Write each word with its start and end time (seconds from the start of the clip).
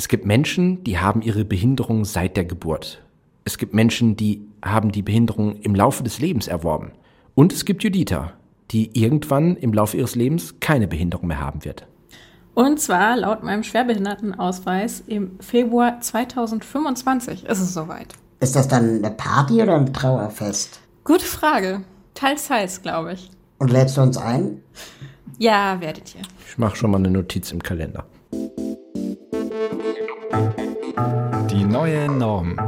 Es 0.00 0.08
gibt 0.08 0.24
Menschen, 0.24 0.82
die 0.82 0.96
haben 0.96 1.20
ihre 1.20 1.44
Behinderung 1.44 2.06
seit 2.06 2.34
der 2.38 2.46
Geburt. 2.46 3.04
Es 3.44 3.58
gibt 3.58 3.74
Menschen, 3.74 4.16
die 4.16 4.40
haben 4.64 4.92
die 4.92 5.02
Behinderung 5.02 5.56
im 5.56 5.74
Laufe 5.74 6.02
des 6.02 6.20
Lebens 6.20 6.48
erworben. 6.48 6.92
Und 7.34 7.52
es 7.52 7.66
gibt 7.66 7.82
Juditha, 7.84 8.32
die 8.70 8.98
irgendwann 8.98 9.56
im 9.56 9.74
Laufe 9.74 9.98
ihres 9.98 10.14
Lebens 10.14 10.54
keine 10.58 10.88
Behinderung 10.88 11.26
mehr 11.26 11.38
haben 11.38 11.66
wird. 11.66 11.86
Und 12.54 12.80
zwar 12.80 13.18
laut 13.18 13.42
meinem 13.42 13.62
Schwerbehindertenausweis 13.62 15.02
im 15.06 15.38
Februar 15.38 16.00
2025 16.00 17.44
ist 17.44 17.60
es 17.60 17.74
soweit. 17.74 18.14
Ist 18.40 18.56
das 18.56 18.68
dann 18.68 19.04
eine 19.04 19.10
Party 19.10 19.62
oder 19.62 19.76
ein 19.76 19.92
Trauerfest? 19.92 20.80
Gute 21.04 21.26
Frage. 21.26 21.82
Teils, 22.14 22.48
teils, 22.48 22.80
glaube 22.80 23.12
ich. 23.12 23.30
Und 23.58 23.70
lädst 23.70 23.98
du 23.98 24.00
uns 24.00 24.16
ein? 24.16 24.62
Ja, 25.36 25.78
werdet 25.82 26.14
ihr. 26.14 26.22
Ich 26.48 26.56
mache 26.56 26.76
schon 26.76 26.90
mal 26.90 26.96
eine 26.96 27.10
Notiz 27.10 27.52
im 27.52 27.62
Kalender. 27.62 28.06
Neue 31.70 32.10
Norm. 32.10 32.58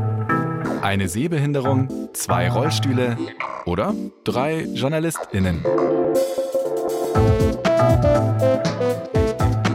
Eine 0.80 1.09
Sehbehinderung, 1.09 1.88
zwei 2.12 2.48
Rollstühle 2.48 3.19
oder 3.66 3.95
drei 4.23 4.62
JournalistInnen. 4.62 5.65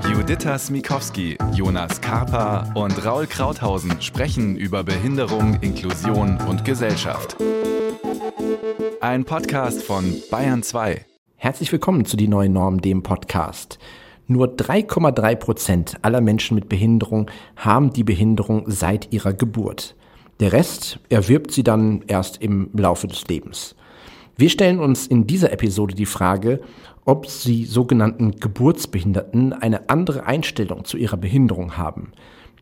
Juditha 0.09 0.58
Smikowski, 0.58 1.38
Jonas 1.54 1.99
Karpa 1.99 2.71
und 2.73 3.05
Raul 3.05 3.27
Krauthausen 3.27 4.02
sprechen 4.02 4.55
über 4.55 4.85
Behinderung, 4.85 5.57
Inklusion 5.59 6.38
und 6.48 6.63
Gesellschaft. 6.63 7.35
Ein 9.02 9.26
Podcast 9.26 9.84
von 9.84 10.05
Bayern 10.32 10.63
2. 10.63 11.05
Herzlich 11.35 11.70
willkommen 11.73 12.05
zu 12.05 12.16
Die 12.16 12.30
Neue 12.30 12.49
Norm, 12.49 12.80
dem 12.80 13.04
Podcast. 13.04 13.77
Nur 14.30 14.48
3,3 14.48 15.36
Prozent 15.36 15.98
aller 16.02 16.20
Menschen 16.20 16.55
mit 16.55 16.68
Behinderung 16.68 17.31
haben 17.55 17.94
die 17.94 18.04
Behinderung 18.04 18.66
seit 18.68 19.13
ihrer 19.13 19.34
Geburt. 19.34 19.95
Der 20.41 20.52
Rest 20.52 20.99
erwirbt 21.09 21.52
sie 21.52 21.63
dann 21.63 22.04
erst 22.07 22.41
im 22.41 22.70
Laufe 22.74 23.07
des 23.07 23.26
Lebens. 23.29 23.76
Wir 24.35 24.49
stellen 24.49 24.79
uns 24.79 25.07
in 25.07 25.27
dieser 25.27 25.54
Episode 25.54 25.96
die 25.96 26.05
Frage, 26.05 26.60
ob 27.05 27.27
sie 27.27 27.63
sogenannten 27.63 28.32
Geburtsbehinderten 28.32 29.54
eine 29.54 29.90
andere 29.90 30.26
Einstellung 30.26 30.84
zu 30.84 30.98
ihrer 30.98 31.18
Behinderung 31.18 31.77
haben. 31.77 32.12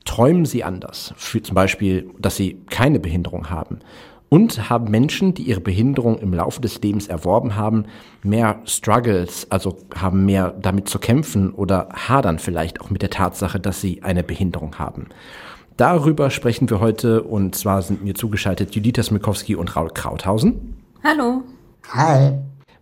Träumen 0.06 0.46
sie 0.46 0.64
anders, 0.64 1.16
für 1.18 1.42
zum 1.42 1.56
Beispiel, 1.56 2.12
dass 2.20 2.36
sie 2.36 2.62
keine 2.70 3.00
Behinderung 3.00 3.50
haben. 3.50 3.80
Und 4.36 4.70
haben 4.70 4.92
Menschen, 4.92 5.34
die 5.34 5.44
ihre 5.44 5.62
Behinderung 5.62 6.18
im 6.18 6.34
Laufe 6.34 6.60
des 6.60 6.82
Lebens 6.82 7.08
erworben 7.08 7.56
haben, 7.56 7.86
mehr 8.22 8.60
Struggles, 8.66 9.48
also 9.50 9.78
haben 9.96 10.26
mehr 10.26 10.54
damit 10.62 10.90
zu 10.90 11.00
kämpfen 11.00 11.54
oder 11.54 11.88
hadern 11.94 12.38
vielleicht 12.38 12.82
auch 12.82 12.90
mit 12.90 13.02
der 13.02 13.12
Tatsache, 13.12 13.62
dass 13.62 13.80
sie 13.80 14.04
eine 14.04 14.24
Behinderung 14.24 14.78
haben. 14.78 15.08
Darüber 15.78 16.32
sprechen 16.32 16.70
wir 16.70 16.82
heute 16.82 17.24
und 17.24 17.56
zwar 17.56 17.82
sind 17.82 18.04
mir 18.04 18.14
zugeschaltet 18.14 18.76
Judith 18.76 19.06
Smikowski 19.06 19.56
und 19.56 19.74
Raul 19.74 19.92
Krauthausen. 19.94 20.84
Hallo. 21.02 21.44
Hi. 21.94 22.34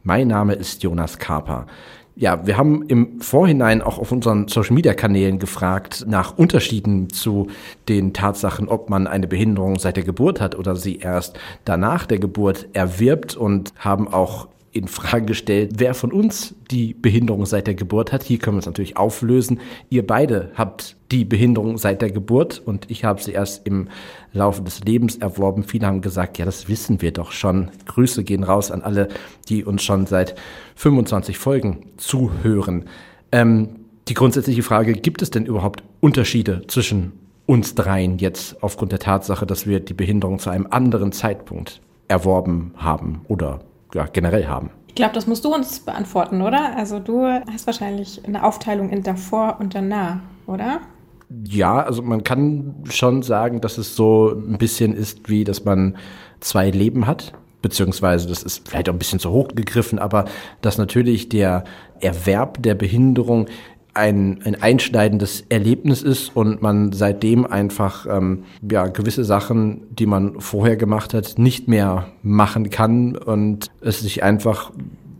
Mein 0.01 0.29
Name 0.29 0.55
ist 0.55 0.81
Jonas 0.81 1.19
Karper. 1.19 1.67
Ja, 2.15 2.45
wir 2.45 2.57
haben 2.57 2.83
im 2.83 3.21
Vorhinein 3.21 3.81
auch 3.81 3.97
auf 3.97 4.11
unseren 4.11 4.47
Social 4.47 4.75
Media 4.75 4.93
Kanälen 4.93 5.39
gefragt 5.39 6.05
nach 6.07 6.37
Unterschieden 6.37 7.09
zu 7.09 7.47
den 7.89 8.13
Tatsachen, 8.13 8.67
ob 8.67 8.89
man 8.89 9.07
eine 9.07 9.27
Behinderung 9.27 9.79
seit 9.79 9.95
der 9.95 10.03
Geburt 10.03 10.39
hat 10.39 10.55
oder 10.55 10.75
sie 10.75 10.97
erst 10.97 11.39
danach 11.65 12.05
der 12.05 12.19
Geburt 12.19 12.67
erwirbt 12.73 13.35
und 13.35 13.73
haben 13.79 14.07
auch 14.07 14.47
in 14.71 14.87
Frage 14.87 15.25
gestellt, 15.25 15.73
wer 15.77 15.93
von 15.95 16.11
uns 16.11 16.55
die 16.69 16.93
Behinderung 16.93 17.45
seit 17.45 17.65
der 17.67 17.75
Geburt 17.75 18.11
hat. 18.11 18.23
Hier 18.23 18.37
können 18.37 18.57
wir 18.57 18.61
es 18.61 18.65
natürlich 18.65 18.97
auflösen. 18.97 19.59
Ihr 19.89 20.05
beide 20.05 20.51
habt 20.55 20.95
die 21.13 21.25
Behinderung 21.25 21.77
seit 21.77 22.01
der 22.01 22.09
Geburt 22.09 22.59
und 22.65 22.89
ich 22.89 23.03
habe 23.05 23.21
sie 23.21 23.33
erst 23.33 23.67
im 23.67 23.87
Laufe 24.33 24.63
des 24.63 24.83
Lebens 24.83 25.15
erworben. 25.17 25.63
Viele 25.63 25.85
haben 25.85 26.01
gesagt, 26.01 26.39
ja, 26.39 26.45
das 26.45 26.67
wissen 26.67 27.03
wir 27.03 27.11
doch 27.11 27.31
schon. 27.31 27.69
Grüße 27.85 28.23
gehen 28.23 28.43
raus 28.43 28.71
an 28.71 28.81
alle, 28.81 29.09
die 29.47 29.63
uns 29.63 29.83
schon 29.83 30.07
seit 30.07 30.33
25 30.75 31.37
Folgen 31.37 31.85
zuhören. 31.97 32.85
Ähm, 33.31 33.81
die 34.07 34.15
grundsätzliche 34.15 34.63
Frage, 34.63 34.93
gibt 34.93 35.21
es 35.21 35.29
denn 35.29 35.45
überhaupt 35.45 35.83
Unterschiede 36.01 36.63
zwischen 36.67 37.11
uns 37.45 37.75
dreien 37.75 38.17
jetzt 38.17 38.63
aufgrund 38.63 38.91
der 38.91 38.99
Tatsache, 38.99 39.45
dass 39.45 39.67
wir 39.67 39.81
die 39.81 39.93
Behinderung 39.93 40.39
zu 40.39 40.49
einem 40.49 40.67
anderen 40.71 41.11
Zeitpunkt 41.11 41.79
erworben 42.07 42.73
haben 42.75 43.21
oder 43.27 43.59
ja, 43.93 44.07
generell 44.11 44.47
haben? 44.47 44.71
Ich 44.87 44.95
glaube, 44.95 45.13
das 45.13 45.27
musst 45.27 45.45
du 45.45 45.53
uns 45.53 45.79
beantworten, 45.79 46.41
oder? 46.41 46.75
Also 46.75 46.97
du 46.97 47.23
hast 47.23 47.67
wahrscheinlich 47.67 48.25
eine 48.25 48.43
Aufteilung 48.43 48.89
in 48.89 49.03
davor 49.03 49.57
und 49.59 49.75
danach, 49.75 50.17
oder? 50.47 50.81
Ja, 51.29 51.81
also 51.81 52.01
man 52.01 52.23
kann 52.23 52.75
schon 52.89 53.23
sagen, 53.23 53.61
dass 53.61 53.77
es 53.77 53.95
so 53.95 54.33
ein 54.35 54.57
bisschen 54.57 54.93
ist, 54.95 55.29
wie 55.29 55.43
dass 55.43 55.65
man 55.65 55.97
zwei 56.39 56.69
Leben 56.69 57.07
hat. 57.07 57.33
Beziehungsweise, 57.61 58.27
das 58.27 58.43
ist 58.43 58.67
vielleicht 58.67 58.89
auch 58.89 58.93
ein 58.93 58.99
bisschen 58.99 59.19
zu 59.19 59.31
hoch 59.31 59.47
gegriffen, 59.47 59.97
aber 59.97 60.25
dass 60.61 60.77
natürlich 60.77 61.29
der 61.29 61.63
Erwerb 62.01 62.61
der 62.61 62.75
Behinderung 62.75 63.47
ein, 63.93 64.39
ein 64.43 64.61
einschneidendes 64.61 65.45
Erlebnis 65.49 66.01
ist 66.01 66.35
und 66.35 66.61
man 66.61 66.91
seitdem 66.91 67.45
einfach 67.45 68.05
ähm, 68.09 68.43
ja, 68.69 68.87
gewisse 68.87 69.23
Sachen, 69.23 69.83
die 69.91 70.05
man 70.05 70.39
vorher 70.41 70.75
gemacht 70.75 71.13
hat, 71.13 71.35
nicht 71.37 71.67
mehr 71.67 72.07
machen 72.21 72.69
kann 72.69 73.15
und 73.15 73.67
es 73.81 74.01
sich 74.01 74.23
einfach 74.23 74.71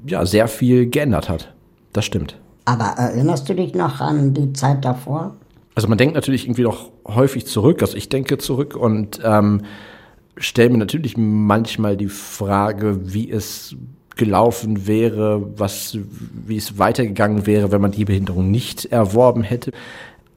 ja, 0.08 0.26
sehr 0.26 0.48
viel 0.48 0.90
geändert 0.90 1.30
hat. 1.30 1.54
Das 1.94 2.06
stimmt. 2.06 2.40
Aber 2.66 2.96
erinnerst 2.98 3.48
du 3.50 3.56
dich 3.56 3.76
noch 3.76 4.00
an 4.00 4.34
die 4.34 4.54
Zeit 4.54 4.84
davor? 4.84 5.36
Also 5.76 5.88
man 5.88 5.98
denkt 5.98 6.16
natürlich 6.16 6.46
irgendwie 6.46 6.64
noch 6.64 6.92
häufig 7.06 7.46
zurück, 7.46 7.82
also 7.82 7.98
ich 7.98 8.10
denke 8.10 8.38
zurück 8.38 8.76
und 8.76 9.20
ähm, 9.24 9.62
stelle 10.38 10.70
mir 10.70 10.78
natürlich 10.78 11.18
manchmal 11.18 11.98
die 11.98 12.10
Frage, 12.10 13.14
wie 13.14 13.32
es 13.32 13.76
gelaufen 14.16 14.86
wäre, 14.86 15.58
was, 15.58 15.98
wie 16.46 16.58
es 16.58 16.78
weitergegangen 16.78 17.46
wäre, 17.48 17.72
wenn 17.72 17.82
man 17.82 17.92
die 17.92 18.06
Behinderung 18.06 18.52
nicht 18.52 18.86
erworben 18.86 19.42
hätte. 19.44 19.72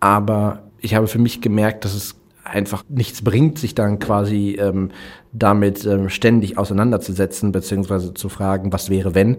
Aber 0.00 0.62
ich 0.80 0.94
habe 0.94 1.08
für 1.08 1.18
mich 1.18 1.40
gemerkt, 1.40 1.84
dass 1.84 1.94
es 1.94 2.14
einfach 2.44 2.84
nichts 2.88 3.22
bringt, 3.22 3.58
sich 3.58 3.74
dann 3.74 3.98
quasi 3.98 4.56
ähm, 4.58 4.90
damit 5.32 5.84
ähm, 5.84 6.08
ständig 6.08 6.58
auseinanderzusetzen, 6.58 7.52
beziehungsweise 7.52 8.14
zu 8.14 8.28
fragen, 8.28 8.72
was 8.72 8.88
wäre, 8.88 9.14
wenn, 9.14 9.38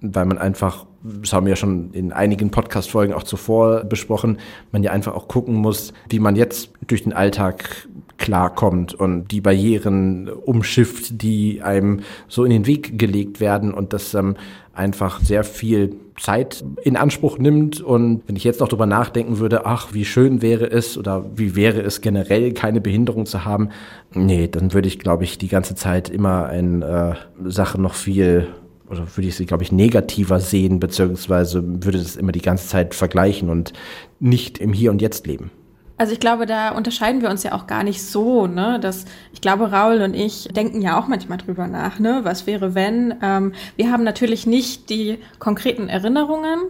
weil 0.00 0.26
man 0.26 0.38
einfach, 0.38 0.86
das 1.02 1.32
haben 1.32 1.46
wir 1.46 1.50
ja 1.50 1.56
schon 1.56 1.90
in 1.92 2.12
einigen 2.12 2.50
Podcast-Folgen 2.50 3.14
auch 3.14 3.22
zuvor 3.22 3.84
besprochen, 3.84 4.38
man 4.72 4.82
ja 4.82 4.90
einfach 4.90 5.14
auch 5.14 5.28
gucken 5.28 5.54
muss, 5.54 5.92
wie 6.08 6.18
man 6.18 6.36
jetzt 6.36 6.70
durch 6.86 7.04
den 7.04 7.12
Alltag 7.12 7.88
klarkommt 8.18 8.94
und 8.94 9.28
die 9.28 9.40
Barrieren 9.40 10.28
umschifft, 10.28 11.22
die 11.22 11.62
einem 11.62 12.00
so 12.26 12.44
in 12.44 12.50
den 12.50 12.66
Weg 12.66 12.98
gelegt 12.98 13.40
werden 13.40 13.72
und 13.72 13.92
das 13.92 14.12
ähm, 14.14 14.34
einfach 14.74 15.20
sehr 15.20 15.44
viel 15.44 15.96
Zeit 16.18 16.64
in 16.82 16.96
Anspruch 16.96 17.38
nimmt. 17.38 17.80
Und 17.80 18.22
wenn 18.26 18.36
ich 18.36 18.44
jetzt 18.44 18.60
noch 18.60 18.68
drüber 18.68 18.86
nachdenken 18.86 19.38
würde, 19.38 19.66
ach, 19.66 19.92
wie 19.92 20.04
schön 20.04 20.42
wäre 20.42 20.70
es 20.70 20.98
oder 20.98 21.24
wie 21.36 21.54
wäre 21.54 21.80
es 21.80 22.00
generell, 22.00 22.52
keine 22.52 22.80
Behinderung 22.80 23.24
zu 23.24 23.44
haben, 23.44 23.70
nee, 24.14 24.48
dann 24.48 24.72
würde 24.74 24.88
ich, 24.88 24.98
glaube 24.98 25.24
ich, 25.24 25.38
die 25.38 25.48
ganze 25.48 25.76
Zeit 25.76 26.08
immer 26.08 26.46
eine 26.46 27.16
äh, 27.44 27.50
Sache 27.50 27.80
noch 27.80 27.94
viel 27.94 28.48
oder 28.90 29.06
würde 29.16 29.28
ich 29.28 29.36
sie, 29.36 29.46
glaube 29.46 29.62
ich, 29.62 29.72
negativer 29.72 30.40
sehen, 30.40 30.80
beziehungsweise 30.80 31.62
würde 31.64 31.98
das 31.98 32.16
immer 32.16 32.32
die 32.32 32.42
ganze 32.42 32.68
Zeit 32.68 32.94
vergleichen 32.94 33.50
und 33.50 33.72
nicht 34.20 34.58
im 34.58 34.72
Hier 34.72 34.90
und 34.90 35.02
Jetzt 35.02 35.26
leben. 35.26 35.50
Also 35.98 36.12
ich 36.12 36.20
glaube, 36.20 36.46
da 36.46 36.70
unterscheiden 36.70 37.22
wir 37.22 37.28
uns 37.28 37.42
ja 37.42 37.52
auch 37.54 37.66
gar 37.66 37.82
nicht 37.82 38.00
so, 38.04 38.46
ne? 38.46 38.78
Das, 38.80 39.04
ich 39.32 39.40
glaube, 39.40 39.72
Raul 39.72 40.00
und 40.00 40.14
ich 40.14 40.44
denken 40.44 40.80
ja 40.80 40.96
auch 40.96 41.08
manchmal 41.08 41.38
drüber 41.38 41.66
nach, 41.66 41.98
ne? 41.98 42.20
Was 42.22 42.46
wäre, 42.46 42.76
wenn? 42.76 43.16
Ähm, 43.20 43.52
wir 43.74 43.90
haben 43.90 44.04
natürlich 44.04 44.46
nicht 44.46 44.90
die 44.90 45.18
konkreten 45.40 45.88
Erinnerungen 45.88 46.60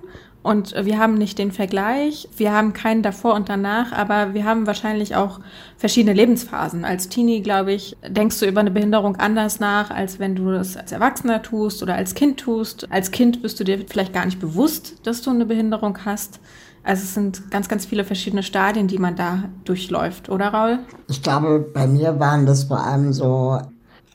und 0.49 0.75
wir 0.75 0.99
haben 0.99 1.15
nicht 1.15 1.39
den 1.39 1.53
Vergleich. 1.53 2.27
Wir 2.37 2.55
haben 2.55 2.73
keinen 2.73 3.03
davor 3.03 3.35
und 3.35 3.51
danach, 3.51 3.93
aber 3.93 4.33
wir 4.33 4.45
haben 4.47 4.67
wahrscheinlich 4.67 5.15
auch 5.15 5.41
verschiedene 5.77 6.15
Lebensphasen. 6.15 6.87
Als 6.87 7.11
Teenie, 7.11 7.43
glaube 7.43 7.73
ich, 7.73 7.99
denkst 8.09 8.41
du 8.41 8.47
über 8.47 8.61
eine 8.61 8.71
Behinderung 8.71 9.17
anders 9.17 9.61
nach, 9.61 9.91
als 9.91 10.19
wenn 10.19 10.35
du 10.35 10.51
das 10.51 10.79
als 10.79 10.91
Erwachsener 10.91 11.43
tust 11.43 11.83
oder 11.83 11.97
als 11.97 12.15
Kind 12.15 12.41
tust. 12.41 12.91
Als 12.91 13.11
Kind 13.11 13.43
bist 13.43 13.61
du 13.61 13.65
dir 13.65 13.85
vielleicht 13.87 14.15
gar 14.15 14.25
nicht 14.25 14.41
bewusst, 14.41 15.07
dass 15.07 15.21
du 15.21 15.29
eine 15.29 15.45
Behinderung 15.45 15.99
hast. 16.07 16.41
Also 16.83 17.03
es 17.03 17.13
sind 17.13 17.51
ganz, 17.51 17.69
ganz 17.69 17.85
viele 17.85 18.05
verschiedene 18.05 18.43
Stadien, 18.43 18.89
die 18.89 18.97
man 18.97 19.17
da 19.17 19.45
durchläuft, 19.67 20.31
oder 20.31 20.49
Raul? 20.49 20.79
Ich 21.09 21.23
glaube, 21.23 21.61
bei 21.75 21.87
mir 21.87 22.19
waren 22.19 22.47
das 22.47 22.65
vor 22.65 22.81
allem 22.81 23.13
so 23.13 23.59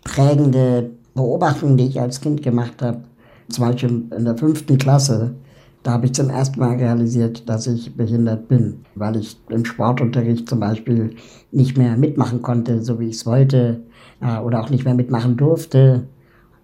prägende 0.04 0.90
Beobachtungen, 1.14 1.78
die 1.78 1.86
ich 1.86 2.02
als 2.02 2.22
Kind 2.22 2.42
gemacht 2.42 2.82
habe. 2.82 3.04
Zum 3.50 3.66
Beispiel 3.66 4.06
in 4.18 4.26
der 4.26 4.36
fünften 4.36 4.80
Klasse. 4.80 5.36
Da 5.84 5.92
habe 5.92 6.06
ich 6.06 6.14
zum 6.14 6.30
ersten 6.30 6.62
Mal 6.62 6.78
realisiert, 6.78 7.48
dass 7.50 7.68
ich 7.68 7.96
behindert 7.96 8.48
bin, 8.48 8.86
weil 8.96 9.18
ich 9.18 9.38
im 9.50 9.66
Sportunterricht 9.66 10.48
zum 10.48 10.62
Beispiel 10.62 11.16
nicht 11.52 11.78
mehr 11.78 11.98
mitmachen 11.98 12.42
konnte, 12.42 12.82
so 12.82 13.02
wie 13.02 13.10
ich 13.10 13.16
es 13.16 13.26
wollte, 13.26 13.82
äh, 14.22 14.40
oder 14.40 14.62
auch 14.62 14.70
nicht 14.70 14.86
mehr 14.86 14.96
mitmachen 14.96 15.36
durfte. 15.36 16.08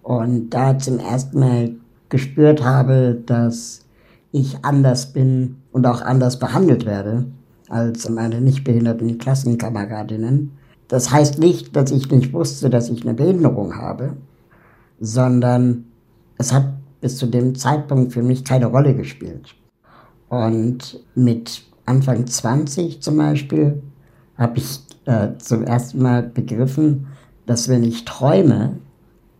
Und 0.02 0.50
da 0.50 0.78
zum 0.78 0.98
ersten 0.98 1.38
Mal 1.38 1.72
gespürt 2.08 2.64
habe, 2.64 3.22
dass 3.26 3.84
ich 4.32 4.64
anders 4.64 5.12
bin 5.12 5.56
und 5.70 5.86
auch 5.86 6.00
anders 6.00 6.38
behandelt 6.38 6.86
werde 6.86 7.26
als 7.68 8.08
meine 8.08 8.40
nicht 8.40 8.64
behinderten 8.64 9.18
Klassenkameradinnen. 9.18 10.52
Das 10.88 11.12
heißt 11.12 11.38
nicht, 11.38 11.76
dass 11.76 11.92
ich 11.92 12.10
nicht 12.10 12.32
wusste, 12.32 12.68
dass 12.68 12.90
ich 12.90 13.02
eine 13.02 13.14
Behinderung 13.14 13.76
habe, 13.76 14.16
sondern 14.98 15.84
es 16.36 16.52
hat 16.52 16.79
bis 17.00 17.16
zu 17.16 17.26
dem 17.26 17.54
Zeitpunkt 17.54 18.12
für 18.12 18.22
mich 18.22 18.44
keine 18.44 18.66
Rolle 18.66 18.94
gespielt. 18.94 19.54
Und 20.28 21.00
mit 21.14 21.64
Anfang 21.86 22.26
20 22.26 23.02
zum 23.02 23.16
Beispiel 23.16 23.82
habe 24.36 24.58
ich 24.58 24.80
äh, 25.06 25.36
zum 25.38 25.64
ersten 25.64 26.02
Mal 26.02 26.22
begriffen, 26.22 27.08
dass 27.46 27.68
wenn 27.68 27.82
ich 27.82 28.04
träume, 28.04 28.76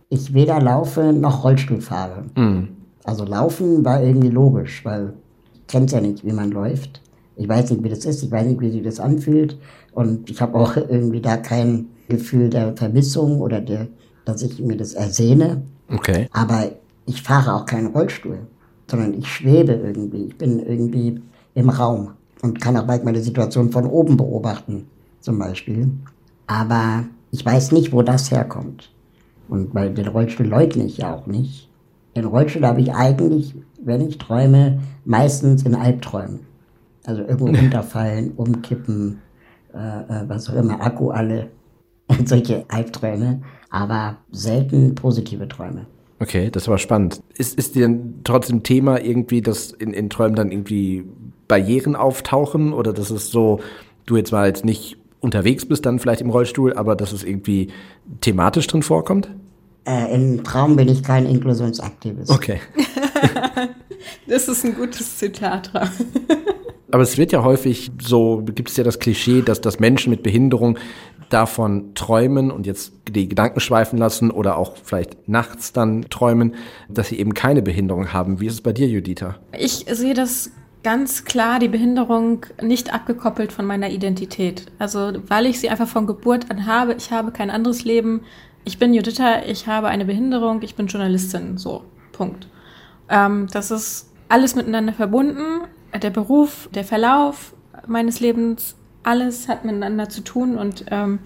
ich 0.09 0.33
weder 0.33 0.61
laufe 0.61 1.13
noch 1.13 1.43
Rollstuhl 1.43 1.81
fahre. 1.81 2.25
Mhm. 2.35 2.69
Also 3.03 3.23
laufen 3.23 3.85
war 3.85 4.03
irgendwie 4.03 4.29
logisch, 4.29 4.83
weil 4.83 5.13
ich 5.53 5.67
kenne 5.67 5.87
ja 5.87 6.01
nicht, 6.01 6.25
wie 6.25 6.33
man 6.33 6.51
läuft. 6.51 7.01
Ich 7.37 7.47
weiß 7.47 7.71
nicht, 7.71 7.83
wie 7.83 7.89
das 7.89 8.05
ist, 8.05 8.21
ich 8.21 8.29
weiß 8.29 8.45
nicht, 8.45 8.59
wie 8.59 8.69
sich 8.69 8.83
das 8.83 8.99
anfühlt. 8.99 9.57
Und 9.93 10.29
ich 10.29 10.41
habe 10.41 10.57
auch 10.59 10.75
irgendwie 10.89 11.21
da 11.21 11.37
kein 11.37 11.87
Gefühl 12.09 12.49
der 12.49 12.75
Vermissung 12.75 13.39
oder 13.39 13.61
der, 13.61 13.87
dass 14.25 14.41
ich 14.41 14.59
mir 14.59 14.75
das 14.75 14.93
ersehne. 14.93 15.61
Okay. 15.87 16.27
Aber 16.33 16.69
ich 17.05 17.21
fahre 17.21 17.53
auch 17.53 17.65
keinen 17.65 17.87
Rollstuhl, 17.87 18.39
sondern 18.89 19.13
ich 19.13 19.27
schwebe 19.27 19.73
irgendwie. 19.73 20.25
Ich 20.25 20.37
bin 20.37 20.59
irgendwie 20.59 21.21
im 21.53 21.69
Raum 21.69 22.11
und 22.41 22.61
kann 22.61 22.77
auch 22.77 22.85
manchmal 22.85 23.13
die 23.13 23.21
Situation 23.21 23.71
von 23.71 23.85
oben 23.85 24.17
beobachten, 24.17 24.87
zum 25.19 25.39
Beispiel. 25.39 25.91
Aber 26.47 27.05
ich 27.31 27.45
weiß 27.45 27.71
nicht, 27.71 27.93
wo 27.93 28.01
das 28.01 28.31
herkommt. 28.31 28.91
Und 29.47 29.73
bei 29.73 29.89
den 29.89 30.07
Rollstuhl 30.07 30.47
leugne 30.47 30.85
ich 30.85 30.97
ja 30.97 31.13
auch 31.13 31.27
nicht. 31.27 31.69
Den 32.15 32.25
Rollstuhl 32.25 32.65
habe 32.65 32.81
ich 32.81 32.93
eigentlich, 32.93 33.55
wenn 33.81 34.01
ich 34.01 34.17
träume, 34.17 34.81
meistens 35.05 35.63
in 35.63 35.75
Albträumen. 35.75 36.41
Also 37.05 37.21
irgendwo 37.21 37.45
runterfallen, 37.57 38.31
umkippen, 38.35 39.19
äh, 39.73 39.77
äh, 39.77 40.29
was 40.29 40.49
auch 40.49 40.55
immer, 40.55 40.81
Akku 40.81 41.09
alle, 41.09 41.49
solche 42.25 42.65
Albträume, 42.69 43.41
aber 43.69 44.17
selten 44.31 44.95
positive 44.95 45.47
Träume. 45.47 45.85
Okay, 46.21 46.51
das 46.51 46.67
war 46.67 46.77
spannend. 46.77 47.23
Ist, 47.33 47.57
ist 47.57 47.73
dir 47.73 47.89
trotzdem 48.23 48.61
Thema 48.61 49.01
irgendwie, 49.01 49.41
dass 49.41 49.71
in, 49.71 49.91
in 49.91 50.07
Träumen 50.11 50.35
dann 50.35 50.51
irgendwie 50.51 51.03
Barrieren 51.47 51.95
auftauchen 51.95 52.73
oder 52.73 52.93
dass 52.93 53.09
es 53.09 53.31
so, 53.31 53.59
du 54.05 54.17
jetzt 54.17 54.31
mal 54.31 54.47
jetzt 54.47 54.63
nicht 54.63 54.97
unterwegs 55.19 55.65
bist, 55.65 55.83
dann 55.87 55.97
vielleicht 55.97 56.21
im 56.21 56.29
Rollstuhl, 56.29 56.73
aber 56.73 56.95
dass 56.95 57.11
es 57.11 57.23
irgendwie 57.23 57.69
thematisch 58.21 58.67
drin 58.67 58.83
vorkommt? 58.83 59.31
Äh, 59.85 60.13
Im 60.13 60.43
Traum 60.43 60.75
bin 60.75 60.89
ich 60.89 61.01
kein 61.01 61.25
Inklusionsaktivist. 61.25 62.29
Okay. 62.29 62.59
das 64.27 64.47
ist 64.47 64.63
ein 64.63 64.75
gutes 64.75 65.17
Zitat. 65.17 65.71
aber 66.91 67.01
es 67.01 67.17
wird 67.17 67.31
ja 67.31 67.43
häufig 67.43 67.91
so, 67.99 68.43
gibt 68.45 68.69
es 68.69 68.77
ja 68.77 68.83
das 68.83 68.99
Klischee, 68.99 69.41
dass, 69.41 69.59
dass 69.59 69.79
Menschen 69.79 70.11
mit 70.11 70.21
Behinderung 70.21 70.77
davon 71.33 71.93
träumen 71.95 72.51
und 72.51 72.65
jetzt 72.65 72.93
die 73.09 73.27
Gedanken 73.27 73.59
schweifen 73.59 73.97
lassen 73.97 74.31
oder 74.31 74.57
auch 74.57 74.77
vielleicht 74.83 75.27
nachts 75.27 75.73
dann 75.73 76.03
träumen, 76.09 76.55
dass 76.89 77.07
sie 77.07 77.19
eben 77.19 77.33
keine 77.33 77.61
Behinderung 77.61 78.13
haben. 78.13 78.39
Wie 78.39 78.47
ist 78.47 78.53
es 78.53 78.61
bei 78.61 78.73
dir, 78.73 78.87
Juditha? 78.87 79.35
Ich 79.57 79.85
sehe 79.89 80.13
das 80.13 80.51
ganz 80.83 81.25
klar 81.25 81.59
die 81.59 81.67
Behinderung 81.67 82.45
nicht 82.61 82.93
abgekoppelt 82.93 83.51
von 83.51 83.65
meiner 83.65 83.89
Identität. 83.89 84.71
Also 84.79 85.13
weil 85.27 85.45
ich 85.45 85.59
sie 85.59 85.69
einfach 85.69 85.87
von 85.87 86.07
Geburt 86.07 86.49
an 86.49 86.65
habe, 86.65 86.93
ich 86.93 87.11
habe 87.11 87.31
kein 87.31 87.49
anderes 87.49 87.83
Leben. 87.83 88.21
Ich 88.63 88.77
bin 88.77 88.93
Juditha, 88.93 89.43
ich 89.45 89.67
habe 89.67 89.87
eine 89.87 90.05
Behinderung, 90.05 90.61
ich 90.61 90.75
bin 90.75 90.87
Journalistin. 90.87 91.57
So, 91.57 91.83
Punkt. 92.11 92.47
Ähm, 93.09 93.47
das 93.51 93.71
ist 93.71 94.11
alles 94.29 94.55
miteinander 94.55 94.93
verbunden. 94.93 95.61
Der 96.01 96.09
Beruf, 96.09 96.69
der 96.73 96.83
Verlauf 96.83 97.53
meines 97.87 98.19
Lebens, 98.19 98.75
alles 99.03 99.47
hat 99.47 99.65
miteinander 99.65 100.09
zu 100.09 100.21
tun 100.21 100.57
und 100.57 100.85
ähm, 100.91 101.19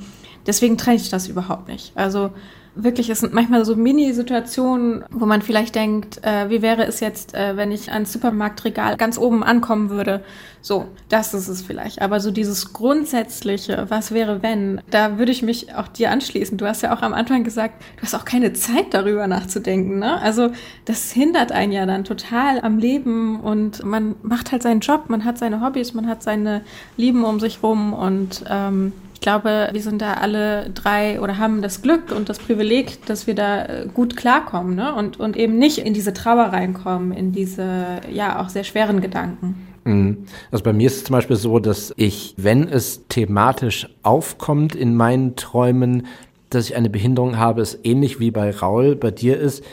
deswegen 0.45 0.77
trenne 0.77 0.97
ich 0.97 1.09
das 1.09 1.27
überhaupt 1.27 1.67
nicht. 1.67 1.91
Also 1.95 2.31
wirklich, 2.75 3.09
es 3.09 3.21
sind 3.21 3.33
manchmal 3.33 3.65
so 3.65 3.75
Mini-Situationen, 3.75 5.05
wo 5.09 5.25
man 5.25 5.41
vielleicht 5.41 5.75
denkt, 5.75 6.23
äh, 6.23 6.49
wie 6.49 6.61
wäre 6.61 6.85
es 6.85 6.99
jetzt, 6.99 7.33
äh, 7.33 7.57
wenn 7.57 7.71
ich 7.71 7.91
ans 7.91 8.11
Supermarktregal 8.13 8.97
ganz 8.97 9.17
oben 9.17 9.43
ankommen 9.43 9.89
würde. 9.89 10.23
So, 10.61 10.85
das 11.09 11.33
ist 11.33 11.47
es 11.47 11.61
vielleicht. 11.61 12.01
Aber 12.01 12.19
so 12.19 12.31
dieses 12.31 12.73
Grundsätzliche, 12.73 13.85
was 13.89 14.11
wäre, 14.11 14.41
wenn, 14.41 14.81
da 14.89 15.17
würde 15.17 15.31
ich 15.31 15.41
mich 15.41 15.73
auch 15.75 15.87
dir 15.87 16.11
anschließen. 16.11 16.57
Du 16.57 16.65
hast 16.65 16.81
ja 16.81 16.93
auch 16.93 17.01
am 17.01 17.13
Anfang 17.13 17.43
gesagt, 17.43 17.81
du 17.97 18.03
hast 18.03 18.15
auch 18.15 18.25
keine 18.25 18.53
Zeit 18.53 18.93
darüber 18.93 19.27
nachzudenken. 19.27 19.99
Ne? 19.99 20.19
Also 20.21 20.49
das 20.85 21.11
hindert 21.11 21.51
einen 21.51 21.71
ja 21.71 21.85
dann 21.85 22.03
total 22.03 22.59
am 22.61 22.77
Leben 22.77 23.39
und 23.39 23.83
man 23.83 24.15
macht 24.23 24.51
halt 24.51 24.63
seinen 24.63 24.79
Job, 24.79 25.05
man 25.07 25.23
hat 25.23 25.37
seine 25.37 25.61
Hobbys, 25.61 25.93
man 25.93 26.07
hat 26.07 26.23
seine 26.23 26.61
Lieben 26.97 27.23
um 27.23 27.39
sich 27.39 27.61
rum 27.63 27.93
und 27.93 28.43
ähm, 28.49 28.91
glaube, 29.25 29.69
wir 29.71 29.81
sind 29.81 30.03
da 30.03 30.13
alle 30.13 30.69
drei 30.69 31.19
oder 31.19 31.39
haben 31.39 31.63
das 31.63 31.81
Glück 31.81 32.11
und 32.15 32.29
das 32.29 32.37
Privileg, 32.37 33.03
dass 33.07 33.25
wir 33.25 33.33
da 33.33 33.65
äh, 33.65 33.87
gut 33.91 34.15
klarkommen 34.15 34.75
ne? 34.75 34.93
und, 34.93 35.19
und 35.19 35.35
eben 35.35 35.57
nicht 35.57 35.79
in 35.79 35.95
diese 35.95 36.13
Trauer 36.13 36.45
reinkommen, 36.45 37.11
in 37.11 37.31
diese 37.31 38.01
ja 38.11 38.39
auch 38.39 38.49
sehr 38.49 38.63
schweren 38.63 39.01
Gedanken. 39.01 39.67
Mhm. 39.83 40.25
Also 40.51 40.63
bei 40.63 40.73
mir 40.73 40.85
ist 40.85 40.97
es 40.97 41.03
zum 41.05 41.13
Beispiel 41.13 41.37
so, 41.37 41.57
dass 41.57 41.91
ich, 41.97 42.35
wenn 42.37 42.67
es 42.67 43.07
thematisch 43.07 43.89
aufkommt 44.03 44.75
in 44.75 44.93
meinen 44.93 45.35
Träumen, 45.35 46.05
dass 46.51 46.69
ich 46.69 46.75
eine 46.75 46.91
Behinderung 46.91 47.39
habe, 47.39 47.63
ist 47.63 47.79
ähnlich 47.83 48.19
wie 48.19 48.29
bei 48.29 48.51
Raul 48.51 48.95
bei 48.95 49.09
dir 49.09 49.39
ist, 49.39 49.63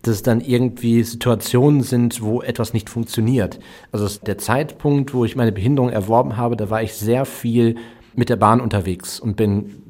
dass 0.00 0.14
es 0.14 0.22
dann 0.22 0.40
irgendwie 0.40 1.02
Situationen 1.02 1.82
sind, 1.82 2.22
wo 2.22 2.40
etwas 2.40 2.72
nicht 2.72 2.88
funktioniert. 2.88 3.60
Also 3.92 4.08
der 4.24 4.38
Zeitpunkt, 4.38 5.12
wo 5.12 5.26
ich 5.26 5.36
meine 5.36 5.52
Behinderung 5.52 5.90
erworben 5.90 6.38
habe, 6.38 6.56
da 6.56 6.70
war 6.70 6.82
ich 6.82 6.94
sehr 6.94 7.26
viel 7.26 7.76
mit 8.14 8.28
der 8.28 8.36
Bahn 8.36 8.60
unterwegs 8.60 9.20
und 9.20 9.36
bin 9.36 9.82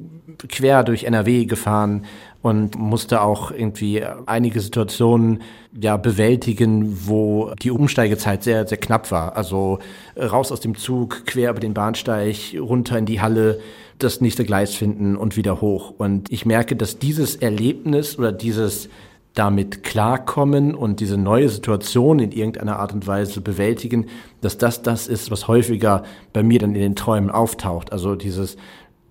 quer 0.49 0.83
durch 0.83 1.03
NRW 1.03 1.45
gefahren 1.45 2.05
und 2.41 2.77
musste 2.77 3.21
auch 3.21 3.51
irgendwie 3.51 4.03
einige 4.25 4.59
Situationen 4.59 5.41
ja 5.79 5.97
bewältigen, 5.97 7.07
wo 7.07 7.53
die 7.61 7.71
Umsteigezeit 7.71 8.43
sehr 8.43 8.67
sehr 8.67 8.77
knapp 8.77 9.11
war. 9.11 9.37
Also 9.37 9.79
raus 10.17 10.51
aus 10.51 10.59
dem 10.59 10.75
Zug, 10.75 11.25
quer 11.25 11.51
über 11.51 11.59
den 11.59 11.73
Bahnsteig, 11.73 12.55
runter 12.59 12.97
in 12.97 13.05
die 13.05 13.21
Halle, 13.21 13.59
das 13.99 14.21
nächste 14.21 14.43
Gleis 14.43 14.75
finden 14.75 15.15
und 15.15 15.37
wieder 15.37 15.61
hoch. 15.61 15.93
Und 15.97 16.31
ich 16.31 16.45
merke, 16.45 16.75
dass 16.75 16.99
dieses 16.99 17.35
Erlebnis 17.35 18.17
oder 18.17 18.31
dieses 18.31 18.89
damit 19.33 19.83
klarkommen 19.83 20.75
und 20.75 20.99
diese 20.99 21.17
neue 21.17 21.49
Situation 21.49 22.19
in 22.19 22.31
irgendeiner 22.31 22.79
Art 22.79 22.93
und 22.93 23.07
Weise 23.07 23.41
bewältigen, 23.41 24.05
dass 24.41 24.57
das 24.57 24.83
das 24.83 25.07
ist, 25.07 25.31
was 25.31 25.47
häufiger 25.47 26.03
bei 26.33 26.43
mir 26.43 26.59
dann 26.59 26.75
in 26.75 26.81
den 26.81 26.95
Träumen 26.95 27.31
auftaucht. 27.31 27.91
Also 27.91 28.15
dieses, 28.15 28.57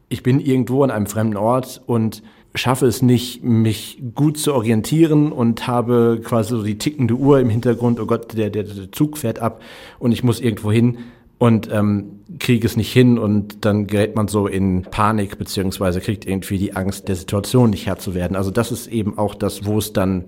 ich 0.08 0.22
bin 0.22 0.38
irgendwo 0.38 0.84
an 0.84 0.90
einem 0.90 1.06
fremden 1.06 1.36
Ort 1.36 1.82
und 1.86 2.22
schaffe 2.54 2.86
es 2.86 3.02
nicht, 3.02 3.42
mich 3.42 4.00
gut 4.14 4.38
zu 4.38 4.54
orientieren 4.54 5.32
und 5.32 5.66
habe 5.66 6.20
quasi 6.22 6.50
so 6.50 6.62
die 6.62 6.78
tickende 6.78 7.14
Uhr 7.14 7.40
im 7.40 7.48
Hintergrund, 7.48 7.98
oh 7.98 8.06
Gott, 8.06 8.36
der, 8.36 8.50
der, 8.50 8.64
der 8.64 8.92
Zug 8.92 9.18
fährt 9.18 9.40
ab 9.40 9.60
und 9.98 10.12
ich 10.12 10.22
muss 10.22 10.40
irgendwo 10.40 10.70
hin 10.70 10.98
und 11.42 11.68
ähm, 11.72 12.20
kriege 12.38 12.64
es 12.64 12.76
nicht 12.76 12.92
hin 12.92 13.18
und 13.18 13.64
dann 13.64 13.88
gerät 13.88 14.14
man 14.14 14.28
so 14.28 14.46
in 14.46 14.82
Panik 14.82 15.38
beziehungsweise 15.38 16.00
kriegt 16.00 16.24
irgendwie 16.24 16.56
die 16.56 16.76
Angst, 16.76 17.08
der 17.08 17.16
Situation 17.16 17.70
nicht 17.70 17.84
Herr 17.84 17.98
zu 17.98 18.14
werden. 18.14 18.36
Also 18.36 18.52
das 18.52 18.70
ist 18.70 18.86
eben 18.86 19.18
auch 19.18 19.34
das, 19.34 19.66
wo 19.66 19.78
es 19.78 19.92
dann 19.92 20.26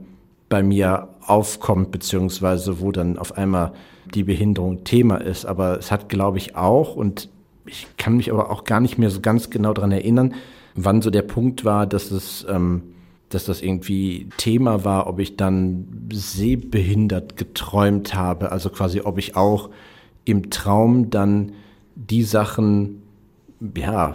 bei 0.48 0.64
mir 0.64 1.10
aufkommt 1.24 1.92
beziehungsweise 1.92 2.80
wo 2.80 2.90
dann 2.90 3.16
auf 3.16 3.38
einmal 3.38 3.74
die 4.12 4.24
Behinderung 4.24 4.82
Thema 4.82 5.18
ist. 5.18 5.46
Aber 5.46 5.78
es 5.78 5.92
hat, 5.92 6.08
glaube 6.08 6.38
ich, 6.38 6.56
auch 6.56 6.96
und 6.96 7.28
ich 7.64 7.86
kann 7.96 8.16
mich 8.16 8.32
aber 8.32 8.50
auch 8.50 8.64
gar 8.64 8.80
nicht 8.80 8.98
mehr 8.98 9.10
so 9.10 9.20
ganz 9.20 9.50
genau 9.50 9.72
dran 9.72 9.92
erinnern, 9.92 10.34
wann 10.74 11.00
so 11.00 11.10
der 11.10 11.22
Punkt 11.22 11.64
war, 11.64 11.86
dass 11.86 12.10
es 12.10 12.44
ähm, 12.50 12.82
dass 13.28 13.44
das 13.44 13.62
irgendwie 13.62 14.28
Thema 14.36 14.84
war, 14.84 15.06
ob 15.06 15.20
ich 15.20 15.36
dann 15.36 16.08
sehbehindert 16.12 17.36
geträumt 17.36 18.14
habe, 18.14 18.50
also 18.50 18.68
quasi 18.68 19.00
ob 19.00 19.18
ich 19.18 19.36
auch 19.36 19.70
im 20.24 20.50
Traum 20.50 21.10
dann 21.10 21.52
die 21.94 22.22
Sachen, 22.22 23.02
ja, 23.76 24.14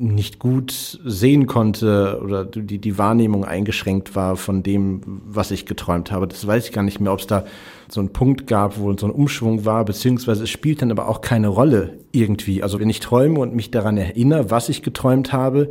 nicht 0.00 0.38
gut 0.38 0.98
sehen 1.04 1.46
konnte 1.46 2.20
oder 2.24 2.46
die, 2.46 2.78
die 2.78 2.96
Wahrnehmung 2.96 3.44
eingeschränkt 3.44 4.16
war 4.16 4.36
von 4.36 4.62
dem, 4.62 5.02
was 5.04 5.50
ich 5.50 5.66
geträumt 5.66 6.10
habe. 6.10 6.26
Das 6.26 6.46
weiß 6.46 6.66
ich 6.66 6.72
gar 6.72 6.82
nicht 6.82 7.00
mehr, 7.00 7.12
ob 7.12 7.20
es 7.20 7.26
da 7.26 7.44
so 7.86 8.00
einen 8.00 8.10
Punkt 8.10 8.46
gab, 8.46 8.78
wo 8.78 8.96
so 8.96 9.06
ein 9.06 9.12
Umschwung 9.12 9.66
war, 9.66 9.84
beziehungsweise 9.84 10.44
es 10.44 10.50
spielt 10.50 10.80
dann 10.80 10.90
aber 10.90 11.06
auch 11.06 11.20
keine 11.20 11.48
Rolle 11.48 11.98
irgendwie. 12.12 12.62
Also 12.62 12.80
wenn 12.80 12.88
ich 12.88 13.00
träume 13.00 13.40
und 13.40 13.54
mich 13.54 13.70
daran 13.70 13.98
erinnere, 13.98 14.50
was 14.50 14.70
ich 14.70 14.82
geträumt 14.82 15.34
habe, 15.34 15.68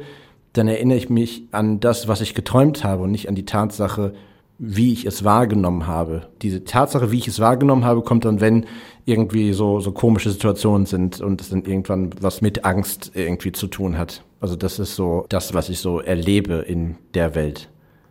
dann 0.54 0.68
erinnere 0.68 1.00
ich 1.00 1.10
mich 1.10 1.48
an 1.52 1.80
das, 1.80 2.08
was 2.08 2.22
ich 2.22 2.36
geträumt 2.36 2.84
habe 2.84 3.04
und 3.04 3.12
nicht 3.12 3.30
an 3.30 3.36
die 3.36 3.46
Tatsache, 3.46 4.14
wie 4.60 4.92
ich 4.92 5.06
es 5.06 5.24
wahrgenommen 5.24 5.88
habe. 5.88 6.28
Diese 6.42 6.66
Tatsache, 6.66 7.12
wie 7.12 7.18
ich 7.18 7.30
es 7.30 7.40
wahrgenommen 7.40 7.86
habe, 7.86 8.02
kommt 8.02 8.26
dann, 8.26 8.42
wenn 8.42 8.66
irgendwie 9.06 9.54
so, 9.54 9.80
so 9.80 9.94
komische 9.94 10.30
Situationen 10.30 10.86
sind 10.86 11.22
und 11.22 11.40
es 11.40 11.50
dann 11.50 11.64
irgendwann 11.64 12.10
was 12.20 12.42
mit 12.42 12.66
Angst 12.66 13.12
irgendwie 13.16 13.54
zu 13.54 13.68
tun 13.68 13.98
hat. 13.98 14.24
Also 14.42 14.58
das 14.58 14.78
ist 14.78 14.96
so 14.96 15.26
das, 15.30 15.54
was 15.54 15.70
ich 15.70 15.80
so 15.80 16.02
erlebe 16.02 16.56
in 16.56 16.98
der 17.14 17.36
Welt. 17.36 17.70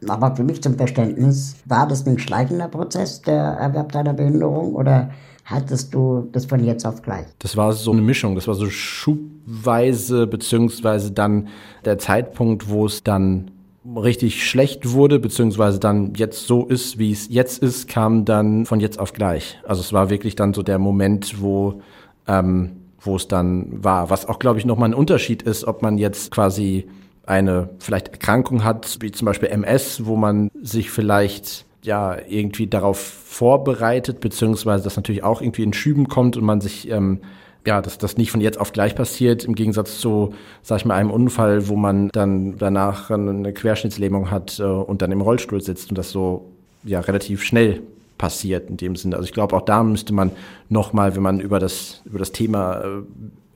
Aber 0.09 0.35
für 0.35 0.45
mich 0.45 0.63
zum 0.63 0.77
Verständnis, 0.77 1.57
war 1.67 1.87
das 1.87 2.07
ein 2.07 2.19
schleichender 2.19 2.69
Prozess, 2.69 3.21
der 3.21 3.43
Erwerb 3.43 3.93
deiner 3.93 4.15
Behinderung, 4.15 4.75
oder 4.75 5.11
hattest 5.45 5.93
du 5.93 6.29
das 6.33 6.47
von 6.47 6.65
jetzt 6.65 6.87
auf 6.87 7.03
gleich? 7.03 7.27
Das 7.41 7.57
war 7.57 7.73
so 7.73 7.93
eine 7.93 8.01
Mischung, 8.03 8.35
das 8.35 8.49
war 8.49 8.55
so 8.55 8.71
schubweise, 8.71 10.27
beziehungsweise 10.27 11.11
dann 11.11 11.49
der 11.85 11.99
Zeitpunkt, 11.99 12.69
wo 12.69 12.87
es 12.87 13.03
dann 13.03 13.51
richtig 13.97 14.47
schlecht 14.47 14.91
wurde, 14.93 15.19
beziehungsweise 15.19 15.79
dann 15.79 16.15
jetzt 16.15 16.47
so 16.47 16.67
ist, 16.67 16.99
wie 16.99 17.13
es 17.13 17.29
jetzt 17.29 17.63
ist, 17.63 17.89
kam 17.89 18.25
dann 18.25 18.67
von 18.67 18.81
jetzt 18.81 18.99
auf 18.99 19.13
gleich. 19.13 19.59
Also 19.67 19.81
es 19.81 19.93
war 19.93 20.11
wirklich 20.11 20.37
dann 20.37 20.55
so 20.55 20.63
der 20.63 20.79
Moment, 20.79 21.41
wo, 21.41 21.81
ähm, 22.27 22.73
wo 23.01 23.17
es 23.17 23.29
dann 23.29 23.83
war. 23.83 24.11
Was 24.11 24.27
auch, 24.27 24.39
glaube 24.39 24.59
ich, 24.59 24.65
nochmal 24.65 24.91
ein 24.91 24.95
Unterschied 24.95 25.43
ist, 25.43 25.65
ob 25.65 25.83
man 25.83 25.99
jetzt 25.99 26.31
quasi 26.31 26.89
eine 27.25 27.71
vielleicht 27.79 28.09
Erkrankung 28.09 28.65
hat, 28.65 28.99
wie 29.01 29.13
zum 29.13 29.27
Beispiel 29.27 29.49
MS, 29.49 30.05
wo 30.05 30.17
man 30.17 30.51
sich 30.61 30.91
vielleicht 30.91 31.67
ja 31.83 32.17
irgendwie 32.29 32.67
darauf 32.67 32.99
vorbereitet, 32.99 34.21
beziehungsweise 34.21 34.85
das 34.85 34.97
natürlich 34.97 35.23
auch 35.23 35.41
irgendwie 35.41 35.63
in 35.63 35.73
Schüben 35.73 36.09
kommt 36.09 36.37
und 36.37 36.45
man 36.45 36.61
sich 36.61 36.91
ähm, 36.91 37.21
ja, 37.69 37.83
dass 37.83 37.99
das 37.99 38.17
nicht 38.17 38.31
von 38.31 38.41
jetzt 38.41 38.59
auf 38.59 38.73
gleich 38.73 38.95
passiert, 38.95 39.45
im 39.45 39.55
Gegensatz 39.55 39.99
zu, 39.99 40.33
sag 40.63 40.79
ich 40.79 40.85
mal, 40.87 40.95
einem 40.95 41.11
Unfall, 41.11 41.69
wo 41.69 41.77
man 41.77 42.09
dann 42.09 42.57
danach 42.57 43.11
eine 43.11 43.53
Querschnittslähmung 43.53 44.31
hat 44.31 44.59
äh, 44.59 44.63
und 44.63 45.03
dann 45.03 45.13
im 45.13 45.21
Rollstuhl 45.21 45.61
sitzt 45.61 45.91
und 45.91 45.99
das 45.99 46.11
so 46.11 46.47
ja 46.83 47.01
relativ 47.01 47.43
schnell 47.43 47.83
passiert 48.17 48.71
in 48.71 48.79
dem 48.79 48.97
Sinne. 48.97 49.17
Also 49.17 49.27
ich 49.27 49.35
glaube, 49.35 49.55
auch 49.55 49.67
da 49.67 49.83
müsste 49.83 50.15
man 50.15 50.33
nochmal, 50.71 51.15
wenn 51.15 51.23
man 51.23 51.41
über 51.41 51.59
das, 51.59 52.01
über 52.07 52.19
das 52.19 52.33
Thema 52.33 52.81
äh, 52.81 53.03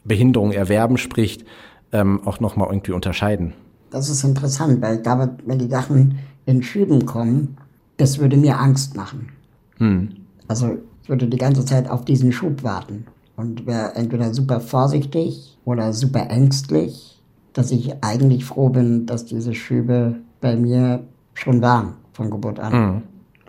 Behinderung 0.05 0.53
erwerben 0.53 0.99
spricht, 0.99 1.47
ähm, 1.91 2.21
auch 2.27 2.39
nochmal 2.39 2.69
irgendwie 2.69 2.93
unterscheiden. 2.93 3.55
Das 3.91 4.11
ist 4.11 4.25
interessant, 4.25 4.83
weil 4.83 4.99
glaube, 4.99 5.31
wenn 5.47 5.59
die 5.59 5.69
Sachen 5.71 6.19
in 6.45 6.63
Schüben 6.63 7.07
kommen, 7.07 7.57
das 7.97 8.19
würde 8.19 8.37
mir 8.37 8.59
Angst 8.59 8.95
machen. 8.95 9.31
Hm. 9.79 10.11
Also 10.49 10.77
ich 11.03 11.09
würde 11.09 11.29
die 11.29 11.39
ganze 11.39 11.65
Zeit 11.65 11.89
auf 11.89 12.05
diesen 12.05 12.31
Schub 12.31 12.63
warten 12.63 13.07
und 13.37 13.67
wäre 13.67 13.95
entweder 13.95 14.33
super 14.35 14.61
vorsichtig 14.61 15.59
oder 15.65 15.93
super 15.93 16.29
ängstlich, 16.31 17.21
dass 17.53 17.71
ich 17.71 17.93
eigentlich 18.03 18.45
froh 18.45 18.69
bin, 18.69 19.07
dass 19.07 19.25
diese 19.25 19.55
Schübe 19.55 20.17
bei 20.41 20.57
mir 20.57 21.05
schon 21.35 21.63
waren 21.63 21.95
von 22.13 22.31
Geburt 22.31 22.61
an. 22.61 22.73
Mhm. 22.73 23.03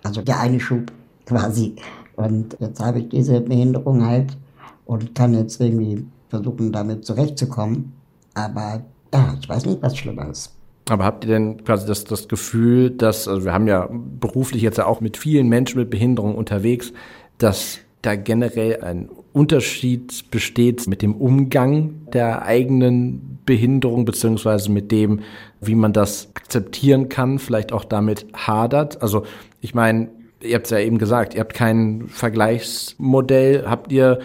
Also 0.04 0.22
der 0.22 0.40
eine 0.40 0.60
Schub 0.60 0.92
quasi. 1.25 1.75
Und 2.16 2.58
jetzt 2.60 2.80
habe 2.80 3.00
ich 3.00 3.10
diese 3.10 3.42
Behinderung 3.42 4.06
halt 4.06 4.38
und 4.86 5.16
kann 5.16 5.34
jetzt 5.34 5.60
irgendwie 5.60 6.06
versuchen, 6.30 6.72
damit 6.72 7.06
zurechtzukommen. 7.06 7.94
Aber 8.34 8.82
ja, 9.13 9.36
ich 9.40 9.48
weiß 9.48 9.66
nicht, 9.66 9.82
was 9.82 9.98
schlimmer 9.98 10.30
ist. 10.30 10.54
Aber 10.90 11.06
habt 11.06 11.24
ihr 11.24 11.30
denn 11.30 11.63
quasi 11.63 11.88
das, 11.88 12.04
das 12.04 12.28
Gefühl, 12.28 12.92
dass, 12.92 13.28
also 13.28 13.46
wir 13.46 13.54
haben 13.54 13.68
ja 13.68 13.88
beruflich 13.90 14.62
jetzt 14.62 14.78
ja 14.78 14.86
auch 14.86 15.00
mit 15.00 15.16
vielen 15.16 15.48
Menschen 15.48 15.80
mit 15.80 15.90
Behinderung 15.90 16.36
unterwegs, 16.36 16.92
dass 17.38 17.80
da 18.02 18.16
generell 18.16 18.82
ein 18.82 19.10
Unterschied 19.34 20.30
besteht 20.32 20.88
mit 20.88 21.02
dem 21.02 21.16
Umgang 21.16 22.08
der 22.13 22.44
eigenen 22.44 23.40
Behinderung, 23.46 24.06
beziehungsweise 24.06 24.72
mit 24.72 24.92
dem, 24.92 25.22
wie 25.60 25.75
man 25.75 25.92
das 25.92 26.30
akzeptieren 26.36 27.10
kann, 27.10 27.40
vielleicht 27.40 27.74
auch 27.74 27.84
damit 27.84 28.25
hadert. 28.34 29.02
Also 29.02 29.25
ich 29.60 29.74
meine, 29.74 30.10
ihr 30.42 30.56
habt 30.56 30.66
es 30.66 30.72
ja 30.72 30.80
eben 30.80 30.98
gesagt, 30.98 31.34
ihr 31.34 31.42
habt 31.42 31.54
kein 31.54 32.08
Vergleichsmodell. 32.08 33.66
Habt 33.68 33.92
ihr 33.92 34.20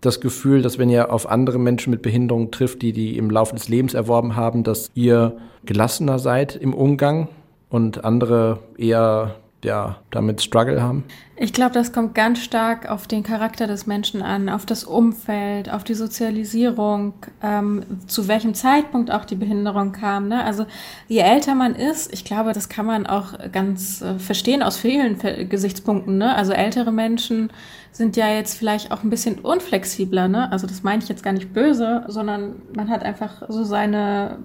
das 0.00 0.20
Gefühl, 0.20 0.62
dass 0.62 0.78
wenn 0.78 0.90
ihr 0.90 1.12
auf 1.12 1.28
andere 1.28 1.58
Menschen 1.58 1.90
mit 1.90 2.02
Behinderung 2.02 2.50
trifft, 2.50 2.82
die 2.82 2.92
die 2.92 3.16
im 3.16 3.30
Laufe 3.30 3.54
des 3.54 3.68
Lebens 3.68 3.94
erworben 3.94 4.36
haben, 4.36 4.62
dass 4.64 4.90
ihr 4.94 5.36
gelassener 5.64 6.18
seid 6.18 6.56
im 6.56 6.74
Umgang 6.74 7.28
und 7.68 8.04
andere 8.04 8.60
eher 8.76 9.36
ja, 9.64 9.96
damit 10.10 10.40
Struggle 10.40 10.80
haben? 10.80 11.04
Ich 11.36 11.52
glaube, 11.52 11.72
das 11.72 11.92
kommt 11.92 12.14
ganz 12.14 12.40
stark 12.42 12.88
auf 12.90 13.06
den 13.06 13.22
Charakter 13.22 13.66
des 13.66 13.86
Menschen 13.86 14.22
an, 14.22 14.48
auf 14.48 14.66
das 14.66 14.84
Umfeld, 14.84 15.70
auf 15.70 15.84
die 15.84 15.94
Sozialisierung, 15.94 17.14
ähm, 17.42 17.84
zu 18.06 18.28
welchem 18.28 18.54
Zeitpunkt 18.54 19.10
auch 19.10 19.24
die 19.24 19.36
Behinderung 19.36 19.92
kam. 19.92 20.28
Ne? 20.28 20.42
Also 20.42 20.66
je 21.06 21.20
älter 21.20 21.54
man 21.54 21.74
ist, 21.74 22.12
ich 22.12 22.24
glaube, 22.24 22.52
das 22.52 22.68
kann 22.68 22.86
man 22.86 23.06
auch 23.06 23.34
ganz 23.52 24.02
äh, 24.02 24.18
verstehen 24.18 24.62
aus 24.62 24.76
vielen 24.76 25.18
Gesichtspunkten. 25.48 26.18
Ne? 26.18 26.34
Also 26.34 26.52
ältere 26.52 26.92
Menschen 26.92 27.50
sind 27.92 28.16
ja 28.16 28.28
jetzt 28.28 28.56
vielleicht 28.56 28.90
auch 28.92 29.02
ein 29.02 29.10
bisschen 29.10 29.38
unflexibler. 29.40 30.28
Ne? 30.28 30.50
Also 30.50 30.66
das 30.66 30.82
meine 30.82 31.02
ich 31.02 31.08
jetzt 31.08 31.22
gar 31.22 31.32
nicht 31.32 31.52
böse, 31.52 32.04
sondern 32.08 32.62
man 32.76 32.88
hat 32.88 33.02
einfach 33.02 33.42
so 33.48 33.64
seine 33.64 34.38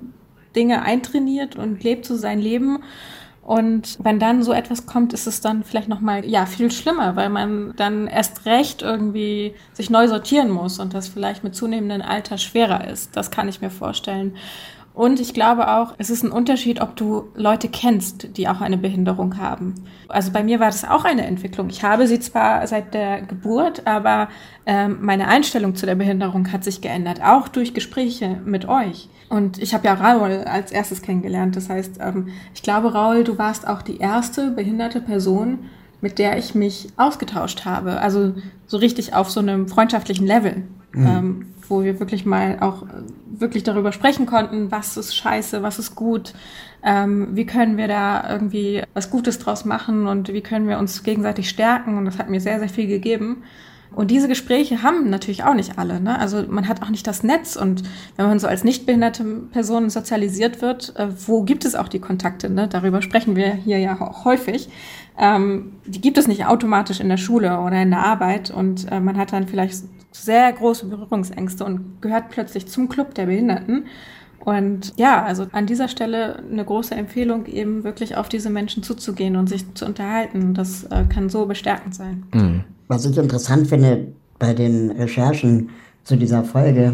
Dinge 0.55 0.83
eintrainiert 0.83 1.55
und 1.55 1.83
lebt 1.83 2.05
so 2.05 2.15
sein 2.15 2.39
Leben. 2.39 2.83
Und 3.43 3.97
wenn 4.01 4.19
dann 4.19 4.41
so 4.41 4.53
etwas 4.53 4.85
kommt, 4.85 5.11
ist 5.11 5.27
es 5.27 5.41
dann 5.41 5.65
vielleicht 5.65 5.89
nochmal, 5.89 6.25
ja, 6.25 6.45
viel 6.45 6.71
schlimmer, 6.71 7.17
weil 7.17 7.27
man 7.27 7.73
dann 7.75 8.07
erst 8.07 8.45
recht 8.45 8.81
irgendwie 8.81 9.53
sich 9.73 9.89
neu 9.89 10.07
sortieren 10.07 10.49
muss 10.49 10.79
und 10.79 10.93
das 10.93 11.09
vielleicht 11.09 11.43
mit 11.43 11.53
zunehmendem 11.53 12.01
Alter 12.01 12.37
schwerer 12.37 12.87
ist. 12.87 13.17
Das 13.17 13.31
kann 13.31 13.49
ich 13.49 13.59
mir 13.59 13.69
vorstellen. 13.69 14.37
Und 14.93 15.19
ich 15.19 15.33
glaube 15.33 15.69
auch, 15.69 15.95
es 15.97 16.11
ist 16.11 16.23
ein 16.23 16.31
Unterschied, 16.31 16.79
ob 16.79 16.95
du 16.95 17.29
Leute 17.35 17.67
kennst, 17.67 18.37
die 18.37 18.47
auch 18.47 18.61
eine 18.61 18.77
Behinderung 18.77 19.37
haben. 19.37 19.73
Also 20.07 20.31
bei 20.31 20.43
mir 20.43 20.59
war 20.59 20.67
das 20.67 20.85
auch 20.85 21.03
eine 21.03 21.25
Entwicklung. 21.25 21.69
Ich 21.69 21.83
habe 21.83 22.07
sie 22.07 22.19
zwar 22.19 22.65
seit 22.67 22.93
der 22.93 23.23
Geburt, 23.23 23.87
aber 23.87 24.29
ähm, 24.67 24.99
meine 25.01 25.27
Einstellung 25.27 25.75
zu 25.75 25.87
der 25.87 25.95
Behinderung 25.95 26.51
hat 26.51 26.63
sich 26.63 26.81
geändert, 26.81 27.23
auch 27.23 27.47
durch 27.47 27.73
Gespräche 27.73 28.39
mit 28.45 28.67
euch. 28.67 29.09
Und 29.29 29.57
ich 29.57 29.73
habe 29.73 29.87
ja 29.87 29.95
Raul 29.95 30.43
als 30.45 30.71
erstes 30.71 31.01
kennengelernt. 31.01 31.55
Das 31.55 31.69
heißt, 31.69 31.97
ähm, 31.99 32.27
ich 32.53 32.61
glaube, 32.61 32.93
Raul, 32.93 33.23
du 33.23 33.39
warst 33.39 33.67
auch 33.67 33.81
die 33.81 33.97
erste 33.97 34.51
behinderte 34.51 35.01
Person, 35.01 35.69
mit 36.01 36.19
der 36.19 36.37
ich 36.37 36.53
mich 36.53 36.89
ausgetauscht 36.97 37.65
habe. 37.65 37.99
Also 37.99 38.33
so 38.67 38.77
richtig 38.77 39.15
auf 39.15 39.31
so 39.31 39.39
einem 39.39 39.67
freundschaftlichen 39.67 40.27
Level. 40.27 40.63
Mhm. 40.91 41.07
Ähm, 41.07 41.45
wo 41.69 41.83
wir 41.83 41.99
wirklich 41.99 42.25
mal 42.25 42.57
auch 42.59 42.83
äh, 42.83 43.03
wirklich 43.25 43.63
darüber 43.63 43.91
sprechen 43.91 44.25
konnten, 44.25 44.71
was 44.71 44.97
ist 44.97 45.15
scheiße, 45.15 45.63
was 45.63 45.79
ist 45.79 45.95
gut, 45.95 46.33
ähm, 46.83 47.29
wie 47.31 47.45
können 47.45 47.77
wir 47.77 47.87
da 47.87 48.29
irgendwie 48.29 48.83
was 48.93 49.09
Gutes 49.09 49.39
draus 49.39 49.65
machen 49.65 50.07
und 50.07 50.33
wie 50.33 50.41
können 50.41 50.67
wir 50.67 50.79
uns 50.79 51.03
gegenseitig 51.03 51.49
stärken. 51.49 51.97
Und 51.97 52.05
das 52.05 52.19
hat 52.19 52.29
mir 52.29 52.41
sehr, 52.41 52.59
sehr 52.59 52.69
viel 52.69 52.87
gegeben. 52.87 53.43
Und 53.95 54.09
diese 54.09 54.27
Gespräche 54.27 54.81
haben 54.81 55.09
natürlich 55.09 55.43
auch 55.43 55.53
nicht 55.53 55.77
alle. 55.77 55.99
Ne? 55.99 56.17
Also 56.17 56.43
man 56.47 56.67
hat 56.67 56.81
auch 56.81 56.89
nicht 56.89 57.05
das 57.05 57.23
Netz. 57.23 57.55
Und 57.55 57.83
wenn 58.15 58.25
man 58.25 58.39
so 58.39 58.47
als 58.47 58.63
nicht 58.63 58.85
behinderte 58.85 59.23
Person 59.23 59.89
sozialisiert 59.89 60.61
wird, 60.61 60.95
äh, 60.97 61.09
wo 61.27 61.43
gibt 61.43 61.65
es 61.65 61.75
auch 61.75 61.87
die 61.87 61.99
Kontakte? 61.99 62.49
Ne? 62.49 62.67
Darüber 62.67 63.01
sprechen 63.01 63.35
wir 63.35 63.53
hier 63.53 63.77
ja 63.77 63.99
auch 64.01 64.25
häufig. 64.25 64.69
Ähm, 65.17 65.73
die 65.85 66.01
gibt 66.01 66.17
es 66.17 66.27
nicht 66.27 66.45
automatisch 66.45 66.99
in 66.99 67.09
der 67.09 67.17
Schule 67.17 67.59
oder 67.59 67.81
in 67.81 67.91
der 67.91 68.03
Arbeit. 68.03 68.49
Und 68.49 68.91
äh, 68.91 68.99
man 68.99 69.17
hat 69.17 69.31
dann 69.31 69.47
vielleicht 69.47 69.83
sehr 70.13 70.51
große 70.53 70.85
Berührungsängste 70.85 71.65
und 71.65 72.01
gehört 72.01 72.29
plötzlich 72.29 72.67
zum 72.67 72.89
Club 72.89 73.13
der 73.15 73.25
Behinderten. 73.25 73.85
Und 74.39 74.93
ja, 74.97 75.23
also 75.23 75.47
an 75.53 75.65
dieser 75.67 75.87
Stelle 75.87 76.43
eine 76.51 76.65
große 76.65 76.93
Empfehlung, 76.93 77.45
eben 77.45 77.83
wirklich 77.83 78.17
auf 78.17 78.27
diese 78.27 78.49
Menschen 78.49 78.83
zuzugehen 78.83 79.37
und 79.37 79.47
sich 79.47 79.73
zu 79.73 79.85
unterhalten. 79.85 80.53
Das 80.53 80.83
äh, 80.85 81.05
kann 81.07 81.29
so 81.29 81.45
bestärkend 81.45 81.95
sein. 81.95 82.23
Mhm. 82.33 82.63
Was 82.87 83.05
ich 83.05 83.17
interessant 83.17 83.67
finde 83.67 84.07
bei 84.39 84.53
den 84.53 84.91
Recherchen 84.91 85.69
zu 86.03 86.17
dieser 86.17 86.43
Folge, 86.43 86.93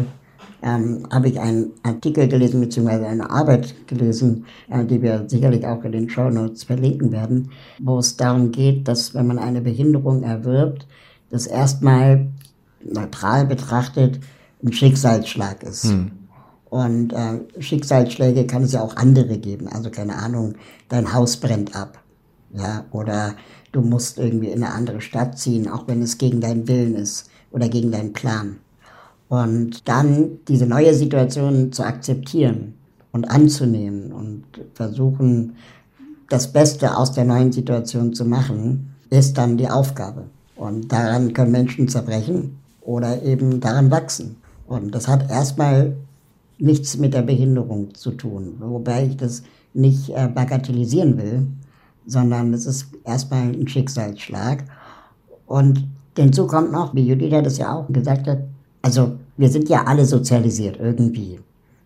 ähm, 0.62 1.06
habe 1.10 1.28
ich 1.28 1.40
einen 1.40 1.72
Artikel 1.82 2.28
gelesen, 2.28 2.60
beziehungsweise 2.60 3.06
eine 3.06 3.30
Arbeit 3.30 3.74
gelesen, 3.88 4.44
äh, 4.68 4.84
die 4.84 5.02
wir 5.02 5.24
sicherlich 5.26 5.66
auch 5.66 5.82
in 5.84 5.92
den 5.92 6.08
Show 6.08 6.30
Notes 6.30 6.64
verlinken 6.64 7.10
werden, 7.10 7.50
wo 7.80 7.98
es 7.98 8.16
darum 8.16 8.52
geht, 8.52 8.86
dass 8.86 9.14
wenn 9.14 9.26
man 9.26 9.38
eine 9.38 9.60
Behinderung 9.60 10.22
erwirbt, 10.22 10.86
das 11.30 11.46
erstmal 11.46 12.28
neutral 12.84 13.46
betrachtet 13.46 14.20
ein 14.62 14.72
Schicksalsschlag 14.72 15.62
ist. 15.62 15.84
Hm. 15.84 16.10
Und 16.68 17.12
äh, 17.12 17.40
Schicksalsschläge 17.58 18.46
kann 18.46 18.62
es 18.62 18.72
ja 18.72 18.82
auch 18.82 18.96
andere 18.96 19.38
geben. 19.38 19.68
Also 19.68 19.90
keine 19.90 20.16
Ahnung, 20.16 20.54
dein 20.88 21.12
Haus 21.12 21.36
brennt 21.36 21.74
ab. 21.74 21.98
Ja, 22.52 22.84
oder 22.90 23.34
du 23.72 23.80
musst 23.80 24.18
irgendwie 24.18 24.48
in 24.48 24.62
eine 24.62 24.72
andere 24.72 25.00
Stadt 25.00 25.38
ziehen, 25.38 25.68
auch 25.68 25.86
wenn 25.86 26.02
es 26.02 26.18
gegen 26.18 26.40
deinen 26.40 26.66
Willen 26.66 26.94
ist 26.96 27.30
oder 27.52 27.68
gegen 27.68 27.92
deinen 27.92 28.12
Plan. 28.12 28.56
Und 29.28 29.88
dann 29.88 30.38
diese 30.48 30.66
neue 30.66 30.94
Situation 30.94 31.72
zu 31.72 31.84
akzeptieren 31.84 32.74
und 33.12 33.30
anzunehmen 33.30 34.12
und 34.12 34.44
versuchen, 34.74 35.56
das 36.28 36.52
Beste 36.52 36.96
aus 36.96 37.12
der 37.12 37.24
neuen 37.24 37.52
Situation 37.52 38.14
zu 38.14 38.24
machen, 38.24 38.94
ist 39.10 39.38
dann 39.38 39.56
die 39.56 39.68
Aufgabe. 39.68 40.24
Und 40.56 40.90
daran 40.92 41.32
können 41.32 41.52
Menschen 41.52 41.88
zerbrechen 41.88 42.59
oder 42.90 43.22
eben 43.22 43.60
daran 43.60 43.90
wachsen. 43.90 44.36
Und 44.66 44.94
das 44.94 45.06
hat 45.06 45.30
erstmal 45.30 45.96
nichts 46.58 46.96
mit 46.98 47.14
der 47.14 47.22
Behinderung 47.22 47.94
zu 47.94 48.10
tun, 48.10 48.56
wobei 48.58 49.06
ich 49.06 49.16
das 49.16 49.42
nicht 49.72 50.10
äh, 50.10 50.28
bagatellisieren 50.28 51.16
will, 51.16 51.46
sondern 52.06 52.52
es 52.52 52.66
ist 52.66 52.88
erstmal 53.04 53.52
ein 53.52 53.68
Schicksalsschlag. 53.68 54.64
Und 55.46 55.86
hinzu 56.16 56.48
kommt 56.48 56.72
noch, 56.72 56.92
wie 56.94 57.06
Judith 57.06 57.44
das 57.44 57.58
ja 57.58 57.72
auch 57.72 57.86
gesagt 57.92 58.26
hat, 58.26 58.40
also 58.82 59.12
wir 59.36 59.48
sind 59.48 59.68
ja 59.68 59.84
alle 59.84 60.04
sozialisiert 60.04 60.78
irgendwie. 60.80 61.38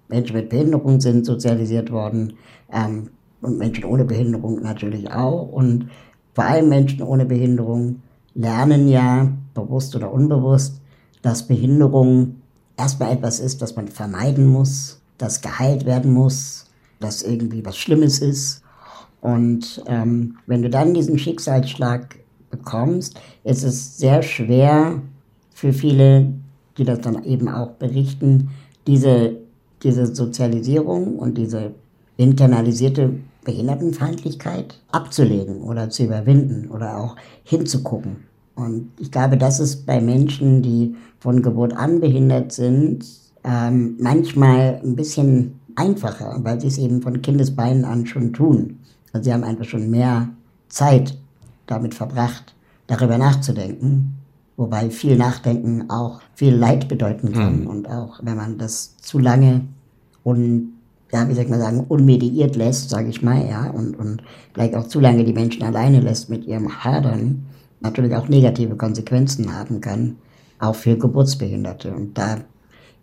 Menschen 0.08 0.36
mit 0.36 0.48
Behinderung 0.48 1.00
sind 1.00 1.26
sozialisiert 1.26 1.90
worden 1.90 2.32
ähm, 2.72 3.10
und 3.42 3.58
Menschen 3.58 3.84
ohne 3.84 4.04
Behinderung 4.04 4.62
natürlich 4.62 5.10
auch. 5.10 5.52
Und 5.52 5.88
vor 6.34 6.44
allem 6.44 6.68
Menschen 6.70 7.02
ohne 7.02 7.26
Behinderung 7.26 8.00
lernen 8.34 8.88
ja 8.88 9.30
bewusst 9.52 9.94
oder 9.94 10.10
unbewusst, 10.12 10.80
dass 11.24 11.46
Behinderung 11.46 12.34
erstmal 12.76 13.12
etwas 13.12 13.40
ist, 13.40 13.62
das 13.62 13.76
man 13.76 13.88
vermeiden 13.88 14.46
muss, 14.46 15.00
das 15.16 15.40
geheilt 15.40 15.86
werden 15.86 16.12
muss, 16.12 16.66
das 17.00 17.22
irgendwie 17.22 17.64
was 17.64 17.78
Schlimmes 17.78 18.18
ist. 18.18 18.62
Und 19.22 19.82
ähm, 19.86 20.36
wenn 20.46 20.60
du 20.60 20.68
dann 20.68 20.92
diesen 20.92 21.18
Schicksalsschlag 21.18 22.16
bekommst, 22.50 23.18
ist 23.42 23.62
es 23.62 23.96
sehr 23.96 24.22
schwer 24.22 25.00
für 25.54 25.72
viele, 25.72 26.30
die 26.76 26.84
das 26.84 27.00
dann 27.00 27.24
eben 27.24 27.48
auch 27.48 27.70
berichten, 27.70 28.50
diese, 28.86 29.38
diese 29.82 30.14
Sozialisierung 30.14 31.18
und 31.18 31.38
diese 31.38 31.70
internalisierte 32.18 33.14
Behindertenfeindlichkeit 33.44 34.78
abzulegen 34.92 35.62
oder 35.62 35.88
zu 35.88 36.04
überwinden 36.04 36.70
oder 36.70 36.98
auch 36.98 37.16
hinzugucken. 37.44 38.33
Und 38.54 38.90
ich 38.98 39.10
glaube, 39.10 39.36
das 39.36 39.60
ist 39.60 39.86
bei 39.86 40.00
Menschen, 40.00 40.62
die 40.62 40.94
von 41.18 41.42
Geburt 41.42 41.76
an 41.76 42.00
behindert 42.00 42.52
sind, 42.52 43.04
ähm, 43.42 43.96
manchmal 43.98 44.80
ein 44.82 44.96
bisschen 44.96 45.60
einfacher, 45.76 46.38
weil 46.42 46.60
sie 46.60 46.68
es 46.68 46.78
eben 46.78 47.02
von 47.02 47.20
Kindesbeinen 47.20 47.84
an 47.84 48.06
schon 48.06 48.32
tun. 48.32 48.78
Also 49.12 49.24
sie 49.24 49.32
haben 49.32 49.44
einfach 49.44 49.64
schon 49.64 49.90
mehr 49.90 50.28
Zeit 50.68 51.16
damit 51.66 51.94
verbracht, 51.94 52.54
darüber 52.86 53.18
nachzudenken. 53.18 54.14
Wobei 54.56 54.90
viel 54.90 55.16
Nachdenken 55.16 55.90
auch 55.90 56.20
viel 56.34 56.54
Leid 56.54 56.88
bedeuten 56.88 57.32
kann. 57.32 57.62
Mhm. 57.62 57.66
Und 57.66 57.90
auch 57.90 58.20
wenn 58.22 58.36
man 58.36 58.56
das 58.58 58.96
zu 58.98 59.18
lange 59.18 59.62
und 60.22 60.74
ja, 61.12 61.28
wie 61.28 61.34
soll 61.34 61.46
man 61.46 61.60
sagen, 61.60 61.84
unmediiert 61.88 62.56
lässt, 62.56 62.90
sage 62.90 63.08
ich 63.08 63.22
mal, 63.22 63.46
ja, 63.48 63.70
und, 63.70 63.96
und 63.96 64.22
vielleicht 64.52 64.74
auch 64.74 64.88
zu 64.88 64.98
lange 64.98 65.24
die 65.24 65.32
Menschen 65.32 65.62
alleine 65.62 66.00
lässt 66.00 66.28
mit 66.28 66.44
ihrem 66.44 66.82
Hadern, 66.82 67.46
natürlich 67.84 68.16
auch 68.16 68.28
negative 68.28 68.74
Konsequenzen 68.76 69.56
haben 69.56 69.80
kann, 69.80 70.16
auch 70.58 70.74
für 70.74 70.96
Geburtsbehinderte. 70.96 71.94
Und 71.94 72.18
da 72.18 72.38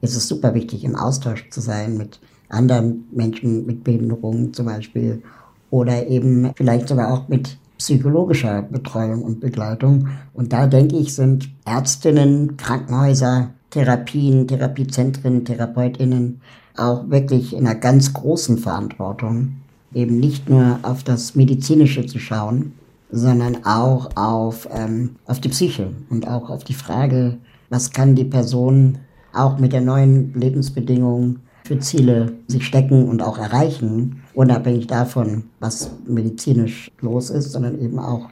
ist 0.01 0.15
es 0.15 0.27
super 0.27 0.53
wichtig, 0.53 0.83
im 0.83 0.95
Austausch 0.95 1.49
zu 1.49 1.61
sein 1.61 1.97
mit 1.97 2.19
anderen 2.49 3.05
Menschen 3.11 3.65
mit 3.65 3.83
Behinderungen 3.83 4.53
zum 4.53 4.65
Beispiel 4.65 5.21
oder 5.69 6.07
eben 6.07 6.51
vielleicht 6.55 6.89
sogar 6.89 7.13
auch 7.13 7.29
mit 7.29 7.57
psychologischer 7.77 8.61
Betreuung 8.63 9.23
und 9.23 9.39
Begleitung. 9.39 10.09
Und 10.33 10.51
da 10.51 10.67
denke 10.67 10.97
ich, 10.97 11.15
sind 11.15 11.49
Ärztinnen, 11.65 12.57
Krankenhäuser, 12.57 13.51
Therapien, 13.69 14.47
Therapiezentren, 14.47 15.45
Therapeutinnen 15.45 16.41
auch 16.75 17.09
wirklich 17.09 17.53
in 17.53 17.65
einer 17.65 17.75
ganz 17.75 18.13
großen 18.13 18.57
Verantwortung, 18.57 19.57
eben 19.93 20.19
nicht 20.19 20.49
nur 20.49 20.79
auf 20.83 21.03
das 21.03 21.35
Medizinische 21.35 22.05
zu 22.05 22.19
schauen, 22.19 22.73
sondern 23.11 23.65
auch 23.65 24.09
auf, 24.15 24.67
ähm, 24.71 25.17
auf 25.25 25.39
die 25.39 25.49
Psyche 25.49 25.91
und 26.09 26.27
auch 26.27 26.49
auf 26.49 26.63
die 26.63 26.73
Frage, 26.73 27.37
was 27.69 27.91
kann 27.91 28.15
die 28.15 28.25
Person 28.25 28.97
auch 29.33 29.59
mit 29.59 29.73
der 29.73 29.81
neuen 29.81 30.33
Lebensbedingung 30.33 31.39
für 31.65 31.79
Ziele 31.79 32.33
sich 32.47 32.65
stecken 32.65 33.07
und 33.07 33.21
auch 33.21 33.37
erreichen, 33.37 34.23
unabhängig 34.33 34.87
davon, 34.87 35.43
was 35.59 35.91
medizinisch 36.05 36.91
los 36.99 37.29
ist, 37.29 37.51
sondern 37.51 37.79
eben 37.79 37.99
auch, 37.99 38.29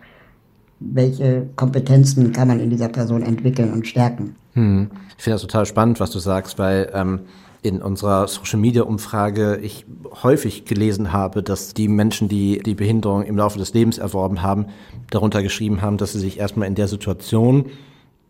welche 0.79 1.47
Kompetenzen 1.55 2.31
kann 2.31 2.47
man 2.47 2.59
in 2.59 2.69
dieser 2.69 2.89
Person 2.89 3.21
entwickeln 3.21 3.73
und 3.73 3.85
stärken. 3.85 4.35
Hm. 4.53 4.89
Ich 5.17 5.23
finde 5.23 5.35
das 5.35 5.41
total 5.41 5.65
spannend, 5.65 5.99
was 5.99 6.11
du 6.11 6.19
sagst, 6.19 6.57
weil 6.57 6.89
ähm, 6.93 7.19
in 7.61 7.81
unserer 7.81 8.27
Social 8.27 8.59
Media 8.59 8.83
Umfrage 8.83 9.57
ich 9.57 9.85
häufig 10.23 10.65
gelesen 10.65 11.11
habe, 11.11 11.43
dass 11.43 11.73
die 11.73 11.87
Menschen, 11.87 12.29
die 12.29 12.59
die 12.59 12.75
Behinderung 12.75 13.23
im 13.23 13.37
Laufe 13.37 13.59
des 13.59 13.73
Lebens 13.73 13.97
erworben 13.97 14.41
haben, 14.41 14.67
darunter 15.09 15.43
geschrieben 15.43 15.81
haben, 15.81 15.97
dass 15.97 16.13
sie 16.13 16.19
sich 16.19 16.39
erstmal 16.39 16.67
in 16.67 16.75
der 16.75 16.87
Situation 16.87 17.65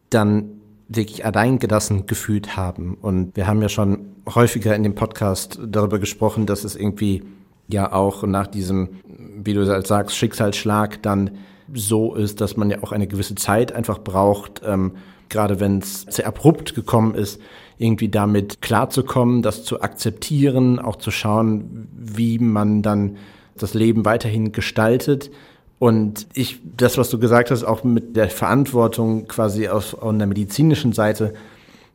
dann 0.09 0.59
wirklich 0.88 1.24
alleingelassen 1.24 2.07
gefühlt 2.07 2.57
haben. 2.57 2.98
Und 3.00 3.36
wir 3.36 3.45
haben 3.45 3.62
ja 3.62 3.69
schon 3.69 4.15
häufiger 4.33 4.75
in 4.75 4.83
dem 4.83 4.95
Podcast 4.95 5.59
darüber 5.63 6.00
gesprochen, 6.00 6.48
dass 6.48 6.63
es 6.63 6.75
irgendwie 6.75 7.24
ja 7.67 7.93
auch 7.93 8.24
nach 8.24 8.48
diesem, 8.48 8.89
wie 9.05 9.53
du 9.53 9.67
halt 9.67 9.86
sagst, 9.86 10.15
Schicksalsschlag 10.15 11.03
dann 11.03 11.38
so 11.71 12.15
ist, 12.15 12.41
dass 12.41 12.58
man 12.58 12.71
ja 12.71 12.82
auch 12.82 12.91
eine 12.91 13.06
gewisse 13.06 13.36
Zeit 13.36 13.71
einfach 13.71 13.99
braucht, 13.99 14.62
ähm, 14.65 14.93
gerade 15.29 15.59
wenn 15.59 15.79
es 15.79 16.01
sehr 16.09 16.27
abrupt 16.27 16.75
gekommen 16.75 17.15
ist, 17.15 17.39
irgendwie 17.77 18.09
damit 18.09 18.61
klarzukommen, 18.61 19.41
das 19.41 19.63
zu 19.63 19.81
akzeptieren, 19.81 20.79
auch 20.79 20.97
zu 20.97 21.11
schauen, 21.11 21.87
wie 21.95 22.39
man 22.39 22.81
dann 22.81 23.17
das 23.57 23.73
Leben 23.73 24.05
weiterhin 24.05 24.51
gestaltet. 24.51 25.31
Und 25.79 26.27
ich, 26.33 26.59
das, 26.75 26.97
was 26.97 27.09
du 27.09 27.19
gesagt 27.19 27.51
hast, 27.51 27.63
auch 27.63 27.85
mit 27.85 28.15
der 28.17 28.29
Verantwortung 28.29 29.27
quasi 29.27 29.69
auf, 29.69 29.93
auf 30.01 30.17
der 30.17 30.27
medizinischen 30.27 30.91
Seite, 30.91 31.33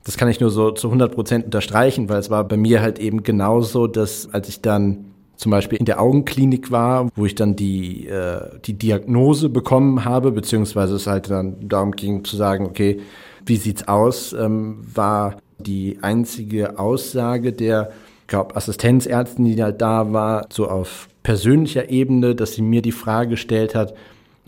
das 0.05 0.17
kann 0.17 0.29
ich 0.29 0.41
nur 0.41 0.51
so 0.51 0.71
zu 0.71 0.89
100 0.89 1.15
Prozent 1.15 1.45
unterstreichen, 1.47 2.09
weil 2.09 2.19
es 2.19 2.31
war 2.31 2.45
bei 2.45 2.57
mir 2.57 2.81
halt 2.81 2.99
eben 2.99 3.23
genauso, 3.23 3.87
dass 3.87 4.33
als 4.33 4.49
ich 4.49 4.61
dann 4.61 5.14
zum 5.45 5.51
Beispiel 5.51 5.79
in 5.79 5.85
der 5.85 6.01
Augenklinik 6.01 6.71
war, 6.71 7.11
wo 7.17 7.27
ich 7.27 7.35
dann 7.35 7.55
die, 7.55 8.09
äh, 8.09 8.49
die 8.65 8.79
Diagnose 8.79 9.51
bekommen 9.51 10.07
habe, 10.07 10.33
beziehungsweise 10.33 10.95
es 10.95 11.07
halt 11.07 11.29
dann 11.29 11.69
darum 11.69 11.93
ging 11.93 12.25
zu 12.25 12.35
sagen, 12.35 12.65
okay, 12.65 13.03
wie 13.45 13.57
sieht's 13.57 13.87
aus, 13.87 14.33
ähm, 14.33 14.79
war 14.95 15.37
die 15.59 15.99
einzige 16.01 16.79
Aussage 16.79 17.53
der, 17.53 17.91
glaube 18.27 18.57
Assistenzärztin, 18.57 19.45
die 19.45 19.63
halt 19.63 19.83
da 19.83 20.15
war, 20.15 20.47
so 20.51 20.67
auf 20.67 21.09
persönlicher 21.23 21.91
Ebene, 21.91 22.35
dass 22.35 22.55
sie 22.55 22.63
mir 22.63 22.81
die 22.81 22.91
Frage 22.91 23.29
gestellt 23.29 23.75
hat, 23.75 23.93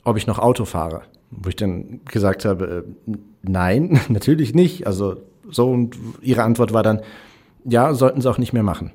ob 0.02 0.16
ich 0.16 0.26
noch 0.26 0.38
Auto 0.38 0.64
fahre. 0.64 1.02
Wo 1.30 1.50
ich 1.50 1.56
dann 1.56 2.00
gesagt 2.06 2.46
habe, 2.46 2.86
äh, 2.86 3.12
nein, 3.42 4.00
natürlich 4.08 4.54
nicht. 4.54 4.86
Also 4.86 5.16
so 5.50 5.70
und 5.70 5.94
ihre 6.22 6.42
Antwort 6.42 6.72
war 6.72 6.82
dann, 6.82 7.02
ja, 7.66 7.92
sollten 7.92 8.22
sie 8.22 8.30
auch 8.30 8.38
nicht 8.38 8.54
mehr 8.54 8.62
machen. 8.62 8.92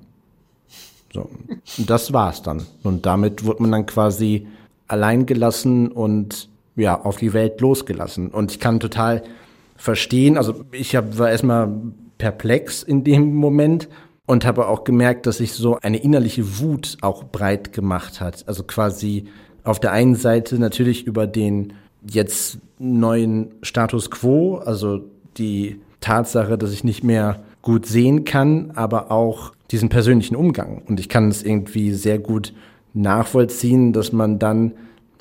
So, 1.14 1.30
und 1.78 1.90
das 1.90 2.14
war's 2.14 2.42
dann. 2.42 2.66
Und 2.84 3.06
damit 3.06 3.46
wurde 3.46 3.64
man 3.64 3.72
dann 3.72 3.86
quasi 3.86 4.48
allein 4.88 5.26
gelassen 5.26 5.92
und 5.92 6.50
ja, 6.76 7.02
auf 7.02 7.18
die 7.18 7.34
Welt 7.34 7.60
losgelassen. 7.62 8.30
Und 8.30 8.52
ich 8.52 8.60
kann 8.60 8.80
total 8.80 9.24
verstehen, 9.76 10.38
also 10.38 10.64
ich 10.72 10.96
hab, 10.96 11.18
war 11.18 11.30
erstmal 11.30 11.70
perplex 12.18 12.84
in 12.84 13.04
dem 13.04 13.36
Moment 13.36 13.90
und 14.26 14.46
habe 14.46 14.68
auch 14.68 14.84
gemerkt, 14.84 15.26
dass 15.26 15.38
sich 15.38 15.54
so 15.54 15.78
eine 15.82 15.98
innerliche 15.98 16.60
Wut 16.60 16.98
auch 17.02 17.24
breit 17.26 17.74
gemacht 17.74 18.22
hat. 18.22 18.48
Also 18.48 18.64
quasi 18.64 19.26
auf 19.64 19.80
der 19.80 19.92
einen 19.92 20.16
Seite 20.16 20.60
natürlich 20.60 21.06
über 21.06 21.28
den 21.28 21.74
jetzt 22.08 22.60
neuen 22.80 23.54
Status 23.62 24.10
quo, 24.10 24.58
also 24.58 25.02
die 25.38 25.82
Tatsache, 26.00 26.58
dass 26.58 26.72
ich 26.72 26.84
nicht 26.84 27.04
mehr 27.04 27.44
gut 27.62 27.86
sehen 27.86 28.26
kann, 28.26 28.72
aber 28.76 29.12
auch 29.12 29.54
diesen 29.72 29.90
persönlichen 29.90 30.36
Umgang. 30.36 30.82
Und 30.88 31.00
ich 31.00 31.10
kann 31.10 31.30
es 31.30 31.44
irgendwie 31.44 31.94
sehr 31.94 32.20
gut 32.20 32.54
nachvollziehen, 32.94 33.94
dass 33.94 34.12
man 34.12 34.40
dann 34.40 34.74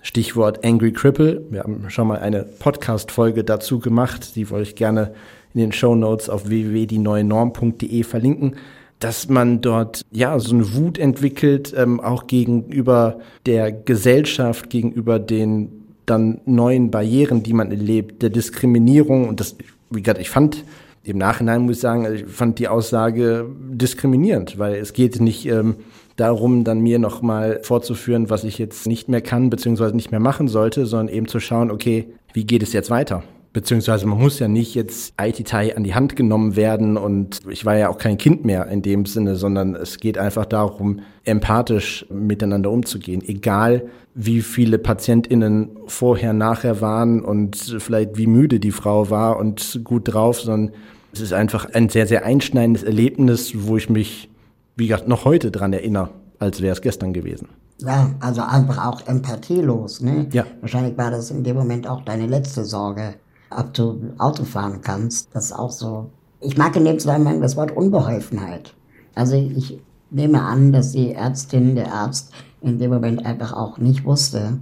Stichwort 0.02 0.64
Angry 0.64 0.92
Cripple. 0.92 1.44
Wir 1.50 1.62
haben 1.62 1.88
schon 1.88 2.08
mal 2.08 2.18
eine 2.18 2.44
Podcast-Folge 2.44 3.44
dazu 3.44 3.78
gemacht, 3.78 4.34
die 4.34 4.50
wollte 4.50 4.70
ich 4.70 4.76
gerne 4.76 5.12
in 5.54 5.60
den 5.60 5.72
Show 5.72 5.94
Notes 5.94 6.28
auf 6.28 6.48
www.dieneuenorm.de 6.48 8.02
verlinken, 8.02 8.56
dass 8.98 9.28
man 9.28 9.60
dort 9.60 10.02
ja 10.10 10.38
so 10.38 10.54
eine 10.54 10.74
Wut 10.74 10.98
entwickelt, 10.98 11.74
ähm, 11.76 12.00
auch 12.00 12.26
gegenüber 12.26 13.20
der 13.46 13.72
Gesellschaft, 13.72 14.70
gegenüber 14.70 15.18
den 15.18 15.80
dann 16.06 16.40
neuen 16.44 16.90
Barrieren, 16.90 17.42
die 17.42 17.52
man 17.52 17.70
erlebt, 17.70 18.22
der 18.22 18.30
Diskriminierung 18.30 19.28
und 19.28 19.40
das, 19.40 19.56
wie 19.90 20.02
gesagt, 20.02 20.20
ich 20.20 20.30
fand 20.30 20.64
im 21.02 21.18
Nachhinein 21.18 21.62
muss 21.62 21.76
ich 21.76 21.80
sagen, 21.80 22.06
ich 22.12 22.26
fand 22.26 22.58
die 22.58 22.68
Aussage 22.68 23.46
diskriminierend, 23.58 24.58
weil 24.58 24.74
es 24.74 24.92
geht 24.92 25.20
nicht 25.20 25.46
ähm, 25.46 25.76
darum, 26.16 26.64
dann 26.64 26.80
mir 26.80 26.98
nochmal 26.98 27.60
vorzuführen, 27.62 28.28
was 28.28 28.44
ich 28.44 28.58
jetzt 28.58 28.86
nicht 28.86 29.08
mehr 29.08 29.22
kann, 29.22 29.48
beziehungsweise 29.48 29.96
nicht 29.96 30.10
mehr 30.10 30.20
machen 30.20 30.48
sollte, 30.48 30.84
sondern 30.86 31.14
eben 31.14 31.26
zu 31.26 31.40
schauen, 31.40 31.70
okay, 31.70 32.12
wie 32.34 32.44
geht 32.44 32.62
es 32.62 32.72
jetzt 32.72 32.90
weiter? 32.90 33.22
Beziehungsweise 33.52 34.06
man 34.06 34.18
muss 34.18 34.38
ja 34.38 34.46
nicht 34.46 34.76
jetzt 34.76 35.14
IT-Tai 35.20 35.76
an 35.76 35.82
die 35.82 35.94
Hand 35.94 36.14
genommen 36.14 36.54
werden 36.54 36.96
und 36.96 37.40
ich 37.48 37.64
war 37.64 37.76
ja 37.76 37.88
auch 37.88 37.98
kein 37.98 38.16
Kind 38.16 38.44
mehr 38.44 38.68
in 38.68 38.80
dem 38.80 39.06
Sinne, 39.06 39.34
sondern 39.34 39.74
es 39.74 39.98
geht 39.98 40.18
einfach 40.18 40.46
darum, 40.46 41.00
empathisch 41.24 42.06
miteinander 42.10 42.70
umzugehen. 42.70 43.22
Egal, 43.26 43.88
wie 44.14 44.40
viele 44.42 44.78
PatientInnen 44.78 45.70
vorher, 45.86 46.32
nachher 46.32 46.80
waren 46.80 47.22
und 47.22 47.56
vielleicht 47.56 48.16
wie 48.16 48.28
müde 48.28 48.60
die 48.60 48.70
Frau 48.70 49.10
war 49.10 49.36
und 49.38 49.80
gut 49.82 50.14
drauf, 50.14 50.40
sondern 50.40 50.74
es 51.12 51.20
ist 51.20 51.32
einfach 51.32 51.66
ein 51.74 51.88
sehr, 51.88 52.06
sehr 52.06 52.24
einschneidendes 52.24 52.84
Erlebnis, 52.84 53.52
wo 53.56 53.76
ich 53.76 53.90
mich, 53.90 54.30
wie 54.76 54.86
gesagt, 54.86 55.08
noch 55.08 55.24
heute 55.24 55.50
dran 55.50 55.72
erinnere, 55.72 56.10
als 56.38 56.60
wäre 56.60 56.72
es 56.72 56.82
gestern 56.82 57.12
gewesen. 57.12 57.48
Ja, 57.78 58.10
also 58.20 58.42
einfach 58.42 58.86
auch 58.86 59.08
empathielos, 59.08 60.02
ne? 60.02 60.28
Ja. 60.32 60.44
Wahrscheinlich 60.60 60.96
war 60.96 61.10
das 61.10 61.32
in 61.32 61.42
dem 61.42 61.56
Moment 61.56 61.88
auch 61.88 62.02
deine 62.02 62.26
letzte 62.26 62.64
Sorge 62.64 63.14
ob 63.50 63.74
du 63.74 64.12
Auto 64.18 64.44
fahren 64.44 64.80
kannst. 64.82 65.28
Das 65.34 65.46
ist 65.46 65.52
auch 65.52 65.70
so. 65.70 66.10
Ich 66.40 66.56
mag 66.56 66.74
in 66.76 66.84
dem 66.84 66.98
Zusammenhang 66.98 67.40
das 67.40 67.56
Wort 67.56 67.76
Unbeholfenheit. 67.76 68.74
Also 69.14 69.36
ich 69.36 69.80
nehme 70.10 70.42
an, 70.42 70.72
dass 70.72 70.92
die 70.92 71.12
Ärztin, 71.12 71.74
der 71.74 71.92
Arzt 71.92 72.32
in 72.62 72.78
dem 72.78 72.90
Moment 72.90 73.24
einfach 73.24 73.52
auch 73.52 73.78
nicht 73.78 74.04
wusste, 74.04 74.58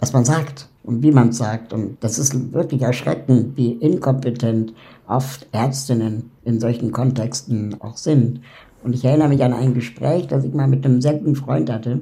was 0.00 0.12
man 0.12 0.24
sagt. 0.24 0.68
und 0.88 1.02
wie 1.02 1.12
man 1.12 1.32
sagt. 1.32 1.74
Und 1.74 1.98
das 2.00 2.18
ist 2.18 2.54
wirklich 2.54 2.80
erschreckend, 2.80 3.58
wie 3.58 3.72
inkompetent 3.72 4.72
oft 5.06 5.46
Ärztinnen 5.52 6.30
in 6.44 6.60
solchen 6.60 6.92
Kontexten 6.92 7.78
auch 7.82 7.98
sind. 7.98 8.40
Und 8.82 8.94
ich 8.94 9.04
erinnere 9.04 9.28
mich 9.28 9.44
an 9.44 9.52
ein 9.52 9.74
Gespräch, 9.74 10.28
das 10.28 10.44
ich 10.44 10.54
mal 10.54 10.66
mit 10.66 10.86
einem 10.86 11.02
sehr 11.02 11.12
guten 11.12 11.36
Freund 11.36 11.70
hatte. 11.70 12.00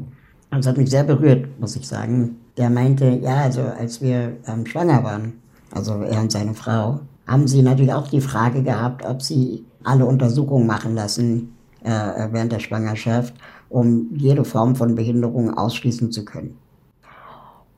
Und 0.53 0.61
es 0.61 0.69
hat 0.69 0.77
mich 0.77 0.89
sehr 0.89 1.03
berührt, 1.03 1.49
muss 1.59 1.75
ich 1.75 1.89
sagen. 1.89 2.37
Der 2.57 2.71
meinte, 2.71 3.07
ja, 3.09 3.39
also 3.39 3.63
als 3.63 4.01
wir 4.01 4.37
ähm, 4.47 4.65
schwanger 4.67 5.03
waren, 5.03 5.33
also 5.73 6.03
er 6.03 6.21
und 6.21 6.33
seine 6.33 6.55
Frau, 6.55 7.01
haben 7.27 7.49
sie 7.49 7.63
natürlich 7.63 7.93
auch 7.93 8.09
die 8.09 8.21
Frage 8.21 8.63
gehabt, 8.63 9.05
ob 9.05 9.23
sie 9.23 9.65
alle 9.83 10.07
Untersuchungen 10.07 10.67
machen 10.67 10.95
lassen 10.95 11.55
äh, 11.83 12.29
während 12.31 12.53
der 12.53 12.61
Schwangerschaft, 12.61 13.35
um 13.69 14.09
jede 14.15 14.45
Form 14.45 14.77
von 14.77 14.95
Behinderung 14.95 15.57
ausschließen 15.57 16.13
zu 16.13 16.25
können. 16.25 16.57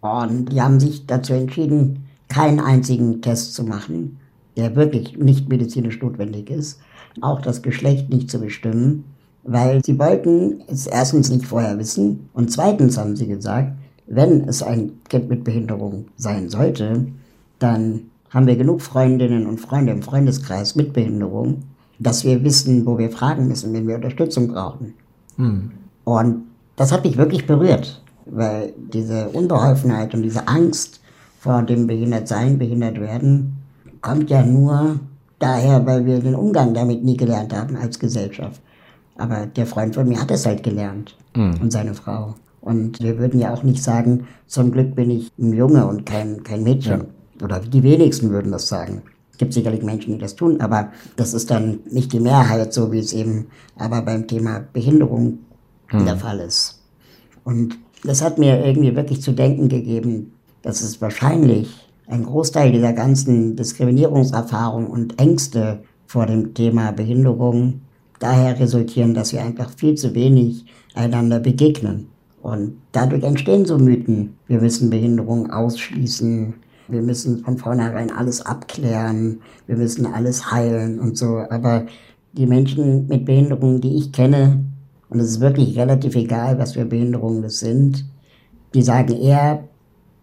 Und 0.01 0.53
die 0.53 0.61
haben 0.61 0.81
sich 0.81 1.07
dazu 1.07 1.33
entschieden, 1.33 2.05
keinen 2.29 2.61
einzigen 2.61 3.22
Test 3.22 3.55
zu 3.55 3.64
machen, 3.64 4.18
der 4.57 4.77
wirklich 4.77 5.16
nicht 5.16 5.48
medizinisch 5.48 6.01
notwendig 6.01 6.51
ist, 6.51 6.81
auch 7.20 7.40
das 7.40 7.62
Geschlecht 7.62 8.11
nicht 8.11 8.31
zu 8.31 8.38
bestimmen, 8.38 9.05
weil 9.44 9.83
sie 9.85 9.98
wollten 9.98 10.62
es 10.68 10.87
erstens 10.87 11.31
nicht 11.31 11.46
vorher 11.46 11.79
wissen 11.79 12.29
und 12.35 12.51
zweitens 12.53 12.98
haben 12.98 13.16
sie 13.16 13.27
gesagt, 13.27 13.72
wenn 14.07 14.48
es 14.48 14.62
ein 14.62 14.92
Kind 15.09 15.29
mit 15.29 15.44
Behinderung 15.44 16.07
sein 16.16 16.48
sollte, 16.48 17.07
dann 17.59 18.03
haben 18.31 18.47
wir 18.47 18.57
genug 18.57 18.83
Freundinnen 18.83 19.47
und 19.47 19.61
Freunde 19.61 19.92
im 19.92 20.03
Freundeskreis 20.03 20.77
mit 20.77 20.92
Behinderung, 20.92 21.62
dass 21.99 22.25
wir 22.25 22.44
wissen, 22.44 22.87
wo 22.87 22.99
wir 22.99 23.11
fragen 23.11 23.49
müssen, 23.49 23.73
wenn 23.73 23.88
wir 23.88 23.97
Unterstützung 23.97 24.49
brauchen. 24.49 24.94
Hm. 25.37 25.71
Und 26.05 26.42
das 26.77 26.92
hat 26.92 27.05
mich 27.05 27.16
wirklich 27.16 27.47
berührt, 27.47 28.03
weil 28.27 28.73
diese 28.92 29.29
Unbeholfenheit 29.31 30.14
und 30.14 30.23
diese 30.23 30.47
Angst 30.47 31.01
vor 31.40 31.62
dem 31.62 31.87
Behindertsein, 31.87 32.59
behindert 32.59 33.01
werden, 33.01 33.57
kommt 34.01 34.31
ja 34.31 34.42
nur 34.42 35.01
daher, 35.38 35.85
weil 35.87 36.07
wir 36.07 36.21
den 36.21 36.35
Umgang 36.35 36.75
damit 36.75 37.05
nie 37.05 37.16
gelernt 37.16 37.55
haben 37.55 37.77
als 37.77 37.99
Gesellschaft. 37.99 38.61
Aber 39.16 39.47
der 39.47 39.66
Freund 39.66 39.94
von 39.94 40.09
mir 40.09 40.21
hat 40.21 40.31
es 40.31 40.47
halt 40.47 40.62
gelernt 40.62 41.16
mhm. 41.35 41.55
und 41.61 41.73
seine 41.73 41.94
Frau. 41.94 42.35
Und 42.61 43.03
wir 43.03 43.18
würden 43.18 43.40
ja 43.40 43.53
auch 43.53 43.62
nicht 43.62 43.83
sagen, 43.83 44.27
zum 44.47 44.71
Glück 44.71 44.94
bin 44.94 45.11
ich 45.11 45.33
ein 45.38 45.53
Junge 45.53 45.87
und 45.87 46.07
kein, 46.07 46.42
kein 46.42 46.62
Mädchen. 46.62 47.01
Ja. 47.01 47.07
Oder 47.42 47.61
die 47.61 47.83
wenigsten 47.83 48.31
würden 48.31 48.53
das 48.53 48.68
sagen. 48.68 49.03
Es 49.33 49.38
gibt 49.38 49.53
sicherlich 49.53 49.83
Menschen, 49.83 50.14
die 50.14 50.18
das 50.18 50.35
tun, 50.35 50.61
aber 50.61 50.90
das 51.16 51.33
ist 51.33 51.51
dann 51.51 51.81
nicht 51.90 52.12
die 52.12 52.20
Mehrheit, 52.20 52.72
so 52.72 52.90
wie 52.90 52.98
es 52.98 53.12
eben 53.12 53.46
aber 53.77 54.03
beim 54.03 54.27
Thema 54.27 54.64
Behinderung 54.72 55.38
mhm. 55.92 56.05
der 56.05 56.16
Fall 56.16 56.40
ist. 56.40 56.83
Und 57.44 57.79
das 58.05 58.22
hat 58.22 58.38
mir 58.38 58.64
irgendwie 58.64 58.94
wirklich 58.96 59.22
zu 59.22 59.33
denken 59.33 59.68
gegeben, 59.68 60.33
dass 60.62 60.83
es 60.83 61.01
wahrscheinlich 61.01 61.88
ein 62.09 62.24
Großteil 62.24 62.72
dieser 62.72 62.92
ganzen 62.92 63.55
Diskriminierungserfahrung 63.57 64.87
und 64.87 65.20
Ängste 65.20 65.81
vor 66.07 66.27
dem 66.27 66.55
Thema 66.55 66.90
Behinderung 66.92 67.83
daher 68.18 68.59
resultieren, 68.59 69.14
dass 69.14 69.33
wir 69.33 69.42
einfach 69.42 69.70
viel 69.70 69.94
zu 69.94 70.14
wenig 70.14 70.64
einander 70.94 71.38
begegnen. 71.38 72.09
Und 72.42 72.79
dadurch 72.92 73.24
entstehen 73.24 73.66
so 73.66 73.79
Mythen. 73.79 74.35
Wir 74.46 74.61
müssen 74.61 74.90
Behinderung 74.90 75.51
ausschließen. 75.51 76.55
Wir 76.88 77.03
müssen 77.03 77.44
von 77.44 77.59
vornherein 77.59 78.11
alles 78.11 78.40
abklären. 78.44 79.40
Wir 79.66 79.77
müssen 79.77 80.07
alles 80.07 80.51
heilen 80.51 80.98
und 80.98 81.16
so. 81.16 81.38
Aber 81.51 81.87
die 82.33 82.46
Menschen 82.46 83.07
mit 83.09 83.24
Behinderungen, 83.24 83.81
die 83.81 83.96
ich 83.96 84.12
kenne, 84.12 84.64
und 85.11 85.20
es 85.20 85.29
ist 85.29 85.40
wirklich 85.40 85.79
relativ 85.79 86.14
egal, 86.16 86.59
was 86.59 86.74
für 86.74 86.85
Behinderungen 86.85 87.42
das 87.42 87.61
sind, 87.61 88.05
die 88.74 88.83
sagen 88.83 89.14
eher 89.14 89.64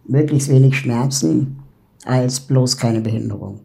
möglichst 0.06 0.48
wenig 0.48 0.78
Schmerzen 0.78 1.58
als 2.04 2.40
bloß 2.40 2.76
keine 2.76 3.00
Behinderung. 3.00 3.60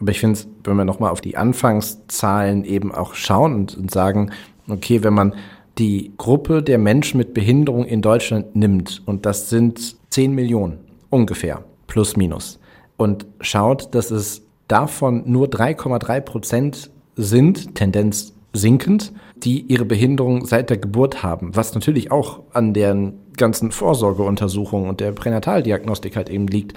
Aber 0.00 0.10
ich 0.10 0.20
finde, 0.20 0.38
wenn 0.64 0.76
wir 0.76 0.84
nochmal 0.84 1.10
auf 1.10 1.22
die 1.22 1.36
Anfangszahlen 1.38 2.64
eben 2.64 2.92
auch 2.92 3.14
schauen 3.14 3.54
und, 3.54 3.76
und 3.76 3.90
sagen, 3.90 4.30
okay, 4.68 5.02
wenn 5.02 5.14
man 5.14 5.34
die 5.78 6.12
Gruppe 6.18 6.62
der 6.62 6.78
Menschen 6.78 7.18
mit 7.18 7.32
Behinderung 7.32 7.84
in 7.84 8.02
Deutschland 8.02 8.56
nimmt, 8.56 9.02
und 9.06 9.24
das 9.24 9.48
sind 9.48 9.96
10 10.10 10.32
Millionen 10.32 10.78
ungefähr, 11.08 11.64
plus 11.86 12.16
minus, 12.16 12.58
und 12.96 13.26
schaut, 13.40 13.94
dass 13.94 14.10
es 14.10 14.42
davon 14.68 15.22
nur 15.26 15.46
3,3 15.46 16.20
Prozent 16.20 16.90
sind, 17.14 17.74
Tendenz 17.74 18.34
sinkend, 18.52 19.12
die 19.36 19.60
ihre 19.60 19.84
Behinderung 19.84 20.46
seit 20.46 20.70
der 20.70 20.78
Geburt 20.78 21.22
haben, 21.22 21.54
was 21.54 21.74
natürlich 21.74 22.10
auch 22.10 22.40
an 22.52 22.72
deren 22.72 23.14
ganzen 23.36 23.70
Vorsorgeuntersuchungen 23.70 24.88
und 24.88 25.00
der 25.00 25.12
Pränataldiagnostik 25.12 26.16
halt 26.16 26.30
eben 26.30 26.46
liegt. 26.46 26.74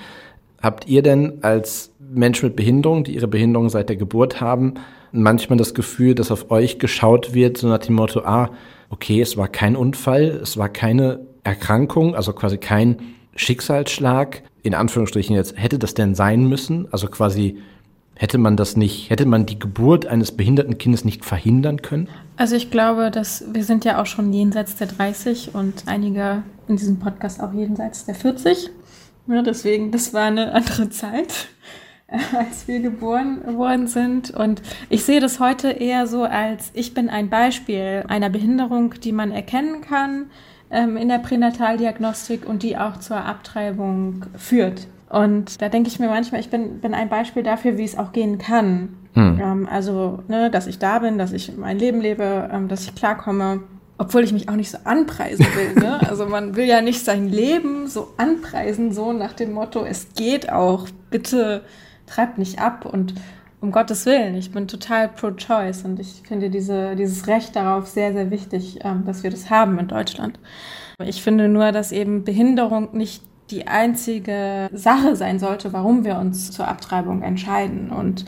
Habt 0.62 0.88
ihr 0.88 1.02
denn 1.02 1.42
als 1.42 1.94
Mensch 2.00 2.44
mit 2.44 2.56
Behinderung, 2.56 3.06
die 3.06 3.16
ihre 3.16 3.30
Behinderung 3.30 3.70
seit 3.70 3.88
der 3.88 3.96
Geburt 3.96 4.42
haben, 4.42 4.74
manchmal 5.12 5.58
das 5.58 5.74
Gefühl, 5.74 6.16
dass 6.16 6.32
auf 6.32 6.52
euch 6.52 6.80
geschaut 6.80 7.34
wird, 7.34 7.58
so 7.58 7.68
nach 7.68 7.80
dem 7.80 7.96
Motto, 7.96 8.22
ah, 8.22 8.50
okay, 8.90 9.22
es 9.22 9.38
war 9.38 9.48
kein 9.48 9.76
Unfall, 9.76 10.40
es 10.42 10.58
war 10.58 10.70
keine 10.70 11.22
Erkrankung, 11.44 12.14
also 12.16 12.34
quasi 12.34 12.58
kein 12.58 12.98
Schicksalsschlag, 13.40 14.44
in 14.64 14.76
Anführungsstrichen 14.76 15.36
jetzt, 15.36 15.58
hätte 15.58 15.80
das 15.80 15.94
denn 15.94 16.14
sein 16.14 16.46
müssen? 16.46 16.92
Also 16.92 17.08
quasi 17.08 17.58
Hätte 18.20 18.38
man 18.38 18.58
das 18.58 18.76
nicht, 18.76 19.10
hätte 19.10 19.26
man 19.26 19.46
die 19.46 19.58
Geburt 19.58 20.06
eines 20.06 20.34
behinderten 20.34 20.78
Kindes 20.78 21.06
nicht 21.06 21.24
verhindern 21.24 21.82
können? 21.82 22.10
Also 22.36 22.58
ich 22.58 22.70
glaube, 22.70 23.12
dass 23.12 23.46
wir 23.54 23.64
sind 23.64 23.86
ja 23.86 24.02
auch 24.02 24.08
schon 24.08 24.34
jenseits 24.34 24.76
der 24.76 24.88
30 24.88 25.56
und 25.56 25.84
einige 25.86 26.44
in 26.68 26.76
diesem 26.76 27.00
Podcast 27.00 27.42
auch 27.42 27.54
jenseits 27.54 28.06
der 28.06 28.16
40. 28.16 28.72
Ja, 29.28 29.42
deswegen, 29.42 29.92
das 29.92 30.14
war 30.14 30.24
eine 30.24 30.52
andere 30.52 30.90
Zeit, 30.90 31.48
als 32.38 32.68
wir 32.68 32.82
geboren 32.82 33.56
worden 33.56 33.88
sind. 33.88 34.32
Und 34.32 34.62
ich 34.90 35.06
sehe 35.06 35.22
das 35.22 35.40
heute 35.40 35.70
eher 35.70 36.06
so 36.06 36.24
als, 36.24 36.72
ich 36.74 36.94
bin 36.94 37.08
ein 37.08 37.30
Beispiel 37.30 38.04
einer 38.10 38.30
Behinderung, 38.30 38.96
die 39.02 39.14
man 39.14 39.32
erkennen 39.32 39.80
kann 39.80 40.26
ähm, 40.72 40.98
in 40.98 41.10
der 41.10 41.20
Pränataldiagnostik 41.20 42.48
und 42.48 42.64
die 42.64 42.78
auch 42.78 42.98
zur 42.98 43.18
Abtreibung 43.18 44.26
führt. 44.38 44.88
Und 45.10 45.62
da 45.62 45.70
denke 45.70 45.90
ich 45.90 46.00
mir 46.00 46.08
manchmal, 46.08 46.40
ich 46.40 46.50
bin, 46.50 46.80
bin 46.82 46.94
ein 46.94 47.10
Beispiel 47.10 47.44
dafür, 47.44 47.78
wie 47.78 47.84
es 47.84 47.98
auch 47.98 48.12
gehen 48.12 48.38
kann. 48.38 48.90
Hm. 49.14 49.40
Ähm, 49.42 49.68
also, 49.72 50.20
ne, 50.28 50.52
dass 50.52 50.68
ich 50.68 50.78
da 50.78 51.00
bin, 51.00 51.18
dass 51.18 51.32
ich 51.32 51.58
mein 51.58 51.80
Leben 51.80 52.00
lebe, 52.00 52.50
ähm, 52.54 52.68
dass 52.68 52.84
ich 52.84 52.94
klarkomme, 52.94 53.62
obwohl 53.98 54.24
ich 54.24 54.32
mich 54.32 54.48
auch 54.50 54.56
nicht 54.56 54.70
so 54.70 54.78
anpreisen 54.84 55.46
will. 55.56 55.84
Ne? 55.84 56.00
Also 56.08 56.26
man 56.26 56.56
will 56.56 56.66
ja 56.66 56.82
nicht 56.82 57.04
sein 57.04 57.28
Leben 57.28 57.88
so 57.88 58.10
anpreisen, 58.18 58.94
so 58.94 59.12
nach 59.12 59.34
dem 59.34 59.52
Motto, 59.52 59.84
es 59.84 60.14
geht 60.16 60.52
auch, 60.52 60.88
bitte 61.10 61.64
treibt 62.06 62.38
nicht 62.38 62.60
ab 62.60 62.86
und 62.86 63.14
um 63.62 63.72
Gottes 63.72 64.06
Willen, 64.06 64.36
ich 64.36 64.52
bin 64.52 64.68
total 64.68 65.10
pro-choice 65.10 65.84
und 65.84 66.00
ich 66.00 66.22
finde 66.28 66.50
diese, 66.50 66.96
dieses 66.96 67.28
Recht 67.28 67.56
darauf 67.56 67.88
sehr, 67.88 68.14
sehr 68.14 68.32
wichtig, 68.32 68.80
ähm, 68.84 69.04
dass 69.06 69.24
wir 69.24 69.32
das 69.32 69.50
haben 69.50 69.78
in 69.80 69.88
Deutschland. 69.88 70.40
Ich 71.04 71.22
finde 71.22 71.48
nur, 71.48 71.72
dass 71.72 71.92
eben 71.92 72.24
Behinderung 72.24 72.90
nicht 72.94 73.24
die 73.52 73.68
einzige 73.68 74.70
Sache 74.74 75.16
sein 75.16 75.40
sollte, 75.40 75.74
warum 75.74 76.06
wir 76.06 76.18
uns 76.18 76.52
zur 76.52 76.68
Abtreibung 76.68 77.24
entscheiden. 77.24 77.90
Und 77.90 78.26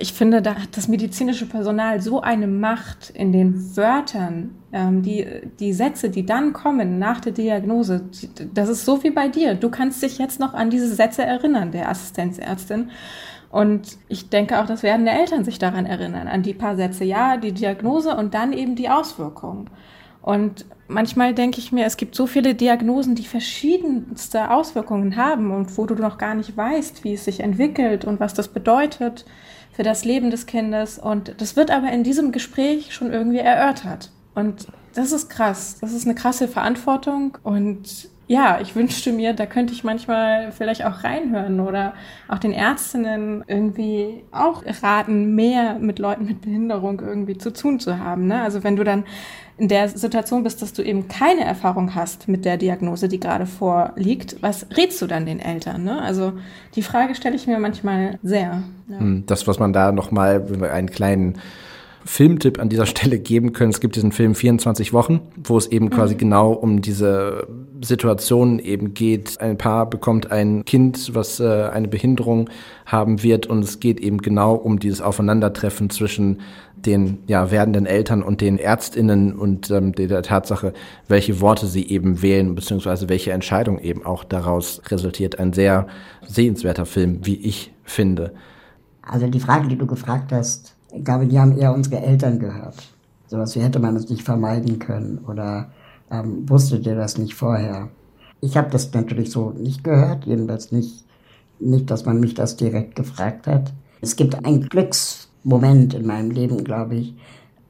ich 0.00 0.12
finde, 0.12 0.42
da 0.42 0.54
hat 0.54 0.76
das 0.76 0.88
medizinische 0.88 1.46
Personal 1.46 2.00
so 2.00 2.20
eine 2.20 2.46
Macht 2.46 3.10
in 3.10 3.32
den 3.32 3.76
Wörtern, 3.76 4.54
ähm, 4.72 5.02
die, 5.02 5.26
die 5.60 5.72
Sätze, 5.72 6.10
die 6.10 6.26
dann 6.26 6.52
kommen 6.52 6.98
nach 6.98 7.20
der 7.20 7.32
Diagnose, 7.32 8.04
das 8.54 8.68
ist 8.68 8.84
so 8.84 9.02
wie 9.04 9.10
bei 9.10 9.28
dir. 9.28 9.54
Du 9.54 9.68
kannst 9.68 10.02
dich 10.02 10.18
jetzt 10.18 10.40
noch 10.40 10.54
an 10.54 10.70
diese 10.70 10.92
Sätze 10.92 11.24
erinnern, 11.24 11.70
der 11.70 11.88
Assistenzärztin. 11.88 12.90
Und 13.50 13.98
ich 14.08 14.28
denke 14.28 14.60
auch, 14.60 14.66
dass 14.66 14.82
werdende 14.82 15.12
Eltern 15.12 15.44
sich 15.44 15.58
daran 15.58 15.86
erinnern, 15.86 16.28
an 16.28 16.42
die 16.42 16.54
paar 16.54 16.76
Sätze. 16.76 17.04
Ja, 17.04 17.36
die 17.36 17.52
Diagnose 17.52 18.16
und 18.16 18.34
dann 18.34 18.52
eben 18.52 18.74
die 18.74 18.88
Auswirkungen. 18.88 19.70
Und 20.22 20.66
manchmal 20.88 21.34
denke 21.34 21.60
ich 21.60 21.70
mir, 21.70 21.86
es 21.86 21.96
gibt 21.96 22.16
so 22.16 22.26
viele 22.26 22.56
Diagnosen, 22.56 23.14
die 23.14 23.24
verschiedenste 23.24 24.50
Auswirkungen 24.50 25.16
haben 25.16 25.52
und 25.52 25.78
wo 25.78 25.86
du 25.86 25.94
noch 25.94 26.18
gar 26.18 26.34
nicht 26.34 26.56
weißt, 26.56 27.04
wie 27.04 27.14
es 27.14 27.24
sich 27.24 27.40
entwickelt 27.40 28.04
und 28.04 28.18
was 28.18 28.34
das 28.34 28.48
bedeutet 28.48 29.24
für 29.72 29.84
das 29.84 30.04
Leben 30.04 30.30
des 30.30 30.46
Kindes. 30.46 30.98
Und 30.98 31.40
das 31.40 31.54
wird 31.54 31.70
aber 31.70 31.92
in 31.92 32.02
diesem 32.02 32.32
Gespräch 32.32 32.92
schon 32.92 33.12
irgendwie 33.12 33.38
erörtert. 33.38 34.10
Und 34.34 34.66
das 34.94 35.12
ist 35.12 35.28
krass. 35.28 35.78
Das 35.80 35.92
ist 35.92 36.06
eine 36.06 36.16
krasse 36.16 36.48
Verantwortung. 36.48 37.38
Und 37.44 38.08
ja, 38.28 38.58
ich 38.60 38.74
wünschte 38.74 39.12
mir, 39.12 39.34
da 39.34 39.46
könnte 39.46 39.72
ich 39.72 39.84
manchmal 39.84 40.50
vielleicht 40.50 40.84
auch 40.84 41.04
reinhören 41.04 41.60
oder 41.60 41.94
auch 42.26 42.38
den 42.38 42.52
Ärztinnen 42.52 43.44
irgendwie 43.46 44.24
auch 44.32 44.64
raten, 44.82 45.36
mehr 45.36 45.78
mit 45.78 46.00
Leuten 46.00 46.26
mit 46.26 46.40
Behinderung 46.40 47.00
irgendwie 47.00 47.38
zu 47.38 47.52
tun 47.52 47.78
zu 47.78 47.98
haben. 48.00 48.26
Ne? 48.26 48.42
Also 48.42 48.64
wenn 48.64 48.74
du 48.74 48.82
dann 48.82 49.04
in 49.58 49.68
der 49.68 49.88
Situation 49.88 50.42
bist, 50.42 50.60
dass 50.60 50.72
du 50.72 50.82
eben 50.82 51.06
keine 51.06 51.44
Erfahrung 51.44 51.94
hast 51.94 52.26
mit 52.26 52.44
der 52.44 52.56
Diagnose, 52.56 53.08
die 53.08 53.20
gerade 53.20 53.46
vorliegt, 53.46 54.36
was 54.40 54.66
rätst 54.76 55.00
du 55.00 55.06
dann 55.06 55.24
den 55.24 55.38
Eltern? 55.38 55.84
Ne? 55.84 56.02
Also 56.02 56.32
die 56.74 56.82
Frage 56.82 57.14
stelle 57.14 57.36
ich 57.36 57.46
mir 57.46 57.60
manchmal 57.60 58.18
sehr. 58.24 58.64
Ja. 58.88 58.98
Hm, 58.98 59.24
das, 59.26 59.46
was 59.46 59.60
man 59.60 59.72
da 59.72 59.92
nochmal, 59.92 60.44
einen 60.70 60.90
kleinen 60.90 61.38
Filmtipp 62.06 62.58
an 62.60 62.68
dieser 62.68 62.86
Stelle 62.86 63.18
geben 63.18 63.52
können. 63.52 63.70
Es 63.70 63.80
gibt 63.80 63.96
diesen 63.96 64.12
Film 64.12 64.34
24 64.34 64.92
Wochen, 64.92 65.20
wo 65.36 65.58
es 65.58 65.66
eben 65.66 65.90
quasi 65.90 66.14
mhm. 66.14 66.18
genau 66.18 66.52
um 66.52 66.80
diese 66.80 67.46
Situationen 67.80 68.58
eben 68.58 68.94
geht. 68.94 69.40
Ein 69.40 69.58
Paar 69.58 69.88
bekommt 69.88 70.30
ein 70.30 70.64
Kind, 70.64 71.14
was 71.14 71.40
äh, 71.40 71.68
eine 71.72 71.88
Behinderung 71.88 72.48
haben 72.84 73.22
wird 73.22 73.46
und 73.46 73.64
es 73.64 73.80
geht 73.80 74.00
eben 74.00 74.18
genau 74.18 74.54
um 74.54 74.78
dieses 74.78 75.00
Aufeinandertreffen 75.00 75.90
zwischen 75.90 76.40
den 76.76 77.18
ja, 77.26 77.50
werdenden 77.50 77.86
Eltern 77.86 78.22
und 78.22 78.40
den 78.40 78.58
Ärztinnen 78.58 79.34
und 79.34 79.70
ähm, 79.70 79.92
der 79.92 80.22
Tatsache, 80.22 80.72
welche 81.08 81.40
Worte 81.40 81.66
sie 81.66 81.86
eben 81.88 82.22
wählen, 82.22 82.54
beziehungsweise 82.54 83.08
welche 83.08 83.32
Entscheidung 83.32 83.78
eben 83.78 84.04
auch 84.04 84.24
daraus 84.24 84.82
resultiert. 84.88 85.38
Ein 85.38 85.52
sehr 85.52 85.86
sehenswerter 86.26 86.86
Film, 86.86 87.20
wie 87.24 87.36
ich 87.36 87.72
finde. 87.84 88.32
Also 89.02 89.26
die 89.26 89.40
Frage, 89.40 89.68
die 89.68 89.76
du 89.76 89.86
gefragt 89.86 90.32
hast, 90.32 90.74
ich 90.92 91.04
glaube, 91.04 91.26
die 91.26 91.38
haben 91.38 91.56
eher 91.58 91.74
unsere 91.74 92.02
Eltern 92.02 92.38
gehört. 92.38 92.76
Sowas 93.26 93.56
wie 93.56 93.60
hätte 93.60 93.80
man 93.80 93.96
es 93.96 94.08
nicht 94.08 94.22
vermeiden 94.22 94.78
können 94.78 95.18
oder 95.26 95.70
ähm, 96.10 96.48
wusstet 96.48 96.86
ihr 96.86 96.94
das 96.94 97.18
nicht 97.18 97.34
vorher? 97.34 97.88
Ich 98.40 98.56
habe 98.56 98.70
das 98.70 98.92
natürlich 98.92 99.30
so 99.30 99.50
nicht 99.50 99.82
gehört, 99.82 100.26
jedenfalls 100.26 100.72
nicht, 100.72 101.04
nicht, 101.58 101.90
dass 101.90 102.04
man 102.04 102.20
mich 102.20 102.34
das 102.34 102.56
direkt 102.56 102.96
gefragt 102.96 103.46
hat. 103.46 103.72
Es 104.00 104.16
gibt 104.16 104.44
einen 104.44 104.68
Glücksmoment 104.68 105.94
in 105.94 106.06
meinem 106.06 106.30
Leben, 106.30 106.62
glaube 106.64 106.96
ich, 106.96 107.14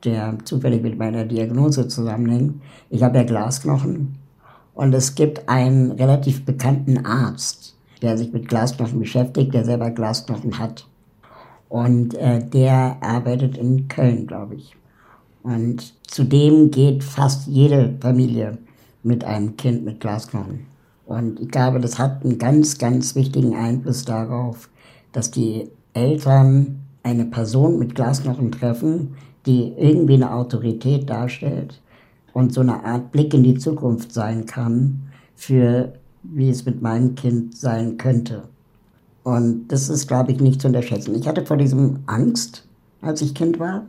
der 0.05 0.39
zufällig 0.45 0.83
mit 0.83 0.99
meiner 0.99 1.25
Diagnose 1.25 1.89
zusammenhängt. 1.89 2.61
Ich 2.91 3.03
habe 3.03 3.19
ja 3.19 3.25
Glasknochen 3.25 4.17
und 4.75 4.95
es 4.95 5.15
gibt 5.15 5.49
einen 5.49 5.93
relativ 5.93 6.45
bekannten 6.45 7.07
Arzt, 7.07 7.77
der 8.03 8.19
sich 8.19 8.33
mit 8.33 8.49
Glasknochen 8.49 8.99
beschäftigt, 8.99 9.55
der 9.55 9.65
selber 9.65 9.91
Glasknochen 9.91 10.59
hat. 10.59 10.87
Und 11.69 12.15
äh, 12.15 12.47
der 12.47 12.99
arbeitet 13.01 13.57
in 13.57 13.89
Köln, 13.89 14.27
glaube 14.27 14.57
ich. 14.57 14.77
Und 15.47 15.95
zudem 16.09 16.73
geht 16.73 17.05
fast 17.05 17.47
jede 17.47 17.95
Familie 18.01 18.59
mit 19.05 19.23
einem 19.23 19.57
Kind 19.57 19.85
mit 19.85 20.01
Glasknochen. 20.01 20.67
Und 21.07 21.39
ich 21.39 21.49
glaube, 21.49 21.79
das 21.79 22.01
hat 22.01 22.25
einen 22.25 22.39
ganz, 22.39 22.79
ganz 22.79 23.15
wichtigen 23.15 23.55
Einfluss 23.55 24.05
darauf, 24.05 24.69
dass 25.13 25.31
die 25.31 25.71
Eltern 25.95 26.81
eine 27.05 27.27
Person 27.27 27.79
mit 27.79 27.95
Glasknochen 27.95 28.51
treffen, 28.51 29.15
die 29.47 29.73
irgendwie 29.79 30.15
eine 30.15 30.35
Autorität 30.35 31.09
darstellt 31.09 31.81
und 32.33 32.53
so 32.53 32.63
eine 32.63 32.85
Art 32.85 33.13
Blick 33.13 33.33
in 33.33 33.45
die 33.45 33.57
Zukunft 33.57 34.13
sein 34.13 34.47
kann 34.47 35.03
für 35.37 35.93
wie 36.25 36.51
es 36.51 36.67
mit 36.67 36.83
meinem 36.83 37.15
Kind 37.15 37.57
sein 37.57 37.99
könnte. 37.99 38.49
Und 39.23 39.69
das 39.69 39.89
ist, 39.89 40.09
glaube 40.09 40.33
ich, 40.33 40.41
nicht 40.41 40.61
zu 40.61 40.67
unterschätzen. 40.67 41.15
Ich 41.15 41.29
hatte 41.29 41.47
vor 41.47 41.57
diesem 41.57 42.01
Angst, 42.07 42.67
als 43.01 43.23
ich 43.23 43.33
Kind 43.33 43.61
war. 43.61 43.87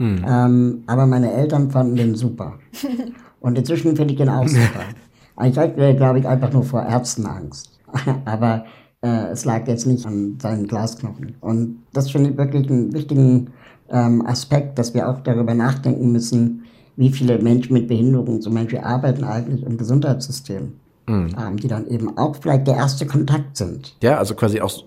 Mhm. 0.00 0.24
Ähm, 0.26 0.82
aber 0.86 1.06
meine 1.06 1.32
Eltern 1.32 1.70
fanden 1.70 1.96
den 1.96 2.14
super. 2.14 2.54
Und 3.40 3.56
inzwischen 3.56 3.96
finde 3.96 4.14
ich 4.14 4.18
den 4.18 4.28
auch 4.28 4.48
super. 4.48 4.80
Ich 5.42 5.56
hatte, 5.56 5.94
glaube 5.94 6.18
ich, 6.18 6.28
einfach 6.28 6.52
nur 6.52 6.64
vor 6.64 6.82
Ärzten 6.82 7.24
Angst. 7.24 7.70
aber 8.26 8.66
äh, 9.00 9.28
es 9.32 9.46
lag 9.46 9.66
jetzt 9.66 9.86
nicht 9.86 10.04
an 10.04 10.36
seinen 10.38 10.66
Glasknochen. 10.66 11.34
Und 11.40 11.78
das 11.94 12.10
finde 12.10 12.30
ich 12.30 12.36
wirklich 12.36 12.68
einen 12.68 12.92
wichtigen 12.92 13.46
ähm, 13.88 14.26
Aspekt, 14.26 14.78
dass 14.78 14.92
wir 14.92 15.08
auch 15.08 15.20
darüber 15.20 15.54
nachdenken 15.54 16.12
müssen, 16.12 16.64
wie 16.96 17.10
viele 17.10 17.38
Menschen 17.38 17.72
mit 17.72 17.88
Behinderungen 17.88 18.42
zum 18.42 18.54
Beispiel 18.54 18.80
arbeiten 18.80 19.24
eigentlich 19.24 19.64
im 19.64 19.78
Gesundheitssystem. 19.78 20.74
Mhm. 21.06 21.28
Ähm, 21.40 21.56
die 21.56 21.68
dann 21.68 21.88
eben 21.88 22.18
auch 22.18 22.36
vielleicht 22.36 22.66
der 22.66 22.76
erste 22.76 23.06
Kontakt 23.06 23.56
sind. 23.56 23.96
Ja, 24.02 24.18
also 24.18 24.34
quasi 24.34 24.60
auch 24.60 24.84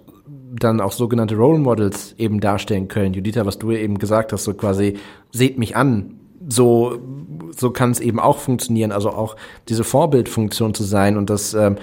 dann 0.59 0.81
auch 0.81 0.91
sogenannte 0.91 1.35
Role 1.35 1.59
Models 1.59 2.15
eben 2.17 2.39
darstellen 2.39 2.87
können. 2.87 3.13
Juditha, 3.13 3.45
was 3.45 3.57
du 3.57 3.71
eben 3.71 3.97
gesagt 3.97 4.33
hast, 4.33 4.43
so 4.43 4.53
quasi, 4.53 4.97
seht 5.31 5.57
mich 5.57 5.75
an. 5.75 6.19
So, 6.47 6.99
so 7.55 7.71
kann 7.71 7.91
es 7.91 7.99
eben 7.99 8.19
auch 8.19 8.37
funktionieren, 8.37 8.91
also 8.91 9.09
auch 9.09 9.35
diese 9.69 9.83
Vorbildfunktion 9.83 10.73
zu 10.73 10.83
sein 10.83 11.17
und 11.17 11.29
das, 11.29 11.53
ähm, 11.53 11.77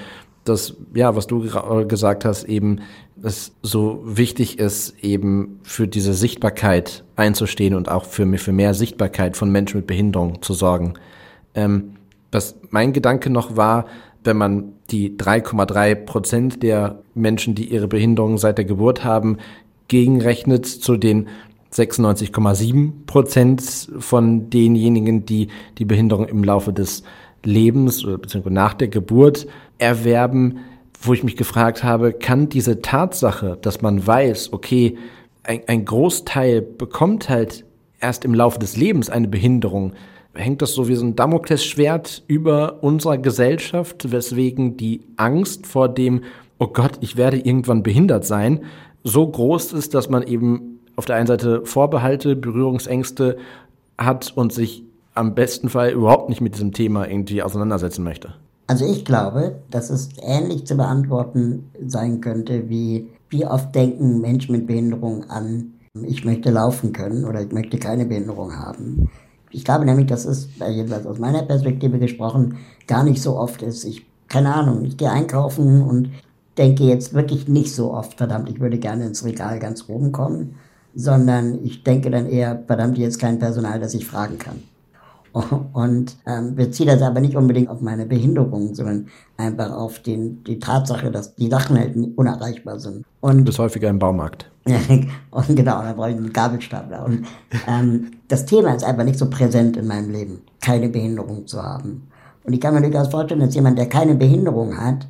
das, 0.44 0.76
ja, 0.94 1.16
was 1.16 1.26
du 1.26 1.48
gesagt 1.87 2.24
hast, 2.24 2.44
eben, 2.44 2.80
dass 3.16 3.52
so 3.62 4.00
wichtig 4.04 4.59
ist, 4.59 5.02
eben 5.02 5.61
für 5.62 5.88
diese 5.88 6.14
Sichtbarkeit 6.14 7.04
einzustehen 7.16 7.74
und 7.74 7.90
auch 7.90 8.04
für, 8.04 8.26
für 8.38 8.52
mehr 8.52 8.74
Sichtbarkeit 8.74 9.37
von 9.37 9.50
Menschen 9.50 9.78
mit 9.78 9.87
Behinderung 9.87 10.42
zu 10.42 10.52
sorgen. 10.54 10.94
Ähm, 11.54 11.92
was 12.33 12.56
mein 12.70 12.92
Gedanke 12.92 13.30
noch 13.30 13.56
war, 13.56 13.87
wenn 14.24 14.37
man 14.37 14.72
die 14.92 15.16
3,3 15.16 15.94
Prozent 15.94 16.62
der 16.62 17.03
Menschen, 17.14 17.55
die 17.55 17.72
ihre 17.72 17.88
Behinderung 17.88 18.38
seit 18.38 18.59
der 18.59 18.64
Geburt 18.64 19.05
haben, 19.05 19.38
gegenrechnet 19.88 20.66
zu 20.66 20.96
den 20.96 21.29
96,7 21.72 23.07
Prozent 23.07 23.62
von 23.98 24.50
denjenigen, 24.50 25.24
die 25.24 25.48
die 25.79 25.85
Behinderung 25.85 26.26
im 26.26 26.42
Laufe 26.42 26.72
des 26.72 27.03
Lebens 27.44 28.05
oder 28.05 28.18
beziehungsweise 28.18 28.55
nach 28.55 28.74
der 28.74 28.88
Geburt 28.88 29.46
erwerben, 29.79 30.59
wo 31.00 31.14
ich 31.14 31.24
mich 31.24 31.37
gefragt 31.37 31.83
habe, 31.83 32.12
kann 32.12 32.48
diese 32.48 32.83
Tatsache, 32.83 33.57
dass 33.62 33.81
man 33.81 34.07
weiß, 34.07 34.53
okay, 34.53 34.98
ein, 35.42 35.62
ein 35.66 35.85
Großteil 35.85 36.61
bekommt 36.61 37.29
halt 37.29 37.64
erst 38.00 38.24
im 38.24 38.35
Laufe 38.35 38.59
des 38.59 38.76
Lebens 38.76 39.09
eine 39.09 39.29
Behinderung, 39.29 39.94
hängt 40.35 40.62
das 40.62 40.75
so 40.75 40.88
wie 40.88 40.95
so 40.95 41.05
ein 41.05 41.16
Damoklesschwert 41.16 42.23
über 42.27 42.83
unserer 42.83 43.19
Gesellschaft, 43.19 44.11
weswegen 44.12 44.77
die 44.77 45.03
Angst 45.16 45.66
vor 45.66 45.88
dem, 45.88 46.23
oh 46.59 46.69
Gott, 46.69 46.99
ich 47.01 47.16
werde 47.16 47.38
irgendwann 47.38 47.83
behindert 47.83 48.25
sein, 48.25 48.61
so 49.03 49.27
groß 49.27 49.73
ist, 49.73 49.95
dass 49.95 50.09
man 50.09 50.23
eben 50.23 50.81
auf 50.97 51.07
der 51.07 51.16
einen 51.16 51.27
Seite 51.27 51.64
Vorbehalte, 51.64 52.37
Berührungsängste 52.37 53.38
hat 53.97 54.33
und 54.37 54.53
sich 54.53 54.85
am 55.14 55.35
besten 55.35 55.69
Fall 55.69 55.90
überhaupt 55.90 56.29
nicht 56.29 56.40
mit 56.40 56.55
diesem 56.55 56.73
Thema 56.73 57.09
irgendwie 57.09 57.43
auseinandersetzen 57.43 58.05
möchte. 58.05 58.35
Also 58.66 58.85
ich 58.87 59.05
glaube, 59.05 59.57
dass 59.71 59.90
es 59.90 60.11
ähnlich 60.23 60.66
zu 60.66 60.77
beantworten 60.77 61.71
sein 61.85 62.21
könnte, 62.21 62.69
wie 62.69 63.09
wie 63.31 63.47
oft 63.47 63.75
denken 63.75 64.21
Menschen 64.21 64.53
mit 64.53 64.66
Behinderung 64.66 65.31
an, 65.31 65.73
ich 66.03 66.25
möchte 66.25 66.51
laufen 66.51 66.93
können 66.93 67.25
oder 67.25 67.40
ich 67.40 67.53
möchte 67.53 67.79
keine 67.79 68.05
Behinderung 68.05 68.53
haben. 68.57 69.09
Ich 69.51 69.65
glaube 69.65 69.85
nämlich, 69.85 70.07
dass 70.07 70.25
es, 70.25 70.49
jedenfalls 70.59 71.07
aus 71.07 71.19
meiner 71.19 71.43
Perspektive 71.43 71.99
gesprochen, 71.99 72.59
gar 72.87 73.05
nicht 73.05 73.21
so 73.21 73.37
oft 73.37 73.63
ist. 73.63 73.85
Ich, 73.85 74.07
keine 74.29 74.55
Ahnung, 74.55 74.85
ich 74.85 74.97
gehe 74.97 75.11
einkaufen 75.11 75.83
und 75.83 76.11
denke 76.57 76.85
jetzt 76.85 77.15
wirklich 77.15 77.49
nicht 77.49 77.75
so 77.75 77.93
oft, 77.93 78.19
verdammt, 78.19 78.49
ich 78.49 78.61
würde 78.61 78.79
gerne 78.79 79.07
ins 79.07 79.25
Regal 79.25 79.59
ganz 79.59 79.89
oben 79.89 80.13
kommen, 80.13 80.57
sondern 80.95 81.65
ich 81.65 81.85
denke 81.85 82.11
dann 82.11 82.27
eher, 82.27 82.63
verdammt, 82.67 82.99
ist 82.99 83.19
kein 83.19 83.39
Personal, 83.39 83.81
das 83.81 83.95
ich 83.95 84.07
fragen 84.07 84.39
kann. 84.39 84.63
Und 85.73 86.17
ähm, 86.27 86.57
beziehe 86.57 86.91
das 86.91 87.03
aber 87.03 87.21
nicht 87.21 87.37
unbedingt 87.37 87.69
auf 87.69 87.81
meine 87.81 88.05
Behinderung, 88.05 88.75
sondern 88.75 89.07
einfach 89.37 89.71
auf 89.71 90.01
den, 90.01 90.43
die 90.45 90.59
Tatsache, 90.59 91.11
dass 91.11 91.37
die 91.37 91.49
Sachen 91.49 91.79
halt 91.79 91.97
unerreichbar 92.17 92.81
sind. 92.81 93.05
Und 93.21 93.39
du 93.39 93.45
bist 93.45 93.59
häufiger 93.59 93.89
im 93.89 94.01
Baumarkt. 94.01 94.51
und 95.30 95.56
genau, 95.56 95.83
da 95.83 95.92
brauche 95.92 96.11
ich 96.11 96.16
einen 96.16 96.33
Gabelstapler. 96.33 97.04
Und 97.04 97.26
ähm, 97.66 98.12
das 98.28 98.46
Thema 98.46 98.74
ist 98.74 98.85
einfach 98.85 99.04
nicht 99.04 99.18
so 99.18 99.28
präsent 99.28 99.76
in 99.76 99.87
meinem 99.87 100.11
Leben, 100.11 100.42
keine 100.61 100.88
Behinderung 100.88 101.46
zu 101.46 101.62
haben. 101.62 102.09
Und 102.44 102.52
ich 102.52 102.61
kann 102.61 102.74
mir 102.74 102.83
durchaus 102.83 103.09
vorstellen, 103.09 103.40
dass 103.40 103.54
jemand, 103.54 103.78
der 103.78 103.88
keine 103.88 104.14
Behinderung 104.14 104.76
hat, 104.78 105.06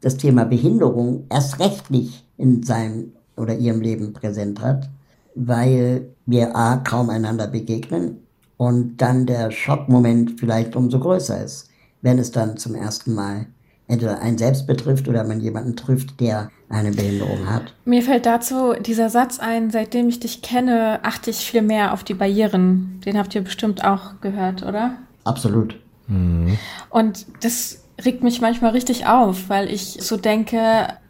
das 0.00 0.16
Thema 0.16 0.44
Behinderung 0.44 1.24
erst 1.28 1.60
recht 1.60 1.90
nicht 1.90 2.24
in 2.36 2.62
seinem 2.62 3.12
oder 3.36 3.54
ihrem 3.54 3.80
Leben 3.80 4.12
präsent 4.12 4.60
hat, 4.60 4.88
weil 5.34 6.08
wir 6.26 6.56
A, 6.56 6.76
kaum 6.78 7.10
einander 7.10 7.46
begegnen 7.46 8.18
und 8.56 8.98
dann 8.98 9.26
der 9.26 9.50
Schockmoment 9.50 10.38
vielleicht 10.38 10.76
umso 10.76 11.00
größer 11.00 11.42
ist, 11.42 11.68
wenn 12.02 12.18
es 12.18 12.30
dann 12.30 12.56
zum 12.56 12.74
ersten 12.74 13.14
Mal 13.14 13.46
entweder 13.90 14.20
einen 14.20 14.38
selbst 14.38 14.66
betrifft 14.66 15.08
oder 15.08 15.24
man 15.24 15.40
jemanden 15.40 15.76
trifft, 15.76 16.20
der 16.20 16.50
eine 16.68 16.92
Behinderung 16.92 17.50
hat. 17.50 17.74
Mir 17.84 18.02
fällt 18.02 18.26
dazu 18.26 18.74
dieser 18.74 19.10
Satz 19.10 19.38
ein, 19.38 19.70
seitdem 19.70 20.08
ich 20.08 20.20
dich 20.20 20.42
kenne, 20.42 21.00
achte 21.02 21.30
ich 21.30 21.38
viel 21.38 21.62
mehr 21.62 21.92
auf 21.92 22.04
die 22.04 22.14
Barrieren. 22.14 23.00
Den 23.04 23.18
habt 23.18 23.34
ihr 23.34 23.42
bestimmt 23.42 23.84
auch 23.84 24.20
gehört, 24.20 24.62
oder? 24.62 24.96
Absolut. 25.24 25.76
Mhm. 26.06 26.56
Und 26.88 27.26
das 27.42 27.84
regt 28.04 28.22
mich 28.22 28.40
manchmal 28.40 28.70
richtig 28.70 29.06
auf, 29.06 29.48
weil 29.48 29.70
ich 29.70 29.98
so 30.00 30.16
denke, 30.16 30.58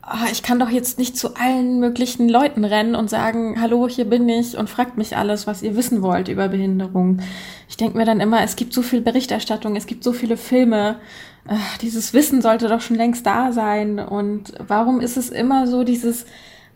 oh, 0.05 0.27
ich 0.33 0.43
kann 0.43 0.59
doch 0.59 0.71
jetzt 0.71 0.99
nicht 0.99 1.17
zu 1.17 1.37
allen 1.37 1.81
möglichen 1.81 2.29
Leuten 2.29 2.65
rennen 2.65 2.95
und 2.95 3.11
sagen, 3.11 3.61
hallo, 3.61 3.89
hier 3.89 4.07
bin 4.07 4.29
ich 4.29 4.57
und 4.57 4.69
fragt 4.69 4.99
mich 4.99 5.17
alles, 5.17 5.47
was 5.47 5.63
ihr 5.63 5.77
wissen 5.77 6.03
wollt 6.03 6.29
über 6.29 6.49
Behinderung. 6.49 7.21
Ich 7.69 7.77
denke 7.77 7.97
mir 7.97 8.05
dann 8.05 8.21
immer, 8.21 8.43
es 8.43 8.57
gibt 8.57 8.73
so 8.73 8.83
viel 8.83 9.01
Berichterstattung, 9.01 9.77
es 9.77 9.87
gibt 9.87 10.03
so 10.03 10.13
viele 10.13 10.37
Filme, 10.37 10.97
ach, 11.47 11.79
dieses 11.79 12.15
Wissen 12.15 12.43
sollte 12.43 12.69
doch 12.69 12.81
schon 12.81 12.97
längst 12.97 13.27
da 13.27 13.53
sein. 13.53 13.99
Und 13.99 14.53
warum 14.59 15.01
ist 15.01 15.17
es 15.17 15.31
immer 15.31 15.67
so 15.67 15.85
dieses, 15.85 16.27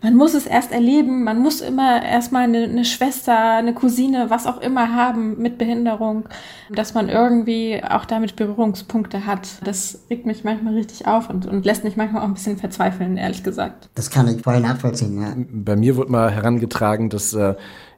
man 0.05 0.16
muss 0.16 0.35
es 0.35 0.46
erst 0.46 0.70
erleben, 0.70 1.24
man 1.24 1.38
muss 1.38 1.62
immer 1.62 2.05
erstmal 2.05 2.42
eine, 2.42 2.64
eine 2.64 2.85
Schwester, 2.85 3.55
eine 3.55 3.72
Cousine, 3.72 4.27
was 4.29 4.46
auch 4.46 4.61
immer 4.61 4.94
haben 4.94 5.40
mit 5.40 5.57
Behinderung, 5.57 6.29
dass 6.70 6.92
man 6.92 7.09
irgendwie 7.09 7.83
auch 7.83 8.05
damit 8.05 8.37
Berührungspunkte 8.37 9.24
hat. 9.24 9.48
Das 9.64 10.05
regt 10.11 10.27
mich 10.27 10.44
manchmal 10.44 10.74
richtig 10.74 11.07
auf 11.07 11.31
und, 11.31 11.46
und 11.46 11.64
lässt 11.64 11.85
mich 11.85 11.96
manchmal 11.96 12.22
auch 12.22 12.29
ein 12.29 12.35
bisschen 12.35 12.59
verzweifeln, 12.59 13.16
ehrlich 13.16 13.42
gesagt. 13.42 13.88
Das 13.94 14.11
kann 14.11 14.29
ich 14.29 14.42
voll 14.42 14.61
nachvollziehen, 14.61 15.22
ja. 15.22 15.35
Bei 15.37 15.74
mir 15.74 15.96
wurde 15.96 16.12
mal 16.12 16.31
herangetragen, 16.31 17.09
dass 17.09 17.33
äh, 17.33 17.55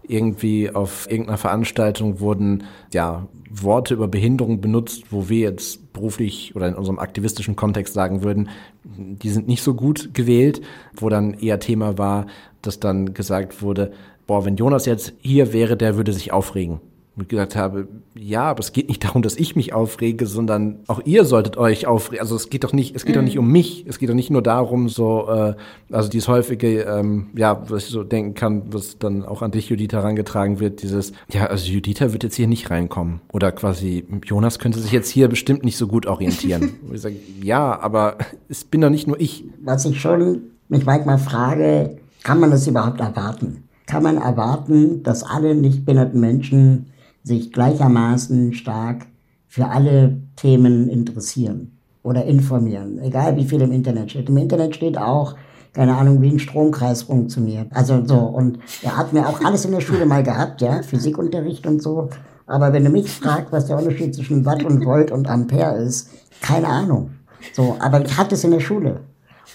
irgendwie 0.09 0.71
auf 0.71 1.11
irgendeiner 1.11 1.39
Veranstaltung 1.39 2.21
wurden 2.21 2.65
ja 2.93 3.27
Worte 3.51 3.95
über 3.95 4.09
Behinderung 4.09 4.61
benutzt, 4.61 5.05
wo 5.11 5.29
wir 5.29 5.41
jetzt 5.41 5.93
beruflich 5.93 6.55
oder 6.55 6.69
in 6.69 6.75
unserem 6.75 6.99
aktivistischen 6.99 7.57
Kontext 7.57 7.95
sagen 7.95 8.23
würden, 8.23 8.49
die 8.85 9.31
sind 9.31 9.49
nicht 9.49 9.63
so 9.63 9.75
gut 9.75 10.15
gewählt, 10.15 10.61
wo 10.95 11.09
dann 11.09 11.35
eher 11.35 11.59
Thema 11.59 11.99
war, 11.99 12.27
dass 12.63 12.81
dann 12.81 13.15
gesagt 13.15 13.63
wurde, 13.63 13.93
boah, 14.27 14.45
wenn 14.45 14.57
Jonas 14.57 14.87
jetzt 14.87 15.15
hier 15.21 15.53
wäre, 15.53 15.77
der 15.77 15.97
würde 15.97 16.13
sich 16.13 16.33
aufregen 16.33 16.81
und 17.17 17.31
gesagt 17.31 17.57
habe, 17.57 17.89
ja, 18.15 18.43
aber 18.43 18.61
es 18.61 18.73
geht 18.73 18.89
nicht 18.89 19.03
darum, 19.03 19.23
dass 19.23 19.37
ich 19.37 19.57
mich 19.57 19.73
aufrege, 19.73 20.27
sondern 20.27 20.81
auch 20.87 21.01
ihr 21.07 21.25
solltet 21.25 21.57
euch 21.57 21.87
aufregen. 21.87 22.21
Also 22.21 22.37
es 22.37 22.51
geht 22.51 22.63
doch 22.63 22.75
nicht, 22.75 22.95
es 22.95 23.07
geht 23.07 23.15
mm. 23.15 23.19
doch 23.19 23.25
nicht 23.25 23.39
um 23.39 23.51
mich. 23.51 23.87
Es 23.89 23.99
geht 23.99 24.11
doch 24.11 24.15
nicht 24.15 24.31
nur 24.31 24.43
darum, 24.43 24.91
so, 24.91 25.27
äh, 25.29 25.55
also 25.91 26.11
dieses 26.11 26.29
häufige, 26.29 26.83
ähm, 26.83 27.29
ja, 27.35 27.63
was 27.69 27.85
ich 27.85 27.91
so 27.91 28.05
denken 28.05 28.35
kann, 28.35 28.65
was 28.71 28.99
dann 28.99 29.25
auch 29.25 29.41
an 29.41 29.51
dich, 29.51 29.71
Judith, 29.71 29.93
herangetragen 29.93 30.61
wird, 30.61 30.83
dieses, 30.83 31.13
ja, 31.33 31.47
also 31.47 31.71
Judith 31.71 32.01
wird 32.01 32.23
jetzt 32.23 32.37
hier 32.37 32.49
nicht 32.49 32.71
reinkommen. 32.71 33.21
Oder 33.33 33.51
quasi, 33.51 34.05
Jonas 34.25 34.59
könnte 34.59 34.79
sich 34.79 34.93
jetzt 34.93 35.09
hier 35.09 35.29
bestimmt 35.29 35.65
nicht 35.65 35.79
so 35.79 35.87
gut 35.87 36.07
orientieren. 36.07 36.75
ich 36.93 37.01
sage, 37.01 37.17
ja, 37.43 37.81
aber 37.81 38.19
es 38.51 38.65
bin 38.65 38.83
doch 38.83 38.91
nicht 38.91 39.07
nur 39.07 39.19
ich. 39.19 39.45
Was 39.65 39.87
ich 39.87 39.99
schon 39.99 40.43
mich 40.69 40.85
manchmal 40.85 41.19
frage, 41.19 41.97
kann 42.25 42.41
man 42.41 42.51
das 42.51 42.67
überhaupt 42.67 43.01
erwarten? 43.01 43.65
Kann 43.87 44.03
man 44.03 44.19
erwarten, 44.19 45.03
dass 45.03 45.23
alle 45.23 45.55
nicht 45.55 45.87
behinderten 45.87 46.21
Menschen 46.21 46.87
sich 47.27 47.53
gleichermaßen 47.53 48.55
stark 48.55 49.07
für 49.49 49.67
alle 49.67 50.17
Themen 50.37 50.89
interessieren 50.89 51.77
oder 52.05 52.25
informieren, 52.25 53.01
egal 53.01 53.37
wie 53.37 53.45
viel 53.45 53.61
im 53.63 53.73
Internet 53.73 54.13
steht. 54.13 54.29
Im 54.29 54.37
Internet 54.37 54.77
steht 54.77 54.97
auch, 54.97 55.35
keine 55.73 55.97
Ahnung, 55.97 56.23
wie 56.23 56.31
ein 56.31 56.39
Stromkreis 56.39 57.03
funktioniert. 57.03 57.67
Also 57.73 58.05
so, 58.05 58.17
und 58.19 58.61
er 58.83 58.97
hat 58.97 59.13
mir 59.13 59.29
auch 59.29 59.45
alles 59.45 59.65
in 59.65 59.73
der 59.73 59.81
Schule 59.81 60.07
mal 60.07 60.23
gehabt, 60.23 60.63
ja, 60.63 60.83
Physikunterricht 60.83 61.67
und 61.67 61.83
so. 61.83 62.11
Aber 62.47 62.73
wenn 62.73 62.85
du 62.85 62.91
mich 62.91 63.11
fragst, 63.11 63.51
was 63.51 63.67
der 63.67 63.79
Unterschied 63.79 64.15
zwischen 64.15 64.45
Watt 64.45 64.63
und 64.63 64.85
Volt 64.85 65.11
und 65.11 65.29
Ampere 65.29 65.79
ist, 65.79 66.11
keine 66.41 66.69
Ahnung. 66.69 67.11
So, 67.53 67.77
aber 67.81 68.07
ich 68.07 68.17
hatte 68.17 68.37
es 68.37 68.45
in 68.45 68.53
der 68.53 68.61
Schule. 68.61 69.01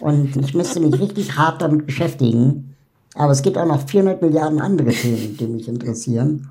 Und 0.01 0.35
ich 0.35 0.53
müsste 0.53 0.81
mich 0.81 0.99
richtig 0.99 1.37
hart 1.37 1.61
damit 1.61 1.85
beschäftigen. 1.85 2.75
Aber 3.15 3.31
es 3.31 3.41
gibt 3.41 3.57
auch 3.57 3.65
noch 3.65 3.87
400 3.87 4.21
Milliarden 4.21 4.59
andere 4.59 4.89
Themen, 4.89 5.37
die 5.37 5.47
mich 5.47 5.69
interessieren. 5.69 6.49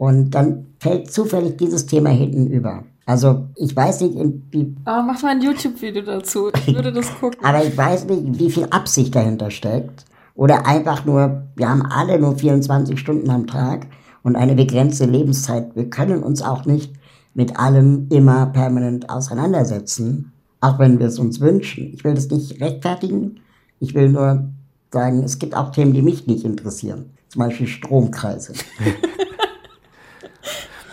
Und 0.00 0.30
dann 0.30 0.68
fällt 0.78 1.12
zufällig 1.12 1.58
dieses 1.58 1.84
Thema 1.84 2.08
hinten 2.08 2.46
über. 2.46 2.84
Also 3.04 3.48
ich 3.54 3.76
weiß 3.76 4.00
nicht, 4.00 4.16
wie. 4.50 4.74
Oh, 4.86 5.02
mach 5.06 5.22
mal 5.22 5.32
ein 5.32 5.42
YouTube-Video 5.42 6.00
dazu. 6.00 6.50
Ich 6.54 6.68
würde 6.74 6.90
das 6.90 7.12
gucken. 7.20 7.44
Aber 7.44 7.62
ich 7.62 7.76
weiß 7.76 8.06
nicht, 8.06 8.38
wie 8.38 8.50
viel 8.50 8.64
Absicht 8.70 9.14
dahinter 9.14 9.50
steckt. 9.50 10.06
Oder 10.34 10.66
einfach 10.66 11.04
nur, 11.04 11.42
wir 11.54 11.68
haben 11.68 11.82
alle 11.82 12.18
nur 12.18 12.34
24 12.38 12.98
Stunden 12.98 13.28
am 13.28 13.46
Tag 13.46 13.88
und 14.22 14.36
eine 14.36 14.54
begrenzte 14.54 15.04
Lebenszeit. 15.04 15.76
Wir 15.76 15.90
können 15.90 16.22
uns 16.22 16.40
auch 16.40 16.64
nicht 16.64 16.94
mit 17.34 17.58
allem 17.58 18.06
immer 18.08 18.46
permanent 18.46 19.10
auseinandersetzen, 19.10 20.32
auch 20.62 20.78
wenn 20.78 20.98
wir 20.98 21.08
es 21.08 21.18
uns 21.18 21.40
wünschen. 21.40 21.92
Ich 21.92 22.04
will 22.04 22.14
das 22.14 22.30
nicht 22.30 22.58
rechtfertigen. 22.62 23.40
Ich 23.80 23.94
will 23.94 24.08
nur 24.08 24.48
sagen, 24.90 25.22
es 25.24 25.38
gibt 25.38 25.54
auch 25.54 25.72
Themen, 25.72 25.92
die 25.92 26.00
mich 26.00 26.26
nicht 26.26 26.46
interessieren. 26.46 27.10
Zum 27.28 27.40
Beispiel 27.40 27.66
Stromkreise. 27.66 28.54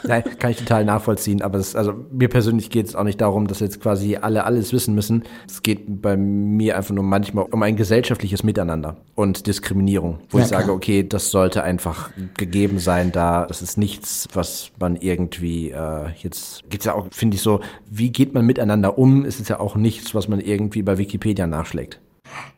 Nein, 0.03 0.23
kann 0.39 0.51
ich 0.51 0.57
total 0.57 0.85
nachvollziehen, 0.85 1.41
aber 1.41 1.59
es, 1.59 1.75
also 1.75 1.93
mir 2.11 2.29
persönlich 2.29 2.69
geht 2.69 2.87
es 2.87 2.95
auch 2.95 3.03
nicht 3.03 3.21
darum, 3.21 3.47
dass 3.47 3.59
jetzt 3.59 3.81
quasi 3.81 4.15
alle 4.15 4.43
alles 4.45 4.73
wissen 4.73 4.95
müssen. 4.95 5.23
Es 5.47 5.63
geht 5.63 6.01
bei 6.01 6.17
mir 6.17 6.77
einfach 6.77 6.93
nur 6.93 7.03
manchmal 7.03 7.45
um 7.45 7.63
ein 7.63 7.75
gesellschaftliches 7.75 8.43
Miteinander 8.43 8.97
und 9.15 9.47
Diskriminierung, 9.47 10.19
wo 10.29 10.37
ja, 10.37 10.43
ich 10.43 10.49
sage, 10.49 10.65
klar. 10.65 10.75
okay, 10.75 11.07
das 11.07 11.31
sollte 11.31 11.63
einfach 11.63 12.11
gegeben 12.35 12.79
sein, 12.79 13.11
da 13.11 13.47
es 13.49 13.61
ist 13.61 13.77
nichts, 13.77 14.27
was 14.33 14.71
man 14.79 14.95
irgendwie 14.95 15.71
äh, 15.71 16.09
jetzt 16.17 16.69
geht's 16.69 16.85
ja 16.85 16.93
auch, 16.93 17.07
finde 17.11 17.35
ich 17.35 17.41
so, 17.41 17.61
wie 17.89 18.11
geht 18.11 18.33
man 18.33 18.45
miteinander 18.45 18.97
um? 18.97 19.25
Es 19.25 19.39
ist 19.39 19.49
ja 19.49 19.59
auch 19.59 19.75
nichts, 19.75 20.13
was 20.13 20.27
man 20.27 20.39
irgendwie 20.39 20.81
bei 20.81 20.97
Wikipedia 20.97 21.47
nachschlägt. 21.47 21.99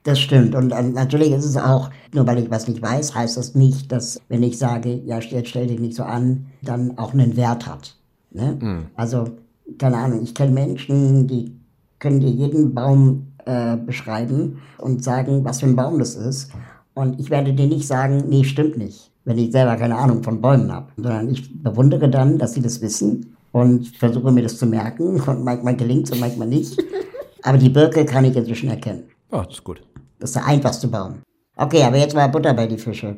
Das 0.04 0.20
stimmt. 0.20 0.56
Und 0.56 0.72
äh, 0.72 0.82
natürlich 0.84 1.32
ist 1.32 1.46
es 1.46 1.58
auch, 1.58 1.90
nur 2.14 2.26
weil 2.26 2.40
ich 2.40 2.50
was 2.50 2.68
nicht 2.68 2.82
weiß, 2.82 3.16
heißt 3.16 3.38
das 3.38 3.56
nicht, 3.56 3.92
dass 3.92 4.22
wenn 4.30 4.44
ich 4.44 4.58
sage, 4.58 5.02
ja, 5.06 5.20
jetzt 5.20 5.50
stell 5.50 5.68
dich 5.68 5.80
nicht 5.80 5.96
so 5.96 6.04
an, 6.04 6.48
dann 6.62 6.98
auch 6.98 7.14
einen 7.14 7.36
Wert 7.36 7.68
hat. 7.68 7.96
Ne? 8.32 8.58
Mhm. 8.60 8.86
Also, 8.96 9.26
keine 9.78 9.98
Ahnung, 9.98 10.22
ich 10.24 10.34
kenne 10.34 10.52
Menschen, 10.52 11.28
die 11.28 11.56
können 12.00 12.20
dir 12.20 12.30
jeden 12.30 12.74
Baum 12.74 13.34
äh, 13.46 13.78
beschreiben 13.78 14.60
und 14.78 15.04
sagen, 15.04 15.44
was 15.44 15.60
für 15.60 15.68
ein 15.68 15.76
Baum 15.76 16.00
das 16.00 16.16
ist. 16.16 16.52
Und 16.94 17.20
ich 17.20 17.30
werde 17.30 17.54
dir 17.54 17.68
nicht 17.68 17.88
sagen, 17.88 18.24
nee, 18.28 18.44
stimmt 18.44 18.78
nicht, 18.78 19.12
wenn 19.26 19.38
ich 19.38 19.52
selber 19.52 19.76
keine 19.76 19.96
Ahnung 19.96 20.24
von 20.24 20.42
Bäumen 20.42 20.72
habe. 20.72 20.88
Sondern 20.98 21.30
ich 21.30 21.62
bewundere 21.62 22.10
dann, 22.10 22.38
dass 22.38 22.54
sie 22.54 22.62
das 22.62 22.82
wissen 22.82 23.36
und 23.52 23.88
versuche 23.98 24.32
mir 24.32 24.44
das 24.44 24.58
zu 24.58 24.66
merken. 24.66 25.20
Und 25.20 25.44
manchmal 25.44 25.76
gelingt 25.76 26.06
es 26.06 26.12
und 26.12 26.20
manchmal 26.20 26.48
nicht. 26.48 26.82
Aber 27.44 27.58
die 27.58 27.70
Birke 27.70 28.06
kann 28.06 28.26
ich 28.26 28.36
inzwischen 28.36 28.70
erkennen. 28.70 29.04
Oh, 29.32 29.42
das 29.46 29.56
ist 29.56 29.64
gut. 29.64 29.82
Das 30.20 30.32
ist 30.32 30.36
der 30.36 30.46
einfachste 30.46 30.88
Baum. 30.88 31.20
Okay, 31.56 31.84
aber 31.84 31.98
jetzt 31.98 32.16
mal 32.16 32.28
Butter 32.28 32.54
bei 32.54 32.68
die 32.68 32.78
Fische. 32.78 33.18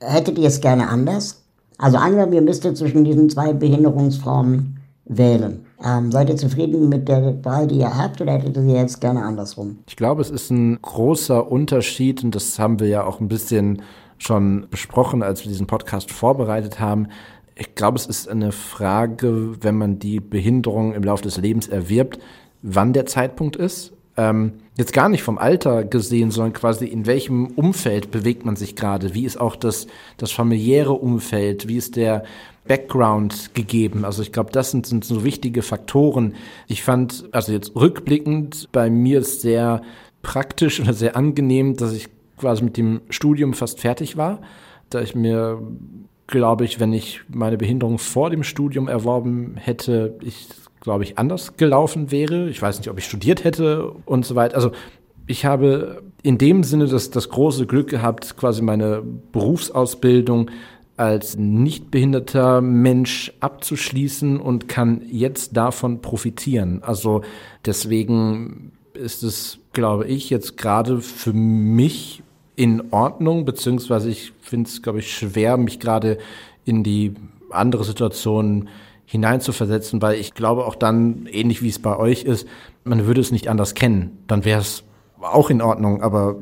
Hättet 0.00 0.38
ihr 0.38 0.48
es 0.48 0.60
gerne 0.60 0.88
anders? 0.88 1.44
Also 1.78 1.96
angenommen, 1.96 2.32
ihr 2.32 2.42
müsstet 2.42 2.76
zwischen 2.76 3.04
diesen 3.04 3.30
zwei 3.30 3.52
Behinderungsformen 3.52 4.78
wählen. 5.04 5.64
Ähm, 5.84 6.10
seid 6.12 6.28
ihr 6.28 6.36
zufrieden 6.36 6.88
mit 6.88 7.08
der 7.08 7.44
Wahl, 7.44 7.66
die 7.66 7.78
ihr 7.78 7.96
habt, 7.96 8.20
oder 8.20 8.32
hättet 8.32 8.56
ihr 8.56 8.62
sie 8.62 8.72
jetzt 8.72 9.00
gerne 9.00 9.22
andersrum? 9.24 9.78
Ich 9.86 9.96
glaube, 9.96 10.22
es 10.22 10.30
ist 10.30 10.50
ein 10.50 10.80
großer 10.82 11.50
Unterschied 11.50 12.22
und 12.24 12.34
das 12.34 12.58
haben 12.58 12.80
wir 12.80 12.88
ja 12.88 13.04
auch 13.04 13.20
ein 13.20 13.28
bisschen 13.28 13.82
schon 14.18 14.66
besprochen, 14.70 15.22
als 15.22 15.44
wir 15.44 15.50
diesen 15.50 15.66
Podcast 15.66 16.10
vorbereitet 16.10 16.80
haben. 16.80 17.08
Ich 17.54 17.74
glaube, 17.74 17.96
es 17.96 18.06
ist 18.06 18.28
eine 18.28 18.52
Frage, 18.52 19.62
wenn 19.62 19.76
man 19.76 19.98
die 19.98 20.20
Behinderung 20.20 20.94
im 20.94 21.02
Laufe 21.02 21.22
des 21.22 21.38
Lebens 21.38 21.68
erwirbt, 21.68 22.18
wann 22.62 22.92
der 22.92 23.06
Zeitpunkt 23.06 23.56
ist. 23.56 23.92
Ähm, 24.18 24.54
jetzt 24.76 24.92
gar 24.92 25.08
nicht 25.08 25.22
vom 25.22 25.38
Alter 25.38 25.84
gesehen, 25.84 26.32
sondern 26.32 26.52
quasi 26.52 26.86
in 26.86 27.06
welchem 27.06 27.46
Umfeld 27.46 28.10
bewegt 28.10 28.44
man 28.44 28.56
sich 28.56 28.74
gerade? 28.74 29.14
Wie 29.14 29.24
ist 29.24 29.40
auch 29.40 29.54
das, 29.54 29.86
das 30.16 30.32
familiäre 30.32 30.92
Umfeld? 30.92 31.68
Wie 31.68 31.76
ist 31.76 31.94
der 31.94 32.24
Background 32.66 33.54
gegeben? 33.54 34.04
Also 34.04 34.22
ich 34.22 34.32
glaube, 34.32 34.50
das 34.50 34.72
sind, 34.72 34.86
sind 34.86 35.04
so 35.04 35.22
wichtige 35.22 35.62
Faktoren. 35.62 36.34
Ich 36.66 36.82
fand, 36.82 37.28
also 37.30 37.52
jetzt 37.52 37.76
rückblickend, 37.76 38.68
bei 38.72 38.90
mir 38.90 39.20
ist 39.20 39.40
sehr 39.40 39.82
praktisch 40.20 40.80
oder 40.80 40.94
sehr 40.94 41.16
angenehm, 41.16 41.76
dass 41.76 41.92
ich 41.92 42.08
quasi 42.38 42.64
mit 42.64 42.76
dem 42.76 43.02
Studium 43.10 43.54
fast 43.54 43.80
fertig 43.80 44.16
war, 44.16 44.40
da 44.90 45.00
ich 45.00 45.14
mir 45.14 45.62
glaube 46.28 46.64
ich, 46.64 46.78
wenn 46.78 46.92
ich 46.92 47.22
meine 47.28 47.56
Behinderung 47.56 47.98
vor 47.98 48.30
dem 48.30 48.44
Studium 48.44 48.86
erworben 48.86 49.56
hätte, 49.56 50.16
ich 50.22 50.46
glaube 50.80 51.02
ich, 51.02 51.18
anders 51.18 51.56
gelaufen 51.56 52.12
wäre. 52.12 52.48
Ich 52.48 52.62
weiß 52.62 52.78
nicht, 52.78 52.88
ob 52.88 52.98
ich 52.98 53.04
studiert 53.04 53.42
hätte 53.42 53.90
und 54.04 54.24
so 54.24 54.36
weiter. 54.36 54.54
Also 54.54 54.70
ich 55.26 55.44
habe 55.44 56.02
in 56.22 56.38
dem 56.38 56.62
Sinne 56.62 56.86
das, 56.86 57.10
das 57.10 57.28
große 57.28 57.66
Glück 57.66 57.88
gehabt, 57.88 58.36
quasi 58.36 58.62
meine 58.62 59.02
Berufsausbildung 59.32 60.50
als 60.96 61.36
nicht 61.36 61.90
behinderter 61.90 62.60
Mensch 62.60 63.32
abzuschließen 63.40 64.40
und 64.40 64.68
kann 64.68 65.02
jetzt 65.08 65.56
davon 65.56 66.00
profitieren. 66.00 66.82
Also 66.82 67.22
deswegen 67.64 68.72
ist 68.94 69.22
es, 69.22 69.58
glaube 69.72 70.06
ich, 70.06 70.28
jetzt 70.28 70.56
gerade 70.56 71.00
für 71.00 71.32
mich 71.32 72.22
in 72.58 72.92
Ordnung, 72.92 73.44
beziehungsweise 73.44 74.10
ich 74.10 74.32
finde 74.40 74.68
es, 74.68 74.82
glaube 74.82 74.98
ich, 74.98 75.16
schwer, 75.16 75.56
mich 75.56 75.78
gerade 75.78 76.18
in 76.64 76.82
die 76.82 77.14
andere 77.50 77.84
Situation 77.84 78.68
hineinzuversetzen, 79.06 80.02
weil 80.02 80.18
ich 80.18 80.34
glaube 80.34 80.66
auch 80.66 80.74
dann, 80.74 81.26
ähnlich 81.30 81.62
wie 81.62 81.68
es 81.68 81.78
bei 81.78 81.96
euch 81.96 82.24
ist, 82.24 82.48
man 82.82 83.06
würde 83.06 83.20
es 83.20 83.30
nicht 83.30 83.46
anders 83.46 83.74
kennen. 83.74 84.18
Dann 84.26 84.44
wäre 84.44 84.60
es 84.60 84.82
auch 85.20 85.50
in 85.50 85.62
Ordnung, 85.62 86.02
aber 86.02 86.34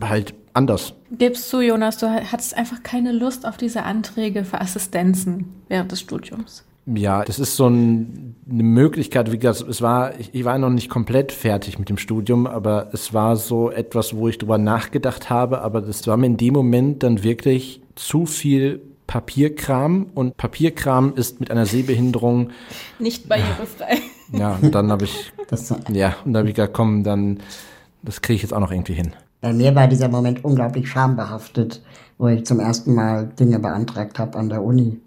halt 0.00 0.32
anders. 0.54 0.94
Gibst 1.10 1.52
du, 1.52 1.60
Jonas, 1.60 1.98
du 1.98 2.08
hattest 2.08 2.56
einfach 2.56 2.82
keine 2.82 3.12
Lust 3.12 3.46
auf 3.46 3.58
diese 3.58 3.82
Anträge 3.82 4.44
für 4.44 4.62
Assistenzen 4.62 5.52
während 5.68 5.92
des 5.92 6.00
Studiums. 6.00 6.64
Ja, 6.94 7.24
das 7.24 7.38
ist 7.38 7.56
so 7.56 7.68
ein, 7.68 8.36
eine 8.48 8.62
Möglichkeit, 8.62 9.30
wie 9.30 9.38
gesagt, 9.38 9.68
es 9.68 9.82
war, 9.82 10.18
ich, 10.18 10.34
ich 10.34 10.44
war 10.44 10.56
noch 10.58 10.70
nicht 10.70 10.88
komplett 10.88 11.32
fertig 11.32 11.78
mit 11.78 11.88
dem 11.88 11.98
Studium, 11.98 12.46
aber 12.46 12.88
es 12.92 13.12
war 13.12 13.36
so 13.36 13.70
etwas, 13.70 14.16
wo 14.16 14.28
ich 14.28 14.38
drüber 14.38 14.58
nachgedacht 14.58 15.28
habe, 15.28 15.60
aber 15.60 15.82
das 15.82 16.06
war 16.06 16.16
mir 16.16 16.26
in 16.26 16.36
dem 16.36 16.54
Moment 16.54 17.02
dann 17.02 17.22
wirklich 17.22 17.82
zu 17.94 18.26
viel 18.26 18.80
Papierkram 19.06 20.06
und 20.14 20.36
Papierkram 20.36 21.14
ist 21.14 21.40
mit 21.40 21.50
einer 21.50 21.66
Sehbehinderung 21.66 22.50
nicht 22.98 23.28
barrierefrei. 23.28 23.98
Ja, 24.32 24.58
und 24.60 24.74
dann 24.74 24.90
habe 24.90 25.04
ich 25.04 25.32
das, 25.48 25.74
ja, 25.92 26.16
und 26.24 26.32
dann 26.32 26.40
habe 26.40 26.48
ich 26.48 26.54
gesagt, 26.54 26.74
komm, 26.74 27.04
dann 27.04 27.40
das 28.02 28.22
kriege 28.22 28.36
ich 28.36 28.42
jetzt 28.42 28.52
auch 28.52 28.60
noch 28.60 28.70
irgendwie 28.70 28.94
hin. 28.94 29.12
Bei 29.40 29.52
mir 29.52 29.74
war 29.74 29.88
dieser 29.88 30.08
Moment 30.08 30.44
unglaublich 30.44 30.88
schambehaftet, 30.88 31.82
wo 32.18 32.28
ich 32.28 32.44
zum 32.44 32.60
ersten 32.60 32.94
Mal 32.94 33.28
Dinge 33.38 33.58
beantragt 33.58 34.18
habe 34.18 34.38
an 34.38 34.48
der 34.48 34.62
Uni. 34.62 35.00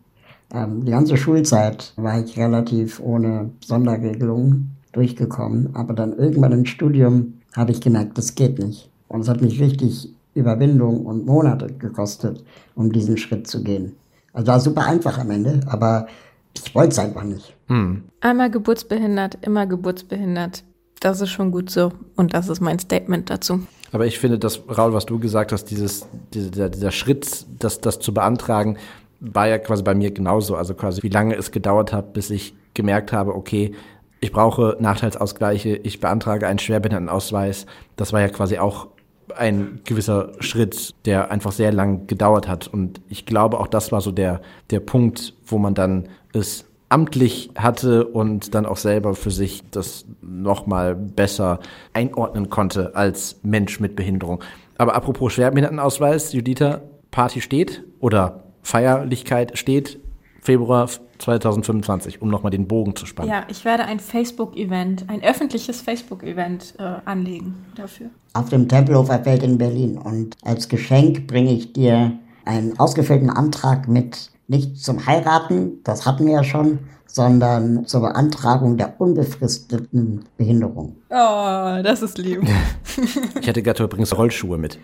Ähm, 0.53 0.85
die 0.85 0.91
ganze 0.91 1.17
Schulzeit 1.17 1.93
war 1.95 2.23
ich 2.23 2.37
relativ 2.37 2.99
ohne 2.99 3.51
Sonderregelungen 3.63 4.75
durchgekommen, 4.91 5.69
aber 5.73 5.93
dann 5.93 6.17
irgendwann 6.17 6.51
im 6.51 6.65
Studium 6.65 7.41
habe 7.55 7.71
ich 7.71 7.81
gemerkt, 7.81 8.17
das 8.17 8.35
geht 8.35 8.59
nicht. 8.59 8.89
Und 9.07 9.21
es 9.21 9.29
hat 9.29 9.41
mich 9.41 9.59
richtig 9.61 10.13
Überwindung 10.33 11.05
und 11.05 11.25
Monate 11.25 11.67
gekostet, 11.67 12.43
um 12.75 12.91
diesen 12.91 13.17
Schritt 13.17 13.47
zu 13.47 13.63
gehen. 13.63 13.95
Also 14.33 14.47
war 14.47 14.59
super 14.59 14.85
einfach 14.85 15.17
am 15.19 15.31
Ende, 15.31 15.59
aber 15.67 16.07
ich 16.53 16.73
wollte 16.73 16.91
es 16.91 16.99
einfach 16.99 17.23
nicht. 17.23 17.55
Hm. 17.67 18.03
Einmal 18.21 18.49
geburtsbehindert, 18.49 19.37
immer 19.41 19.67
geburtsbehindert. 19.67 20.63
Das 20.99 21.19
ist 21.19 21.31
schon 21.31 21.51
gut 21.51 21.69
so. 21.69 21.91
Und 22.15 22.33
das 22.33 22.47
ist 22.47 22.61
mein 22.61 22.79
Statement 22.79 23.29
dazu. 23.29 23.61
Aber 23.91 24.05
ich 24.05 24.19
finde, 24.19 24.39
dass, 24.39 24.61
Raul, 24.69 24.93
was 24.93 25.05
du 25.05 25.19
gesagt 25.19 25.51
hast, 25.51 25.65
dieses, 25.65 26.05
dieser, 26.33 26.69
dieser 26.69 26.91
Schritt, 26.91 27.45
das, 27.59 27.81
das 27.81 27.99
zu 27.99 28.13
beantragen, 28.13 28.77
war 29.21 29.47
ja 29.47 29.57
quasi 29.59 29.83
bei 29.83 29.95
mir 29.95 30.11
genauso. 30.11 30.55
Also 30.55 30.73
quasi, 30.73 31.01
wie 31.03 31.09
lange 31.09 31.35
es 31.35 31.51
gedauert 31.51 31.93
hat, 31.93 32.13
bis 32.13 32.29
ich 32.29 32.53
gemerkt 32.73 33.13
habe, 33.13 33.35
okay, 33.35 33.73
ich 34.19 34.31
brauche 34.31 34.77
Nachteilsausgleiche, 34.79 35.77
ich 35.77 35.99
beantrage 35.99 36.47
einen 36.47 36.59
Schwerbehindertenausweis. 36.59 37.65
Das 37.95 38.13
war 38.13 38.21
ja 38.21 38.29
quasi 38.29 38.57
auch 38.57 38.87
ein 39.35 39.79
gewisser 39.85 40.33
Schritt, 40.39 40.93
der 41.05 41.31
einfach 41.31 41.51
sehr 41.51 41.71
lang 41.71 42.07
gedauert 42.07 42.47
hat. 42.47 42.67
Und 42.67 43.01
ich 43.09 43.25
glaube, 43.25 43.59
auch 43.59 43.67
das 43.67 43.91
war 43.91 44.01
so 44.01 44.11
der, 44.11 44.41
der 44.69 44.79
Punkt, 44.79 45.33
wo 45.45 45.57
man 45.57 45.73
dann 45.73 46.09
es 46.33 46.65
amtlich 46.89 47.51
hatte 47.55 48.05
und 48.05 48.53
dann 48.53 48.65
auch 48.65 48.77
selber 48.77 49.15
für 49.15 49.31
sich 49.31 49.63
das 49.71 50.05
nochmal 50.21 50.95
besser 50.95 51.59
einordnen 51.93 52.49
konnte 52.49 52.95
als 52.95 53.39
Mensch 53.43 53.79
mit 53.79 53.95
Behinderung. 53.95 54.43
Aber 54.77 54.95
apropos 54.95 55.33
Schwerbehindertenausweis, 55.33 56.33
Judita, 56.33 56.81
Party 57.09 57.39
steht 57.39 57.83
oder 57.99 58.43
Feierlichkeit 58.61 59.57
steht. 59.57 59.99
Februar 60.41 60.89
2025, 61.19 62.21
um 62.21 62.29
nochmal 62.29 62.49
den 62.49 62.67
Bogen 62.67 62.95
zu 62.95 63.05
spannen. 63.05 63.29
Ja, 63.29 63.45
ich 63.47 63.63
werde 63.63 63.85
ein 63.85 63.99
Facebook-Event, 63.99 65.05
ein 65.07 65.23
öffentliches 65.23 65.81
Facebook-Event 65.81 66.73
äh, 66.79 66.83
anlegen 67.05 67.53
dafür. 67.75 68.07
Auf 68.33 68.49
dem 68.49 68.67
Tempelhofer 68.67 69.23
Feld 69.23 69.43
in 69.43 69.59
Berlin. 69.59 69.99
Und 69.99 70.35
als 70.43 70.67
Geschenk 70.67 71.27
bringe 71.27 71.53
ich 71.53 71.73
dir 71.73 72.13
einen 72.45 72.79
ausgefüllten 72.79 73.29
Antrag 73.29 73.87
mit 73.87 74.31
nicht 74.47 74.77
zum 74.77 75.05
Heiraten, 75.05 75.83
das 75.83 76.05
hatten 76.05 76.25
wir 76.25 76.33
ja 76.33 76.43
schon, 76.43 76.79
sondern 77.05 77.85
zur 77.85 78.01
Beantragung 78.01 78.77
der 78.77 78.99
unbefristeten 78.99 80.25
Behinderung. 80.37 80.95
Oh, 81.09 81.81
das 81.83 82.01
ist 82.01 82.17
lieb. 82.17 82.41
ich 83.39 83.47
hätte 83.47 83.61
gerade 83.61 83.83
übrigens 83.83 84.17
Rollschuhe 84.17 84.57
mit. 84.57 84.79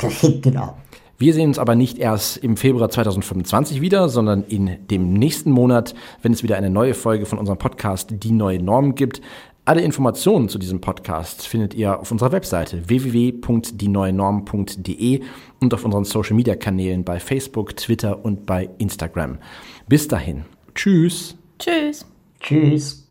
genau. 0.42 0.76
Wir 1.18 1.34
sehen 1.34 1.48
uns 1.48 1.58
aber 1.58 1.74
nicht 1.74 1.98
erst 1.98 2.36
im 2.38 2.56
Februar 2.56 2.90
2025 2.90 3.80
wieder, 3.80 4.08
sondern 4.08 4.44
in 4.44 4.78
dem 4.90 5.12
nächsten 5.12 5.50
Monat, 5.50 5.94
wenn 6.22 6.32
es 6.32 6.42
wieder 6.42 6.56
eine 6.56 6.70
neue 6.70 6.94
Folge 6.94 7.26
von 7.26 7.38
unserem 7.38 7.58
Podcast 7.58 8.08
Die 8.10 8.32
neue 8.32 8.62
Norm 8.62 8.94
gibt. 8.94 9.20
Alle 9.66 9.80
Informationen 9.80 10.50
zu 10.50 10.58
diesem 10.58 10.82
Podcast 10.82 11.46
findet 11.46 11.72
ihr 11.72 11.98
auf 11.98 12.10
unserer 12.10 12.32
Webseite 12.32 12.86
www.dieneuenorm.de 12.88 15.22
und 15.60 15.72
auf 15.72 15.86
unseren 15.86 16.04
Social 16.04 16.36
Media 16.36 16.54
Kanälen 16.54 17.02
bei 17.04 17.18
Facebook, 17.18 17.74
Twitter 17.76 18.22
und 18.24 18.44
bei 18.44 18.68
Instagram. 18.76 19.38
Bis 19.88 20.06
dahin. 20.06 20.44
Tschüss. 20.74 21.38
Tschüss. 21.58 22.04
Tschüss. 22.40 23.08